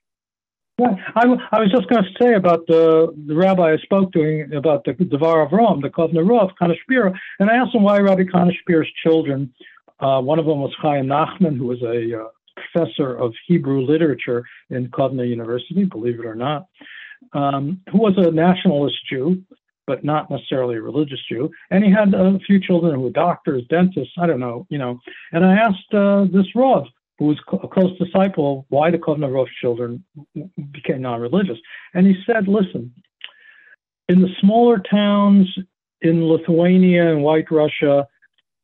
[0.79, 4.49] I I, I was just going to say about the, the rabbi I spoke to
[4.55, 8.23] about the Devar of Rome, the Kovner Rav, Kanashpira, and I asked him why Rabbi
[8.23, 9.53] Kanashpira's children,
[9.99, 14.45] uh, one of them was Chaim Nachman, who was a uh, professor of Hebrew literature
[14.69, 16.67] in Kovner University, believe it or not,
[17.33, 19.43] um, who was a nationalist Jew,
[19.85, 21.51] but not necessarily a religious Jew.
[21.69, 24.99] And he had a few children who were doctors, dentists, I don't know, you know.
[25.31, 26.85] And I asked uh, this Rav,
[27.19, 30.03] who was a close disciple of why the Kovner Rav children
[30.71, 31.57] became non-religious.
[31.93, 32.93] And he said, listen,
[34.09, 35.47] in the smaller towns
[36.01, 38.07] in Lithuania and White Russia,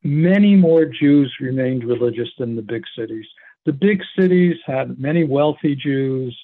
[0.02, 3.26] many more Jews remained religious than the big cities.
[3.66, 6.38] The big cities had many wealthy Jews,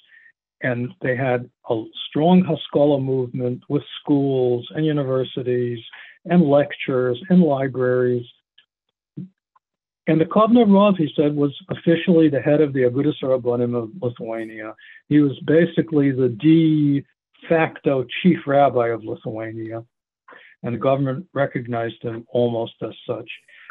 [0.61, 5.79] and they had a strong Haskalah movement with schools and universities
[6.25, 8.25] and lectures and libraries.
[10.07, 13.91] And the Kovner Rav, he said, was officially the head of the Agudas Rabbanim of
[14.01, 14.73] Lithuania.
[15.09, 17.05] He was basically the de
[17.49, 19.83] facto chief rabbi of Lithuania,
[20.63, 23.29] and the government recognized him almost as such.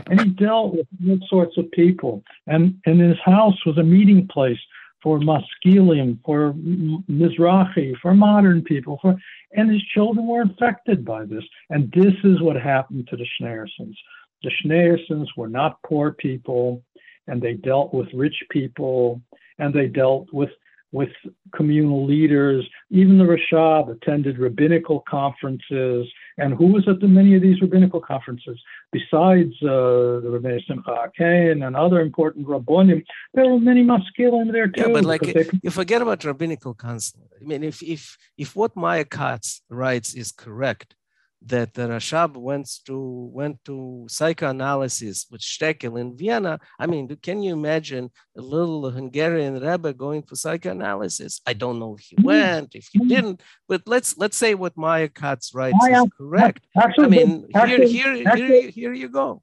[0.09, 2.23] And he dealt with all sorts of people.
[2.47, 4.59] And, and his house was a meeting place
[5.03, 9.17] for Maskilim, for Mizrahi, for modern people, for,
[9.53, 11.45] and his children were infected by this.
[11.71, 13.97] And this is what happened to the Schneersons.
[14.43, 16.83] The Schneersons were not poor people,
[17.27, 19.21] and they dealt with rich people,
[19.59, 20.51] and they dealt with
[20.93, 21.11] with
[21.55, 22.65] communal leaders.
[22.91, 26.07] Even the Rashab attended rabbinical conferences.
[26.39, 28.59] And who was at the many of these rabbinical conferences?
[28.93, 33.05] Besides uh, the Rabbi Simcha Akain and other important rabbonim,
[33.35, 34.83] there were many maskilim there too.
[34.83, 37.29] Yeah, but like they- you forget about rabbinical council.
[37.41, 40.95] I mean, if if if what Maya Katz writes is correct,
[41.43, 42.99] that the Rashab went to
[43.33, 46.59] went to psychoanalysis with Stekel in Vienna.
[46.79, 51.41] I mean, can you imagine a little Hungarian Rebbe going for psychoanalysis?
[51.47, 52.25] I don't know if he Mhm.
[52.25, 53.09] went, if he Mhm.
[53.09, 56.67] didn't, but let's let's say what Maya Katz writes Maya- is correct.
[56.77, 59.43] actually, I mean, here actually, here here actually- you- here you go.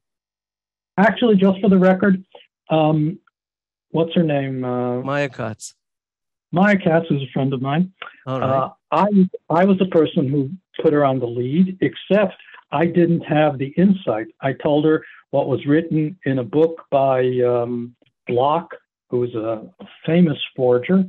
[0.98, 2.24] actually, just for the record,
[2.70, 3.18] um,
[3.90, 4.64] what's her name?
[4.64, 5.74] Uh, Maya Katz.
[6.52, 7.92] Maya Katz is a friend of mine.
[8.26, 8.50] All right.
[8.50, 9.06] Uh, I
[9.48, 10.50] I was the person who
[10.82, 12.34] put her on the lead, except
[12.72, 14.26] I didn't have the insight.
[14.40, 17.94] I told her what was written in a book by um,
[18.26, 18.74] Bloch,
[19.10, 19.70] who was a
[20.06, 21.04] famous forger.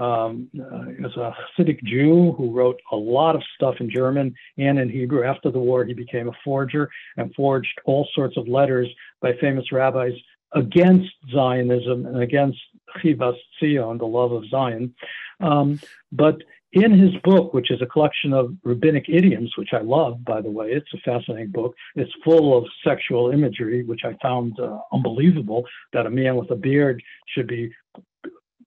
[0.00, 4.34] Um, uh, he was a Hasidic Jew who wrote a lot of stuff in German
[4.56, 5.24] and in Hebrew.
[5.24, 8.88] After the war, he became a forger and forged all sorts of letters
[9.20, 10.14] by famous rabbis
[10.54, 12.58] against Zionism and against
[12.98, 14.94] Chivas Zion, the love of Zion.
[15.40, 15.80] Um,
[16.10, 16.36] but
[16.72, 20.50] in his book, which is a collection of rabbinic idioms, which I love, by the
[20.50, 21.74] way, it's a fascinating book.
[21.96, 26.56] It's full of sexual imagery, which I found uh, unbelievable that a man with a
[26.56, 27.72] beard should be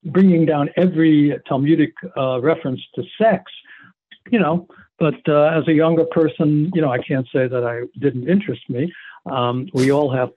[0.05, 3.51] bringing down every Talmudic uh, reference to sex.
[4.31, 4.67] You know,
[4.99, 8.67] but uh, as a younger person, you know, I can't say that I didn't interest
[8.69, 8.91] me.
[9.31, 10.29] Um, we all have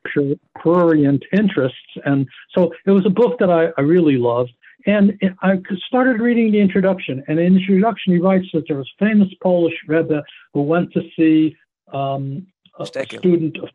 [0.56, 4.52] prurient interests, and so it was a book that I, I really loved.
[4.86, 8.88] And I started reading the introduction, and in the introduction, he writes that there was
[9.00, 10.22] a famous Polish Rebbe
[10.54, 11.56] who went to see
[11.92, 12.46] um,
[12.78, 12.86] a,
[13.18, 13.68] student of.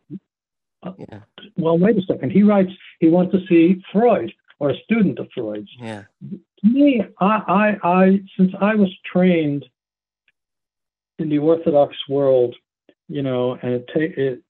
[0.84, 1.20] uh, Yeah.
[1.58, 2.32] Well, wait a second.
[2.32, 5.70] He writes he went to see Freud or a student of Freud's.
[5.78, 6.04] Yeah.
[6.64, 9.66] Me, I, I, I, since I was trained
[11.20, 12.56] in the Orthodox world,
[13.10, 14.42] you know, and it, ta- it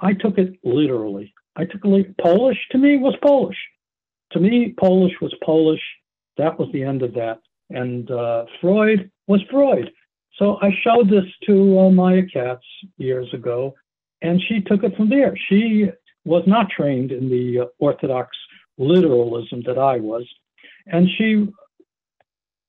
[0.00, 1.32] I took it literally.
[1.54, 3.56] I took it li- Polish to me was Polish.
[4.36, 5.80] To me, Polish was Polish.
[6.36, 7.40] That was the end of that.
[7.70, 9.90] And uh, Freud was Freud.
[10.38, 12.62] So I showed this to uh, Maya Katz
[12.98, 13.74] years ago,
[14.20, 15.34] and she took it from there.
[15.48, 15.86] She
[16.26, 18.36] was not trained in the uh, Orthodox
[18.76, 20.28] literalism that I was,
[20.84, 21.48] and she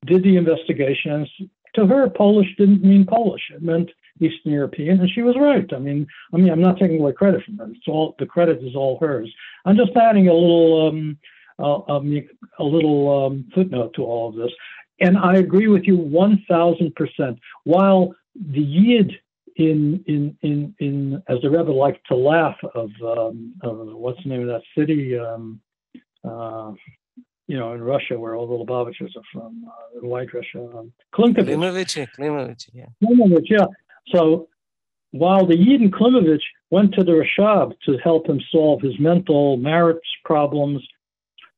[0.05, 1.27] did the investigation.
[1.75, 3.89] To her, Polish didn't mean Polish; it meant
[4.21, 5.69] Eastern European, and she was right.
[5.73, 7.67] I mean, I mean, I'm not taking away credit from her.
[7.69, 9.29] It's all the credit is all hers.
[9.65, 11.17] I'm just adding a little, um,
[11.59, 12.29] uh, make
[12.59, 14.51] a little um, footnote to all of this.
[14.99, 17.37] And I agree with you 1,000%.
[17.63, 19.11] While the Yid
[19.55, 24.29] in, in, in, in, as the Rebbe liked to laugh of, um, of what's the
[24.29, 25.17] name of that city?
[25.17, 25.59] Um,
[26.23, 26.73] uh,
[27.47, 30.91] you know, in Russia, where all the Lubavitchers are from, uh, in White Russia, um,
[31.15, 32.07] Klimovich.
[32.17, 32.85] Klimovich, yeah.
[33.03, 33.65] Klimovich, yeah.
[34.13, 34.49] So
[35.11, 39.57] while the Yid in Klimovich went to the Rashab to help him solve his mental
[39.57, 40.85] marriage problems,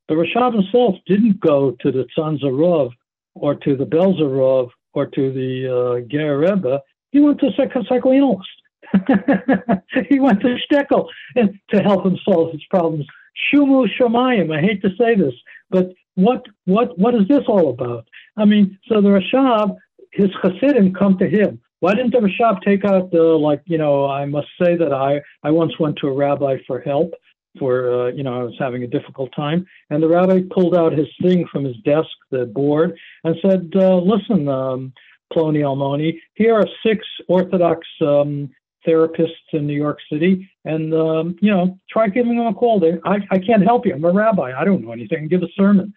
[0.09, 2.91] the Rashab himself didn't go to the Tzanzarov
[3.35, 6.81] or to the Belzerov or to the uh, Ger Rebbe,
[7.11, 8.49] he went to a psych- psychoanalyst.
[10.09, 13.05] he went to Stekel and to help him solve his problems.
[13.53, 14.55] Shumu Shamayim.
[14.55, 15.33] I hate to say this,
[15.69, 18.07] but what what what is this all about?
[18.35, 19.77] I mean, so the Rashab,
[20.11, 21.61] his Hasidim come to him.
[21.81, 23.61] Why didn't the Rashab take out the like?
[23.65, 27.13] You know, I must say that I I once went to a rabbi for help,
[27.57, 29.65] for, uh, you know, I was having a difficult time.
[29.89, 33.97] And the rabbi pulled out his thing from his desk, the board, and said, uh,
[33.97, 34.93] listen, um,
[35.33, 38.49] Ploni Almoni, here are six Orthodox um,
[38.87, 42.79] therapists in New York City, and, um, you know, try giving them a call.
[42.79, 43.93] They, I, I can't help you.
[43.93, 44.53] I'm a rabbi.
[44.57, 45.27] I don't know anything.
[45.27, 45.93] Give a sermon.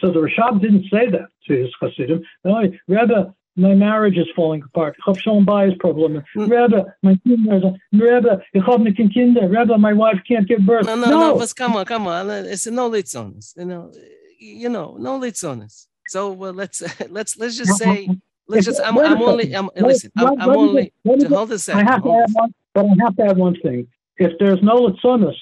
[0.00, 2.22] So the Rashab didn't say that to his Hasidim.
[2.44, 4.96] No, Rabbi, my marriage is falling apart.
[4.98, 5.46] Ich habe schon
[5.78, 6.24] Problemen.
[6.34, 6.50] Mm.
[6.50, 9.48] Rebbe, my Kinder, Rebbe, ich habe nicht Kinder.
[9.48, 10.86] Rebbe, my wife can't give birth.
[10.86, 12.30] No, no, no, no but come on, come on.
[12.30, 13.54] It's no leads on us.
[13.56, 13.92] You know,
[14.38, 15.88] you know, no leads on us.
[16.08, 18.08] So well, let's let's let's just say
[18.48, 18.80] let's just.
[18.84, 19.54] I'm, I'm only.
[19.54, 20.10] I'm listen.
[20.16, 20.92] I'm, I'm only.
[21.06, 21.88] To hold a second.
[21.88, 23.86] I have to add one, but I have to add one thing.
[24.16, 25.36] If there's no Litzonis,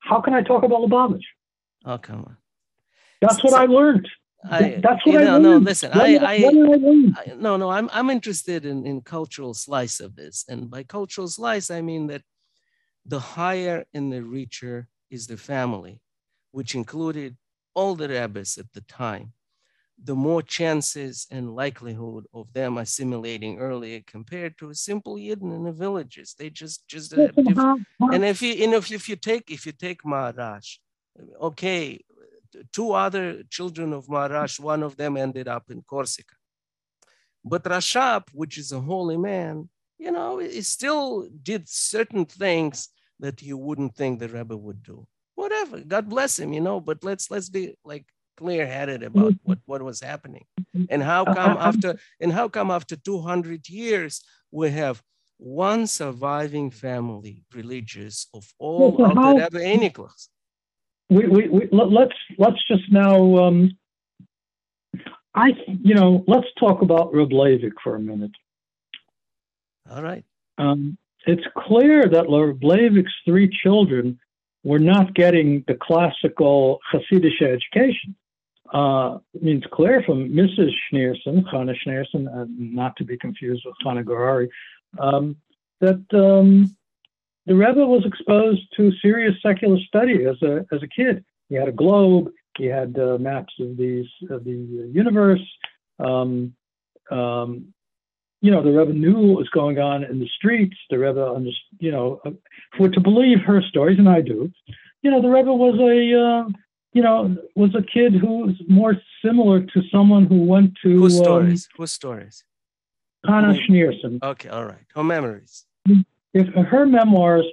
[0.00, 1.24] how can I talk about Lubavitch?
[1.84, 2.36] Oh come on.
[3.20, 4.08] That's what so, I learned.
[4.48, 5.38] I, That's what I know.
[5.38, 10.16] No, listen, I, I, I, no, no, I'm, I'm interested in, in cultural slice of
[10.16, 10.44] this.
[10.48, 12.22] And by cultural slice, I mean that
[13.04, 16.00] the higher and the richer is the family,
[16.52, 17.36] which included
[17.74, 19.32] all the rabbis at the time,
[20.02, 25.64] the more chances and likelihood of them assimilating earlier compared to a simple Yidden in
[25.64, 26.34] the villages.
[26.38, 27.28] They just, just, uh,
[28.00, 30.78] and if you, and if, if you take, if you take Maharash,
[31.40, 32.00] okay,
[32.72, 36.34] two other children of Maharash, one of them ended up in Corsica.
[37.44, 39.68] But Rashab, which is a holy man,
[39.98, 45.06] you know, he still did certain things that you wouldn't think the Rebbe would do.
[45.34, 46.80] Whatever, God bless him, you know.
[46.80, 48.06] But let's let's be like
[48.36, 50.44] clear-headed about what, what was happening,
[50.88, 55.02] and how uh, come uh, um after and how come after 200 years we have
[55.38, 60.28] one surviving family religious of all of the Rebbe Eniklas
[61.10, 63.76] we, we, we let's let's just now um,
[65.34, 68.32] I you know let's talk about Reb Leivik for a minute.
[69.90, 70.24] All right.
[70.56, 70.96] Um,
[71.26, 74.18] it's clear that Reb Leivik's three children
[74.62, 78.14] were not getting the classical Hasidic education.
[78.72, 80.70] Uh, I mean, it's clear from Mrs.
[80.92, 84.48] Schneerson, Chana Schneerson, uh, not to be confused with Chana Gurary,
[84.98, 85.36] um,
[85.80, 86.76] that um,
[87.46, 91.24] the Rebbe was exposed to serious secular study as a as a kid.
[91.48, 92.30] He had a globe.
[92.58, 95.42] He had uh, maps of these of the universe.
[95.98, 96.54] Um,
[97.10, 97.72] um,
[98.42, 100.76] you know, the Rebbe knew what was going on in the streets.
[100.90, 101.40] The Rebbe,
[101.78, 102.30] you know, uh,
[102.76, 104.50] for to believe her stories, and I do.
[105.02, 106.48] You know, the Rebbe was a uh,
[106.92, 111.18] you know was a kid who was more similar to someone who went to whose
[111.18, 111.68] um, stories?
[111.72, 112.44] Um, whose stories?
[113.26, 114.22] Hannah Schneerson.
[114.22, 114.86] Okay, all right.
[114.94, 116.04] Her memories if
[116.34, 117.46] her memoirs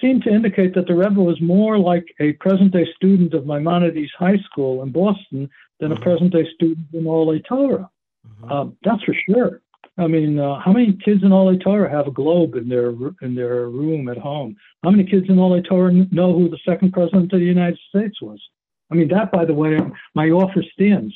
[0.00, 4.10] seem to indicate that the Rebbe was more like a present day student of Maimonides
[4.18, 5.48] High School in Boston
[5.80, 6.02] than mm-hmm.
[6.02, 7.90] a present day student in Oholei Torah.
[8.26, 8.52] Mm-hmm.
[8.52, 9.60] Um, that's for sure.
[9.98, 12.90] I mean, uh, how many kids in Oholei Torah have a globe in their
[13.20, 14.56] in their room at home?
[14.82, 18.20] How many kids in Oholei Torah know who the second president of the United States
[18.22, 18.40] was?
[18.90, 19.78] I mean, that, by the way,
[20.14, 21.14] my offer stands.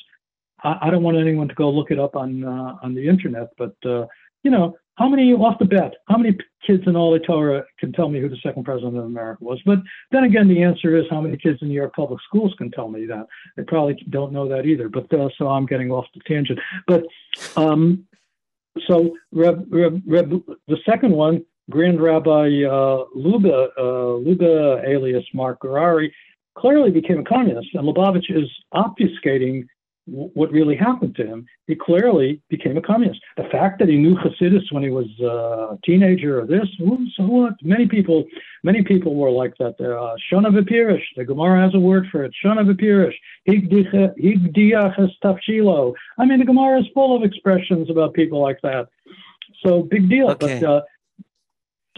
[0.62, 3.50] I, I don't want anyone to go look it up on uh, on the internet,
[3.56, 4.06] but uh,
[4.46, 5.96] you know, how many off the bat?
[6.08, 9.42] How many kids in Oholei Torah can tell me who the second president of America
[9.42, 9.60] was?
[9.66, 9.80] But
[10.12, 12.88] then again, the answer is how many kids in New York public schools can tell
[12.88, 13.26] me that?
[13.56, 14.88] They probably don't know that either.
[14.88, 16.60] But uh, so I'm getting off the tangent.
[16.86, 17.02] But
[17.56, 18.06] um,
[18.86, 20.30] so Reb, Reb, Reb,
[20.68, 26.12] the second one, Grand Rabbi uh, Luba, uh, Luba alias Mark Gurary,
[26.56, 29.66] clearly became a communist, and Lubavitch is obfuscating
[30.06, 31.46] what really happened to him.
[31.66, 33.20] He clearly became a communist.
[33.36, 37.54] The fact that he knew Hasidus when he was a teenager or this, so what?
[37.62, 38.24] Many people,
[38.62, 39.74] many people were like that.
[39.80, 41.02] Uh, Shona v'pirish.
[41.16, 42.32] The Gemara has a word for it.
[42.44, 43.14] Shona v'pirish.
[43.48, 45.94] Higdiach tafshilo.
[46.18, 48.88] I mean, the Gemara is full of expressions about people like that.
[49.64, 50.30] So big deal.
[50.30, 50.60] Okay.
[50.60, 50.82] But uh,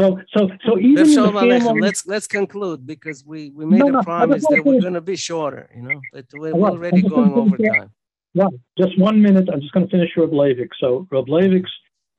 [0.01, 4.47] so, so, so even family, let's let's conclude because we we made no, a promise
[4.48, 6.01] that we're going to be shorter, you know.
[6.12, 7.90] But we're already going over time.
[8.34, 9.48] Yeah, just one minute.
[9.52, 10.70] I'm just going to finish Reb Leivik.
[10.78, 11.70] So Reb Leivik's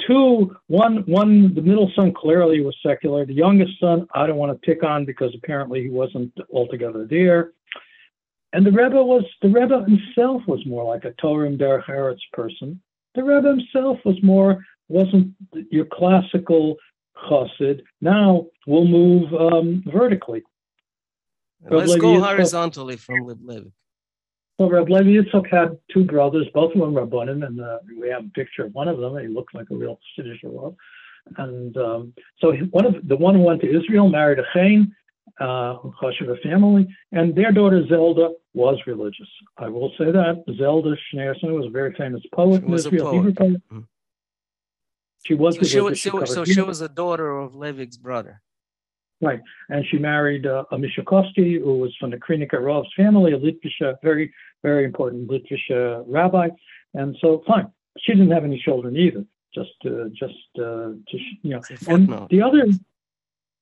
[0.05, 1.53] two, one, one.
[1.53, 3.25] The middle son clearly was secular.
[3.25, 7.53] The youngest son, I don't want to pick on because apparently he wasn't altogether there.
[8.53, 12.81] And the Rebbe was the Rebbe himself was more like a Torah Derech Eretz person.
[13.15, 15.33] The Rebbe himself was more wasn't
[15.69, 16.77] your classical
[17.29, 17.81] chassid.
[18.01, 20.43] Now we'll move um, vertically.
[21.69, 23.69] Let's go horizontally from Reb Levi.
[24.59, 28.25] Well, Reb Levi Yitzchak had two brothers, both of them Rabbanim, and uh, we have
[28.25, 29.17] a picture of one of them.
[29.17, 30.43] He looked like a real Siddish
[31.37, 34.93] And um, so one of the one who went to Israel married a Chain,
[35.39, 39.29] uh, a family, and their daughter Zelda was religious.
[39.57, 43.11] I will say that Zelda Schneerson was a very famous poet in Israel.
[43.11, 43.37] Poet.
[43.37, 43.79] Mm-hmm.
[45.25, 48.41] She was so she was, she was so she was a daughter of Levik's brother.
[49.21, 53.37] Right, and she married uh, a Mishkovsky, who was from the Krinika Rov's family, a
[53.37, 54.33] Litvisha, very,
[54.63, 56.49] very important Litvisha rabbi.
[56.93, 57.71] And so, fine.
[57.99, 59.25] She didn't have any children either.
[59.53, 60.91] Just, uh, just, uh,
[61.41, 61.61] you know.
[61.87, 62.65] And the other,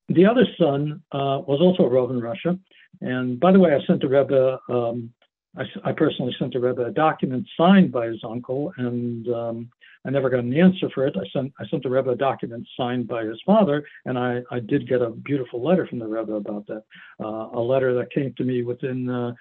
[0.09, 2.57] the other son uh, was also a Rov in Russia.
[3.01, 5.13] And by the way, I sent the Rebbe, um,
[5.57, 9.69] I, I, personally sent the Rebbe a document signed by his uncle, and um,
[10.05, 11.15] I never got an answer for it.
[11.17, 14.59] I sent I sent the Rebbe a document signed by his father, and I, I
[14.59, 16.83] did get a beautiful letter from the Rebbe about that.
[17.19, 19.33] Uh, a letter that came to me within uh,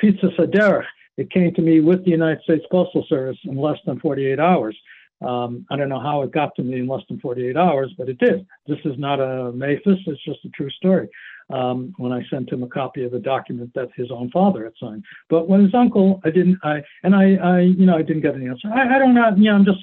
[0.00, 0.84] Kvitza
[1.16, 4.76] It came to me with the United States Postal Service in less than 48 hours.
[5.24, 8.08] Um, I don't know how it got to me in less than 48 hours, but
[8.08, 8.46] it did.
[8.66, 11.08] This is not a Maphis, it's just a true story.
[11.50, 14.72] Um, when I sent him a copy of a document that his own father had
[14.80, 15.04] signed.
[15.28, 18.34] But when his uncle, I didn't, I, and I, I you know, I didn't get
[18.34, 18.68] an answer.
[18.68, 19.80] I, I don't know, you know, I'm just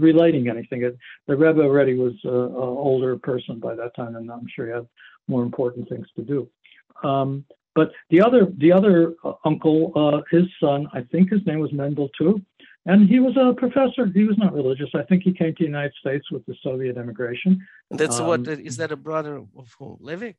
[0.00, 0.80] relating anything.
[1.26, 4.86] The Rebbe already was an older person by that time, and I'm sure he had
[5.26, 6.48] more important things to do.
[7.02, 7.44] Um,
[7.78, 11.72] but the other, the other uh, uncle, uh, his son, I think his name was
[11.72, 12.42] Mendel too.
[12.86, 14.02] And he was a professor.
[14.12, 14.90] He was not religious.
[14.94, 17.52] I think he came to the United States with the Soviet immigration.
[18.00, 19.96] That's um, what is that a brother of who?
[20.02, 20.38] Levik?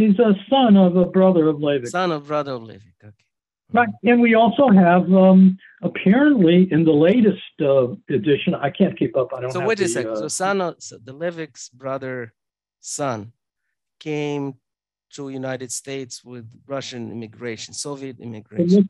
[0.00, 1.88] He's a son of a brother of Levik.
[1.88, 2.98] Son of brother of Levik.
[3.02, 3.24] Okay.
[3.72, 7.86] Right, and we also have um, apparently in the latest uh,
[8.18, 8.54] edition.
[8.54, 9.28] I can't keep up.
[9.34, 9.52] I don't.
[9.52, 10.12] So wait the, a second.
[10.12, 12.32] Uh, so son, of, so the Levik's brother,
[12.80, 13.32] son,
[13.98, 14.54] came
[15.14, 18.88] to United States with Russian immigration, Soviet immigration.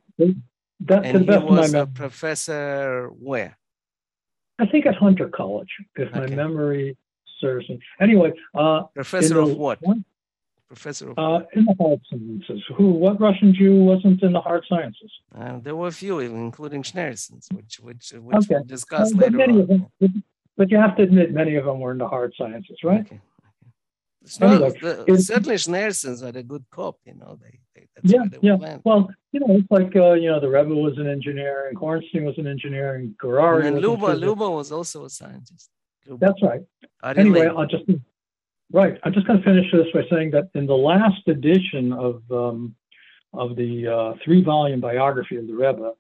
[0.81, 3.57] That's and he was a professor where?
[4.59, 6.21] I think at Hunter College, if okay.
[6.21, 6.97] my memory
[7.41, 7.79] serves me.
[8.01, 9.79] Anyway, uh, professor of what?
[9.83, 10.05] One,
[10.69, 12.63] professor of uh, in the hard sciences.
[12.77, 12.91] Who?
[12.91, 15.13] What Russian Jew wasn't in the hard sciences?
[15.35, 18.55] Uh, there were a few, including Schneerson's, which which which okay.
[18.55, 19.89] we'll discuss uh, later on.
[20.01, 20.25] Them,
[20.57, 23.01] but you have to admit, many of them were in the hard sciences, right?
[23.01, 23.21] Okay.
[24.41, 27.39] Anyway, the, certainly Schneerson's had a good cop, you know.
[27.43, 28.57] They, they yeah, yeah.
[28.57, 28.83] Planned.
[28.85, 32.25] Well, you know, it's like uh, you know, the Rebbe was an engineer, and Hornstein
[32.25, 33.67] was an engineer, and Gurary.
[33.67, 35.69] And Luba, Luba was also a scientist.
[36.07, 36.27] Luba.
[36.27, 36.63] That's right.
[37.17, 37.85] Anyway, I'll just
[38.73, 38.99] right.
[39.03, 42.75] I'm just going to finish this by saying that in the last edition of um,
[43.35, 45.93] of the uh, three-volume biography of the Rebbe,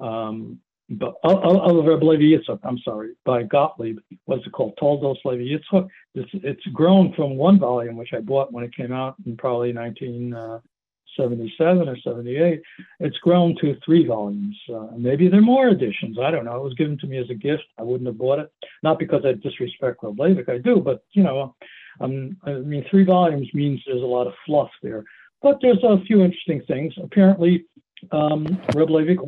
[0.00, 0.58] um,
[0.90, 3.98] but Rebbe Levi Yitzchak, I'm sorry, by Gottlieb.
[4.24, 4.74] What's it called?
[4.78, 5.88] Toldos Levi Yitzchak.
[6.14, 9.74] It's, it's grown from one volume, which I bought when it came out in probably
[9.74, 12.62] 1977 uh, or 78.
[13.00, 14.56] It's grown to three volumes.
[14.72, 16.18] Uh, maybe there are more editions.
[16.18, 16.56] I don't know.
[16.56, 17.64] It was given to me as a gift.
[17.78, 18.50] I wouldn't have bought it.
[18.82, 20.48] Not because I disrespect Reb Leivik.
[20.48, 21.54] I do, but you know,
[22.00, 25.04] um, I mean, three volumes means there's a lot of fluff there.
[25.42, 26.94] But there's a few interesting things.
[27.02, 27.66] Apparently,
[28.10, 29.18] um, Reb Leivik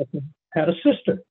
[0.54, 1.22] had a sister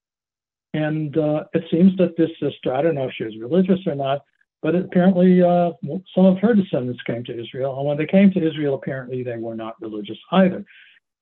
[0.74, 3.96] and uh, it seems that this sister, I don't know if she was religious or
[3.96, 4.22] not,
[4.62, 5.72] but apparently uh,
[6.16, 7.78] some of her descendants came to Israel.
[7.78, 10.64] And when they came to Israel, apparently they were not religious either.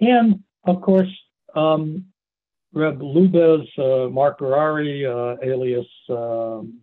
[0.01, 1.09] And of course,
[1.55, 2.05] um,
[2.73, 6.79] Reb Lubez, uh, Mark Gurary, uh, alias um,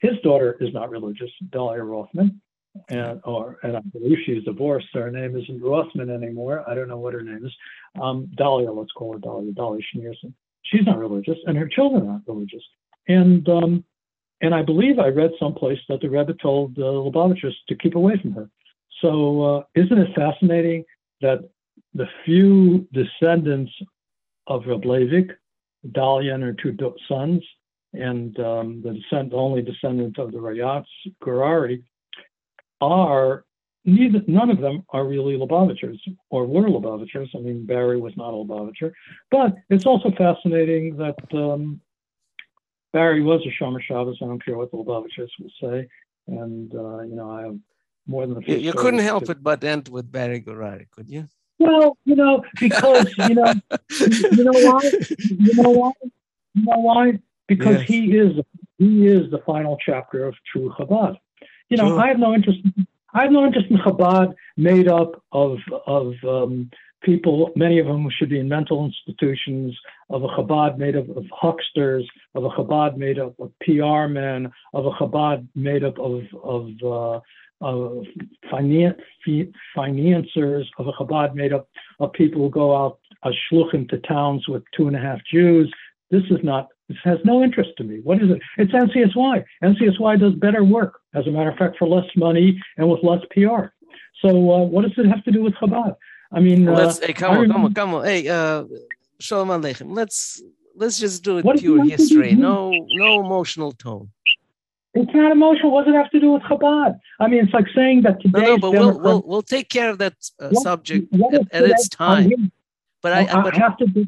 [0.00, 2.40] his daughter is not religious, Dahlia Rothman
[2.88, 4.88] and or and I believe she's divorced.
[4.92, 6.68] Her name isn't Rothman anymore.
[6.68, 7.52] I don't know what her name is.
[8.00, 10.32] Um, Dahlia, let's call her Dahlia, Dahlia Schneerson.
[10.62, 12.62] She's not religious, and her children aren't religious.
[13.08, 13.84] And um,
[14.40, 18.18] and I believe I read someplace that the Rebbe told the Lubavitchers to keep away
[18.20, 18.50] from her.
[19.00, 20.84] So uh, isn't it fascinating
[21.20, 21.48] that
[21.94, 23.72] the few descendants
[24.46, 25.30] of Reb Leivik,
[25.88, 26.76] Dalia and her two
[27.08, 27.42] sons,
[27.92, 30.86] and um, the only descendant of the Rayatz,
[31.22, 31.82] Gurary,
[32.80, 33.44] are
[33.84, 35.98] neither none of them are really Lubavitchers
[36.30, 37.28] or were Lubavitchers.
[37.34, 38.92] I mean, Barry was not a Lubavitcher,
[39.30, 41.80] but it's also fascinating that um,
[42.92, 44.18] Barry was a Shomer Shabbos.
[44.22, 45.88] I don't care what the Lubavitchers will say,
[46.26, 47.58] and uh, you know, I have
[48.06, 48.56] more than a few.
[48.56, 49.32] You, you couldn't help to...
[49.32, 51.28] it but end with Barry Gurary, could you?
[51.58, 53.52] Well, you know, because you know,
[54.32, 54.80] you know why?
[55.28, 55.92] You know why?
[56.54, 57.18] You know why?
[57.46, 57.88] Because yes.
[57.88, 58.32] he is
[58.78, 61.16] he is the final chapter of true Chabad.
[61.68, 62.00] You know, sure.
[62.00, 62.58] I have no interest.
[63.12, 66.70] I have no interest in Chabad made up of of um,
[67.04, 69.76] people, many of them should be in mental institutions,
[70.10, 72.04] of a Chabad made up of hucksters,
[72.34, 76.70] of a Chabad made up of PR men, of a Chabad made up of of,
[76.82, 77.20] uh,
[77.60, 78.04] of
[78.50, 79.00] finance,
[79.74, 81.68] financiers, of a Chabad made up
[82.00, 85.72] of people who go out as shluchim to towns with two and a half Jews.
[86.10, 86.68] This is not.
[86.88, 88.00] This has no interest to me.
[88.02, 88.40] What is it?
[88.58, 89.44] It's NCSY.
[89.62, 93.20] NCSY does better work, as a matter of fact, for less money and with less
[93.30, 93.72] PR.
[94.20, 95.96] So uh, what does it have to do with Chabad?
[96.32, 98.04] I mean, let's uh, hey, come on, come on, come on.
[98.04, 98.64] Hey, uh,
[99.20, 99.94] Sholem Aleichem.
[99.94, 100.42] Let's
[100.74, 102.34] let's just do it pure history.
[102.34, 104.10] No, no emotional tone.
[104.94, 105.72] It's not emotional.
[105.72, 106.98] What does it have to do with Chabad?
[107.18, 108.40] I mean, it's like saying that today.
[108.40, 111.52] No, no, but we'll, we'll, we'll take care of that uh, what, subject what at,
[111.52, 112.52] at its time.
[113.02, 113.86] But I, I, but, have to.
[113.86, 114.06] Do,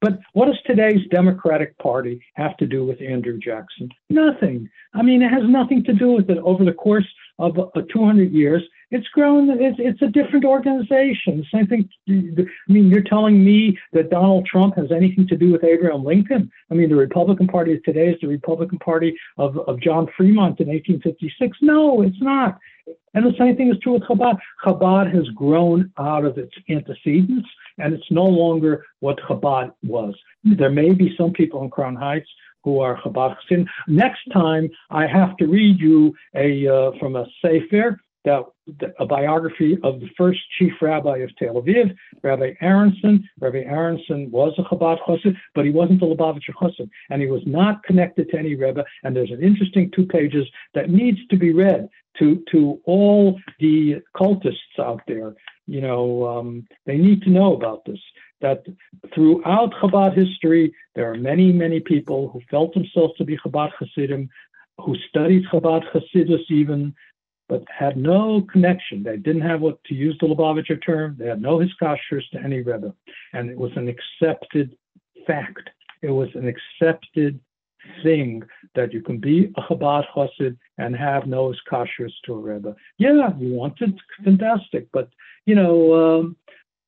[0.00, 3.88] but what does today's Democratic Party have to do with Andrew Jackson?
[4.10, 4.68] Nothing.
[4.94, 6.38] I mean, it has nothing to do with it.
[6.38, 7.06] Over the course
[7.38, 9.50] of uh, 200 years, it's grown.
[9.50, 11.44] It's, it's a different organization.
[11.52, 11.88] Same thing.
[12.08, 16.50] I mean, you're telling me that Donald Trump has anything to do with Abraham Lincoln?
[16.70, 20.60] I mean, the Republican Party of today is the Republican Party of, of John Fremont
[20.60, 21.58] in 1856.
[21.62, 22.58] No, it's not.
[23.14, 24.38] And the same thing is true with Chabad.
[24.64, 27.48] Chabad has grown out of its antecedents,
[27.78, 30.14] and it's no longer what Chabad was.
[30.44, 32.28] There may be some people in Crown Heights
[32.62, 33.66] who are Chabad Chassidim.
[33.88, 38.42] Next time, I have to read you a uh, from a Sefer that
[38.98, 43.26] a biography of the first chief rabbi of Tel Aviv, Rabbi Aronson.
[43.40, 47.42] Rabbi Aronson was a Chabad Chassid, but he wasn't a Lubavitcher Chassid, and he was
[47.46, 48.84] not connected to any Rebbe.
[49.04, 50.44] And there's an interesting two pages
[50.74, 55.34] that needs to be read to to all the cultists out there.
[55.66, 57.98] You know, um, they need to know about this.
[58.40, 58.64] That
[59.14, 64.28] throughout Chabad history, there are many, many people who felt themselves to be Chabad Hasidim,
[64.78, 66.94] who studied Chabad Hasidus even,
[67.48, 69.02] but had no connection.
[69.02, 72.60] They didn't have what, to use the Lubavitcher term, they had no hiskashers to any
[72.60, 72.94] Rebbe.
[73.32, 74.76] And it was an accepted
[75.26, 75.70] fact.
[76.02, 77.40] It was an accepted
[78.02, 78.42] thing
[78.74, 82.74] that you can be a Chabad Chassid and have no hiskashers to a Rebbe.
[82.98, 85.08] Yeah, you wanted fantastic, but
[85.46, 86.36] you know, um,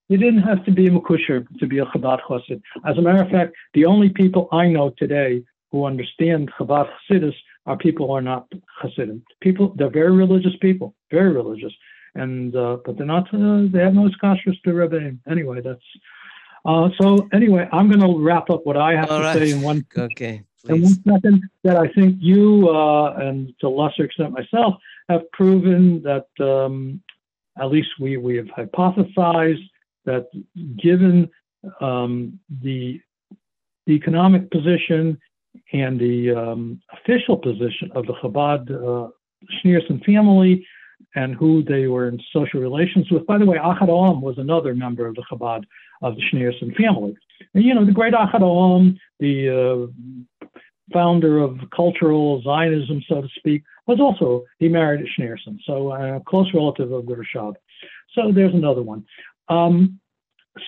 [0.09, 2.61] you didn't have to be a Makusher to be a Chabad Chassid.
[2.87, 7.35] As a matter of fact, the only people I know today who understand Chabad Chassidus
[7.67, 8.51] are people who are not
[8.83, 9.23] Hasidim.
[9.41, 11.73] People, they're very religious people, very religious,
[12.15, 13.33] and uh, but they're not.
[13.33, 15.19] Uh, they have no skashers to Rebbeim.
[15.31, 15.85] Anyway, that's.
[16.65, 19.37] Uh, so anyway, I'm going to wrap up what I have All to right.
[19.37, 19.87] say in one.
[19.97, 20.43] Okay.
[20.69, 24.75] In one second, that I think you uh, and to a lesser extent myself
[25.09, 27.01] have proven that um,
[27.59, 29.69] at least we we have hypothesized
[30.05, 30.27] that
[30.77, 31.31] given
[31.81, 33.01] um, the,
[33.87, 35.19] the economic position
[35.73, 39.11] and the um, official position of the Chabad uh,
[39.57, 40.67] Schneerson family
[41.15, 43.27] and who they were in social relations with.
[43.27, 45.65] By the way, Achad Ha'am was another member of the Chabad
[46.03, 47.17] of the Schneerson family.
[47.55, 50.38] And, you know, the great Achad Ha'am, the uh,
[50.93, 56.53] founder of cultural Zionism, so to speak, was also, he married Schneerson, so a close
[56.55, 57.55] relative of the
[58.15, 59.05] So there's another one.
[59.49, 60.01] Um,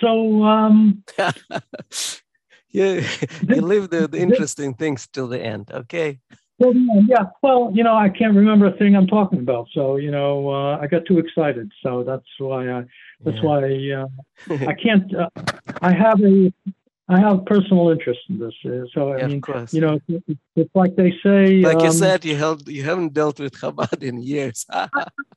[0.00, 1.02] so um,
[2.70, 3.04] you,
[3.48, 6.18] you leave the, the interesting things till the end, okay?
[6.60, 6.74] Well,
[7.08, 7.24] yeah.
[7.42, 10.76] Well, you know, I can't remember a thing I'm talking about, so you know, uh,
[10.78, 12.84] I got too excited, so that's why I.
[13.24, 13.42] That's yeah.
[13.42, 15.14] why uh, I can't.
[15.14, 15.30] Uh,
[15.80, 16.52] I have a.
[17.10, 19.42] I have personal interest in this, uh, so I yeah, mean,
[19.72, 21.60] you know, it's, it's like they say.
[21.70, 24.64] Like um, you said, you held, you haven't dealt with Chabad in years.
[24.70, 24.88] I,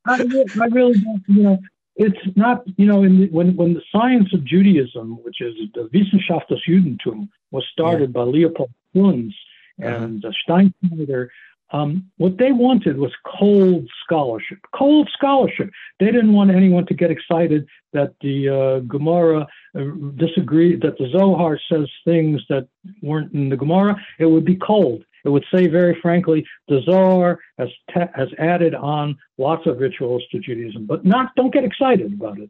[0.05, 0.15] I,
[0.61, 1.23] I really don't.
[1.27, 1.57] You know,
[1.95, 6.47] it's not, you know, the, when when the science of Judaism, which is the Wissenschaft
[6.49, 8.17] des Judentum, was started yeah.
[8.17, 9.33] by Leopold Zunz
[9.79, 10.33] and uh-huh.
[10.43, 11.29] Steinschneider,
[11.73, 14.59] um, what they wanted was cold scholarship.
[14.75, 15.71] Cold scholarship.
[15.99, 19.81] They didn't want anyone to get excited that the uh, Gemara uh,
[20.15, 22.67] disagreed, that the Zohar says things that
[23.01, 23.95] weren't in the Gemara.
[24.19, 25.03] It would be cold.
[25.25, 30.23] It would say very frankly, the Zohar has te- has added on lots of rituals
[30.31, 32.49] to Judaism, but not don't get excited about it.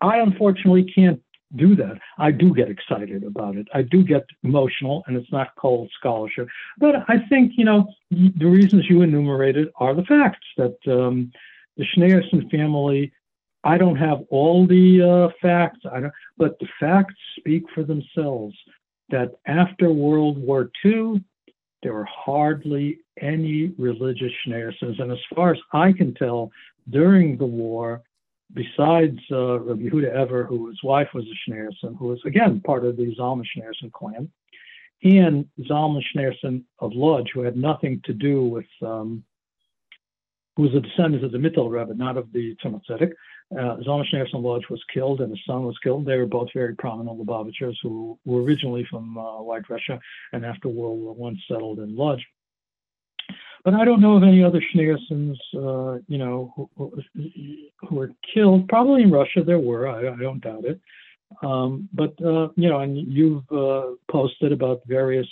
[0.00, 1.22] I unfortunately can't
[1.54, 1.98] do that.
[2.18, 3.68] I do get excited about it.
[3.72, 6.48] I do get emotional, and it's not cold scholarship.
[6.78, 11.30] But I think, you know, the reasons you enumerated are the facts that um,
[11.76, 13.12] the Schneerson family,
[13.62, 18.56] I don't have all the uh, facts, I don't, but the facts speak for themselves
[19.10, 21.22] that after World War II,
[21.82, 25.00] there were hardly any religious Schneersons.
[25.00, 26.50] And as far as I can tell,
[26.90, 28.02] during the war,
[28.52, 32.96] besides uh, Rabbi Yehuda Eber, whose wife was a Schneerson, who was again part of
[32.96, 34.30] the Zalman Schneerson clan,
[35.02, 39.24] and Zalman Schneerson of Lodz, who had nothing to do with, um,
[40.56, 43.12] who was a descendant of the Mittel Rebbe, not of the Tzemach Tzedek.
[43.52, 46.06] Uh, Zalman Schneerson Lodz was killed, and his son was killed.
[46.06, 50.00] They were both very prominent Lubavitchers who were originally from uh, White Russia
[50.32, 52.22] and after World War One settled in Lodz.
[53.66, 56.70] But I don't know of any other Schneersons, uh, you know, who,
[57.16, 58.68] who, were killed.
[58.68, 59.88] Probably in Russia there were.
[59.88, 60.80] I, I don't doubt it.
[61.42, 65.26] Um, but uh, you know, and you've uh, posted about various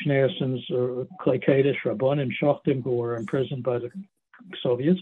[0.00, 3.90] Schneersons, uh, Klei Kodesh, Rabban, and Shochtim who were imprisoned by the
[4.62, 5.00] Soviets,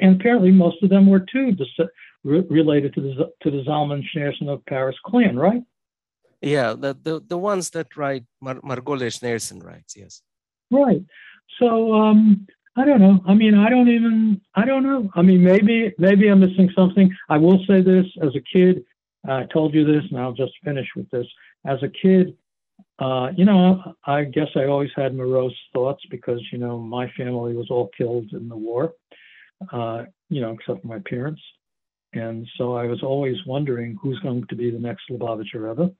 [0.00, 1.54] and apparently most of them were too
[2.24, 5.62] re- related to the to the Zalman Schneerson of Paris clan, right?
[6.40, 10.22] Yeah, the the, the ones that write Mar- Margole Schneerson writes, yes.
[10.70, 11.02] Right.
[11.60, 12.46] So um,
[12.76, 13.20] I don't know.
[13.26, 14.40] I mean, I don't even.
[14.54, 15.10] I don't know.
[15.14, 17.14] I mean, maybe maybe I'm missing something.
[17.28, 18.84] I will say this: as a kid,
[19.28, 21.26] I told you this, and I'll just finish with this.
[21.66, 22.36] As a kid,
[22.98, 27.54] uh, you know, I guess I always had morose thoughts because you know my family
[27.54, 28.92] was all killed in the war.
[29.72, 31.42] Uh, you know, except my parents.
[32.14, 35.92] And so I was always wondering who's going to be the next Lubavitcher Rebbe.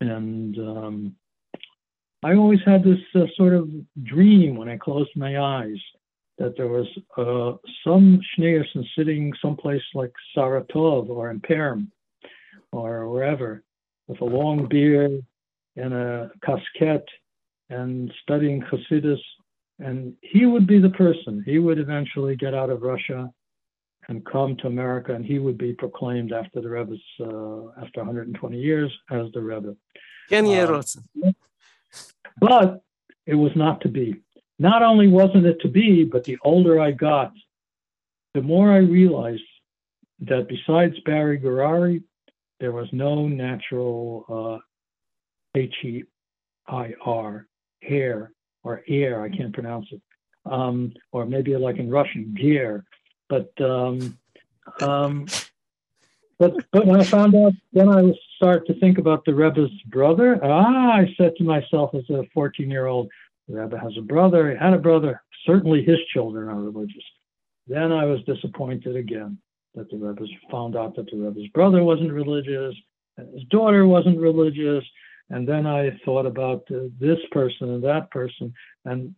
[0.00, 1.16] And um,
[2.22, 3.70] I always had this uh, sort of
[4.02, 5.78] dream when I closed my eyes
[6.38, 6.86] that there was
[7.16, 11.90] uh, some Schneerson sitting someplace like Saratov or in Perm
[12.72, 13.62] or wherever
[14.06, 15.24] with a long beard
[15.76, 17.06] and a casquette
[17.70, 19.20] and studying Hasidus.
[19.78, 21.42] And he would be the person.
[21.46, 23.30] He would eventually get out of Russia
[24.08, 28.58] and come to America, and he would be proclaimed after the Rebbe's, uh, after 120
[28.58, 29.76] years, as the Rebbe.
[30.30, 30.48] Ken uh,
[32.40, 32.82] but
[33.26, 34.16] it was not to be.
[34.58, 37.32] Not only wasn't it to be, but the older I got,
[38.34, 39.42] the more I realized
[40.20, 42.02] that besides Barry Gurary,
[42.60, 46.02] there was no natural uh, H E
[46.66, 47.46] I R,
[47.82, 48.32] hair,
[48.64, 50.02] or air, I can't pronounce it,
[50.44, 52.84] um, or maybe like in Russian, gear.
[53.28, 54.18] But um,
[54.80, 55.26] um,
[56.38, 60.38] but but when I found out, then I start to think about the Rebbe's brother.
[60.42, 63.10] Ah, I said to myself as a 14 year old,
[63.48, 64.50] the Rebbe has a brother.
[64.50, 65.22] He had a brother.
[65.46, 67.02] Certainly his children are religious.
[67.66, 69.38] Then I was disappointed again
[69.74, 72.74] that the Rebbe found out that the Rebbe's brother wasn't religious
[73.16, 74.84] and his daughter wasn't religious.
[75.30, 78.54] And then I thought about uh, this person and that person
[78.84, 79.14] and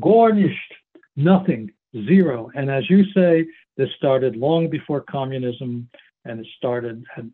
[0.00, 0.74] garnished
[1.16, 1.70] nothing,
[2.06, 2.50] zero.
[2.54, 3.46] And as you say,
[3.76, 5.88] this started long before communism
[6.24, 7.30] and it started had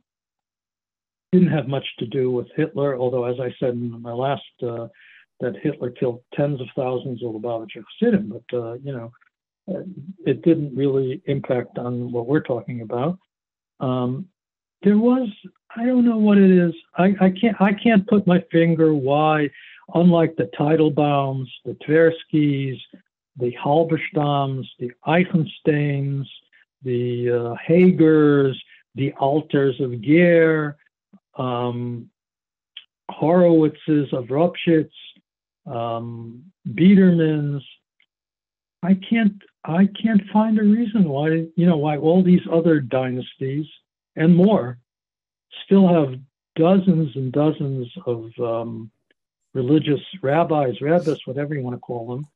[1.33, 4.89] didn't have much to do with Hitler, although as I said in my last uh,
[5.41, 9.13] that Hitler killed tens of thousands of Lubavitcher Chassidim, but uh, you know
[9.71, 9.83] uh,
[10.27, 13.19] it didn't really impact on what we're talking about.
[13.81, 14.27] Um,
[14.83, 15.29] there was
[15.77, 16.75] I don't know what it is.
[16.97, 19.51] I, I can't I can't put my finger why,
[19.95, 22.79] unlike the Teitelbaums, the Tverskys,
[23.37, 26.27] the Halberstams, the Eichensteins,
[26.83, 28.55] the uh, Hagers,
[28.99, 30.77] the altars of Ger,
[31.37, 32.11] um,
[33.11, 34.91] Horowitzes of Ropshitz,
[35.67, 37.63] um, Biedermans.
[38.83, 43.67] I can't I can't find a reason why you know why all these other dynasties
[44.17, 44.79] and more
[45.65, 46.19] still have
[46.57, 48.91] dozens and dozens of um,
[49.55, 52.27] religious rabbis, rabbis, whatever you want to call them,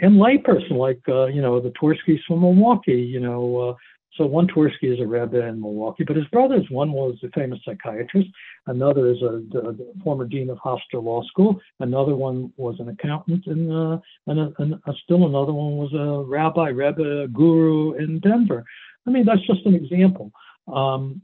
[0.00, 3.74] and layperson like uh, you know the Twerskys from Milwaukee, you know uh,
[4.14, 7.60] so one Tversky is a rebbe in Milwaukee, but his brothers, one was a famous
[7.64, 8.28] psychiatrist,
[8.66, 12.88] another is a, a, a former dean of Hofstra Law School, another one was an
[12.88, 14.74] accountant, and, uh, and, and
[15.04, 18.64] still another one was a rabbi, rebbe, guru in Denver.
[19.06, 20.32] I mean, that's just an example.
[20.66, 21.22] Um,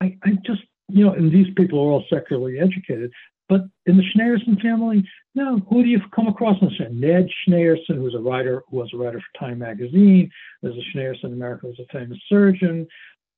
[0.00, 3.12] I, I just, you know, and these people are all secularly educated.
[3.48, 5.04] But in the Schneerson family,
[5.34, 8.90] no, who do you come across in the Ned Schneerson, who's a writer, who was
[8.92, 10.30] a writer for Time magazine.
[10.60, 12.86] There's a Schneerson in America who's a famous surgeon.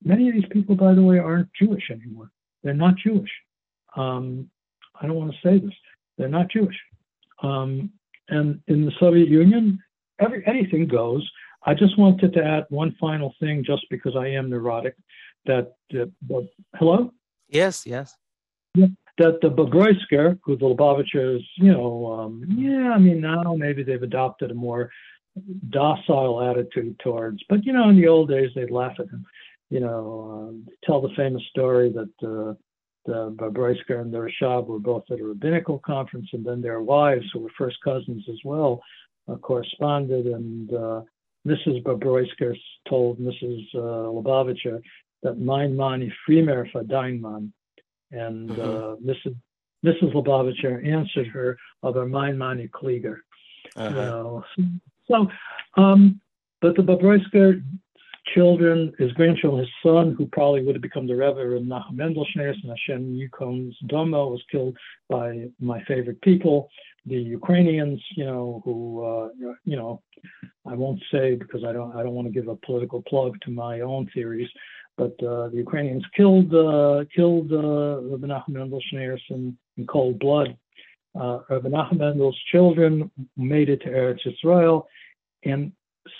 [0.02, 2.30] Many of these people, by the way, aren't Jewish anymore.
[2.62, 3.30] They're not Jewish.
[3.94, 4.48] Um,
[5.00, 5.74] I don't want to say this.
[6.16, 6.76] They're not Jewish.
[7.42, 7.90] Um,
[8.28, 9.78] and in the Soviet Union,
[10.18, 11.28] every anything goes.
[11.64, 14.96] I just wanted to add one final thing, just because I am neurotic.
[15.46, 16.10] That, that
[16.74, 17.12] hello.
[17.48, 17.86] Yes.
[17.86, 18.16] Yes.
[18.74, 18.86] Yeah,
[19.18, 24.02] that the Bobroisker, who the Lubavitchers, you know, um, yeah, I mean now maybe they've
[24.02, 24.90] adopted a more
[25.70, 29.24] docile attitude towards, but you know, in the old days they'd laugh at him.
[29.70, 32.54] You know, um, tell the famous story that uh,
[33.06, 37.24] the Bobroisker and the Rashab were both at a rabbinical conference, and then their wives,
[37.32, 38.82] who were first cousins as well,
[39.28, 40.26] uh, corresponded.
[40.26, 41.02] And uh,
[41.46, 41.82] Mrs.
[41.82, 42.54] Bobroisker
[42.88, 43.62] told Mrs.
[43.74, 44.80] Uh, Lubavitcher
[45.22, 47.52] that mein Mann ist Frimer Verdeinmann.
[48.12, 48.60] And mm-hmm.
[48.60, 49.36] uh, Mrs.
[49.84, 50.12] Mrs.
[50.14, 53.16] Lubavitcher answered her, aber mein Mann ist Klieger.
[53.74, 53.88] Uh-huh.
[53.88, 54.44] You know,
[55.08, 55.28] so,
[55.76, 56.20] um,
[56.60, 57.62] but the Bobroisker
[58.34, 62.26] children, his grandchildren, his son, who probably would have become the Rebbe of Nachum Mendel
[62.26, 64.76] Schneerson, Hashem Yukon's Domo, was killed
[65.08, 66.68] by my favorite people,
[67.06, 69.28] the Ukrainians, you know, who, uh,
[69.64, 70.00] you know,
[70.66, 73.50] I won't say because I don't, I don't want to give a political plug to
[73.50, 74.48] my own theories,
[75.02, 80.56] but uh, the Ukrainians killed, uh, killed uh, Rebbe Nachum Mendel Schneerson in cold blood.
[81.20, 84.86] Uh, Rebbe Nachum Mendel's children made it to Eretz Israel,
[85.44, 85.72] and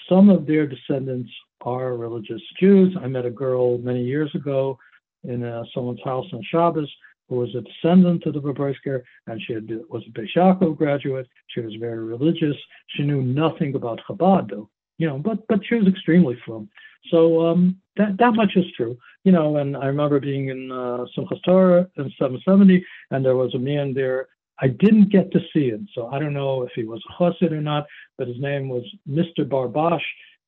[0.09, 1.31] some of their descendants
[1.61, 2.97] are religious Jews.
[3.01, 4.79] I met a girl many years ago
[5.23, 6.91] in uh, someone's house on Shabbos
[7.29, 11.29] who was a descendant of the Bobroisker, and she had, was a Beis Yaakov graduate.
[11.49, 12.57] She was very religious.
[12.89, 14.69] She knew nothing about Chabad, though,
[14.99, 16.69] you know, but but she was extremely fluent.
[17.11, 19.57] So um, that that much is true, you know.
[19.57, 23.95] And I remember being in uh, Simchas Torah in 770, and there was a man
[23.95, 24.29] there.
[24.61, 27.53] I didn't get to see him, so I don't know if he was a chassid
[27.53, 27.87] or not.
[28.17, 29.41] But his name was Mr.
[29.41, 30.03] Barbash,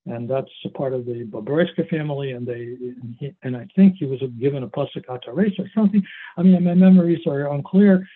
[0.06, 3.96] and that's a part of the Bobroiska family, and they and, he, and, I think
[3.98, 6.02] he was given a pasuk atares or something.
[6.36, 8.06] I mean, my memories are unclear.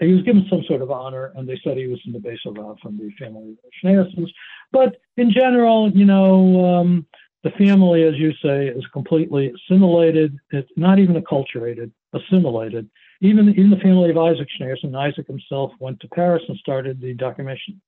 [0.00, 2.40] He was given some sort of honor, and they said he was in the base
[2.46, 4.28] of uh, from the family of.
[4.72, 7.06] But in general, you know, um,
[7.42, 10.38] the family, as you say, is completely assimilated.
[10.50, 12.88] It's not even acculturated, assimilated.
[13.22, 17.14] Even, even the family of Isaac Schneerson, Isaac himself went to Paris and started the
[17.14, 17.80] documentation,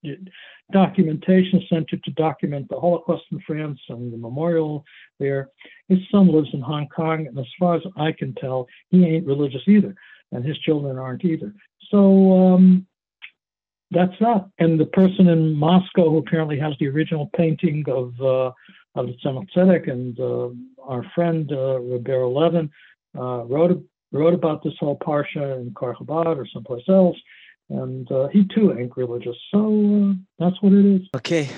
[0.73, 4.85] documentation center to document the Holocaust in France and the memorial
[5.19, 5.49] there.
[5.89, 9.27] His son lives in Hong Kong, and as far as I can tell, he ain't
[9.27, 9.95] religious either,
[10.33, 11.55] and his children aren't either.
[11.91, 12.87] So um,
[13.91, 14.49] that's that.
[14.59, 18.53] And the person in Moscow who apparently has the original painting of uh,
[18.95, 20.49] of the Tzemach and uh,
[20.83, 22.71] our friend uh, Roberto Levin
[23.17, 27.17] uh, wrote wrote about this whole parsha in Kor Chabad or someplace else,
[27.71, 29.37] and uh, he too ain't religious.
[29.51, 31.09] So uh, that's what it is.
[31.17, 31.49] Okay.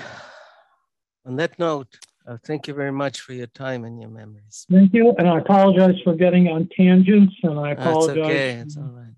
[1.25, 1.97] On that note,
[2.27, 4.65] uh, thank you very much for your time and your memories.
[4.71, 8.15] Thank you, and I apologize for getting on tangents, and I apologize.
[8.15, 8.49] That's okay.
[8.51, 9.11] It's all right.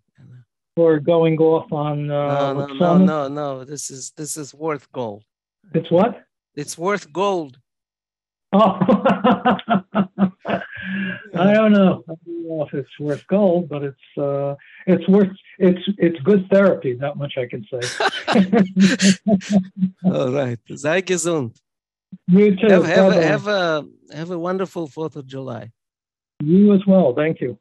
[0.76, 3.64] For going off on uh, no, no, no, no, no.
[3.66, 5.24] This is this is worth gold.
[5.74, 6.24] It's what?
[6.56, 7.58] It's worth gold.
[8.60, 8.80] Oh,
[11.36, 12.04] I don't know.
[12.10, 14.56] I don't know if it's worth gold, but it's uh,
[14.88, 15.30] it's worth
[15.60, 16.94] it's it's good therapy.
[16.96, 17.82] That much I can say.
[20.12, 21.60] All right, sei gesund.
[22.28, 22.68] You too.
[22.68, 25.72] Have, have, a, have a have a wonderful Fourth of July.
[26.42, 27.14] You as well.
[27.14, 27.60] Thank you.